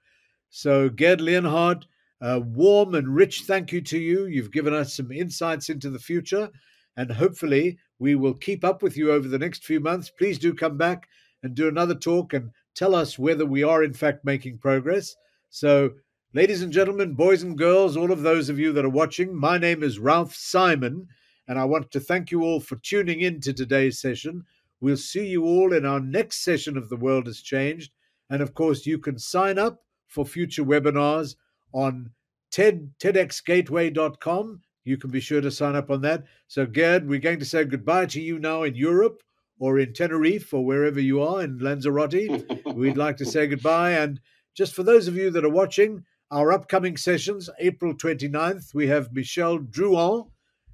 So, 0.49 0.89
Gerd 0.89 1.21
Leonhard, 1.21 1.85
a 2.21 2.39
warm 2.39 2.95
and 2.95 3.13
rich 3.13 3.41
thank 3.41 3.71
you 3.71 3.81
to 3.81 3.99
you. 3.99 4.25
You've 4.25 4.51
given 4.51 4.73
us 4.73 4.95
some 4.95 5.11
insights 5.11 5.69
into 5.69 5.91
the 5.91 5.99
future, 5.99 6.49
and 6.97 7.11
hopefully, 7.11 7.77
we 7.99 8.15
will 8.15 8.33
keep 8.33 8.63
up 8.63 8.81
with 8.83 8.97
you 8.97 9.11
over 9.11 9.27
the 9.27 9.39
next 9.39 9.63
few 9.63 9.79
months. 9.79 10.09
Please 10.09 10.37
do 10.37 10.53
come 10.53 10.77
back 10.77 11.07
and 11.43 11.55
do 11.55 11.67
another 11.67 11.95
talk 11.95 12.33
and 12.33 12.51
tell 12.73 12.93
us 12.93 13.17
whether 13.17 13.45
we 13.45 13.63
are 13.63 13.83
in 13.83 13.93
fact 13.93 14.25
making 14.25 14.57
progress. 14.57 15.15
So, 15.49 15.91
ladies 16.33 16.61
and 16.61 16.73
gentlemen, 16.73 17.13
boys 17.13 17.43
and 17.43 17.57
girls, 17.57 17.95
all 17.95 18.11
of 18.11 18.21
those 18.21 18.49
of 18.49 18.59
you 18.59 18.73
that 18.73 18.85
are 18.85 18.89
watching, 18.89 19.33
my 19.33 19.57
name 19.57 19.83
is 19.83 19.99
Ralph 19.99 20.35
Simon, 20.35 21.07
and 21.47 21.57
I 21.57 21.65
want 21.65 21.91
to 21.91 21.99
thank 21.99 22.31
you 22.31 22.43
all 22.43 22.59
for 22.59 22.75
tuning 22.77 23.21
in 23.21 23.39
to 23.41 23.53
today's 23.53 23.99
session. 23.99 24.43
We'll 24.81 24.97
see 24.97 25.27
you 25.27 25.45
all 25.45 25.73
in 25.73 25.85
our 25.85 25.99
next 25.99 26.43
session 26.43 26.77
of 26.77 26.89
The 26.89 26.97
World 26.97 27.27
Has 27.27 27.41
Changed. 27.41 27.91
And 28.29 28.41
of 28.41 28.53
course, 28.53 28.85
you 28.85 28.97
can 28.97 29.17
sign 29.17 29.57
up 29.57 29.81
for 30.07 30.25
future 30.25 30.63
webinars 30.63 31.35
on 31.71 32.11
TED, 32.51 32.91
TEDxGateway.com. 32.99 34.61
You 34.85 34.97
can 34.97 35.09
be 35.09 35.19
sure 35.19 35.41
to 35.41 35.49
sign 35.49 35.75
up 35.75 35.89
on 35.89 36.01
that. 36.01 36.25
So, 36.47 36.65
Gerd, 36.67 37.07
we're 37.07 37.19
going 37.19 37.39
to 37.39 37.45
say 37.45 37.65
goodbye 37.65 38.05
to 38.07 38.21
you 38.21 38.37
now 38.37 38.61
in 38.63 38.75
Europe 38.75 39.23
or 39.59 39.79
in 39.79 39.93
Tenerife 39.93 40.53
or 40.53 40.63
wherever 40.63 40.99
you 40.99 41.21
are 41.23 41.41
in 41.41 41.57
Lanzarote. 41.57 42.45
We'd 42.75 42.95
like 42.95 43.17
to 43.17 43.25
say 43.25 43.47
goodbye. 43.47 43.91
And 43.93 44.21
just 44.53 44.75
for 44.75 44.83
those 44.83 45.07
of 45.07 45.15
you 45.15 45.31
that 45.31 45.43
are 45.43 45.49
watching, 45.49 46.05
our 46.29 46.51
upcoming 46.51 46.97
sessions, 46.97 47.49
April 47.59 47.95
29th, 47.95 48.75
we 48.75 48.87
have 48.87 49.11
Michelle 49.11 49.57
Drouin. 49.57 50.29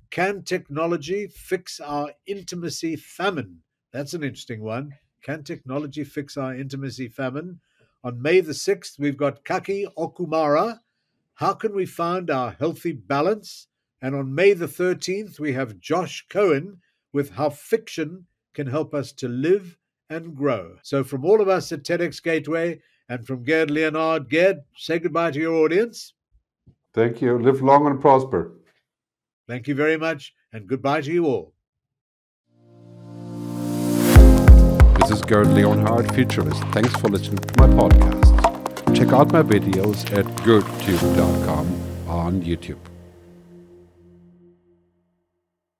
Can 0.09 0.43
technology 0.43 1.27
fix 1.27 1.79
our 1.79 2.11
intimacy 2.25 2.97
famine? 2.97 3.61
That's 3.93 4.13
an 4.13 4.23
interesting 4.23 4.61
one. 4.61 4.93
Can 5.23 5.43
technology 5.43 6.03
fix 6.03 6.35
our 6.35 6.53
intimacy 6.53 7.07
famine? 7.07 7.61
On 8.03 8.21
May 8.21 8.41
the 8.41 8.51
6th, 8.51 8.99
we've 8.99 9.15
got 9.15 9.45
Kaki 9.45 9.87
Okumura. 9.97 10.79
How 11.35 11.53
can 11.53 11.73
we 11.73 11.85
find 11.85 12.29
our 12.29 12.51
healthy 12.51 12.91
balance? 12.91 13.67
And 14.01 14.15
on 14.15 14.33
May 14.33 14.53
the 14.53 14.67
13th, 14.67 15.39
we 15.39 15.53
have 15.53 15.79
Josh 15.79 16.25
Cohen 16.29 16.81
with 17.13 17.31
How 17.31 17.49
Fiction 17.49 18.25
Can 18.53 18.67
Help 18.67 18.93
Us 18.93 19.11
to 19.13 19.27
Live 19.27 19.77
and 20.09 20.35
Grow. 20.35 20.77
So, 20.81 21.03
from 21.03 21.23
all 21.23 21.39
of 21.39 21.47
us 21.47 21.71
at 21.71 21.83
TEDx 21.83 22.21
Gateway 22.21 22.81
and 23.09 23.25
from 23.25 23.43
Gerd 23.43 23.69
Leonhard, 23.69 24.29
Gerd, 24.29 24.61
say 24.75 24.99
goodbye 24.99 25.31
to 25.31 25.39
your 25.39 25.55
audience. 25.55 26.13
Thank 26.93 27.21
you. 27.21 27.37
Live 27.39 27.61
long 27.61 27.87
and 27.87 28.01
prosper. 28.01 28.53
Thank 29.47 29.67
you 29.67 29.75
very 29.75 29.97
much, 29.97 30.33
and 30.51 30.67
goodbye 30.67 31.01
to 31.01 31.11
you 31.11 31.25
all. 31.25 31.53
This 34.99 35.11
is 35.11 35.21
Gerd 35.21 35.47
Leonhard, 35.47 36.13
Futurist. 36.13 36.61
Thanks 36.73 36.93
for 36.97 37.09
listening 37.09 37.39
to 37.39 37.67
my 37.67 37.67
podcast. 37.67 38.95
Check 38.95 39.09
out 39.13 39.31
my 39.31 39.41
videos 39.41 40.11
at 40.17 40.25
gerdtube.com 40.43 41.67
on 42.07 42.41
YouTube. 42.41 42.90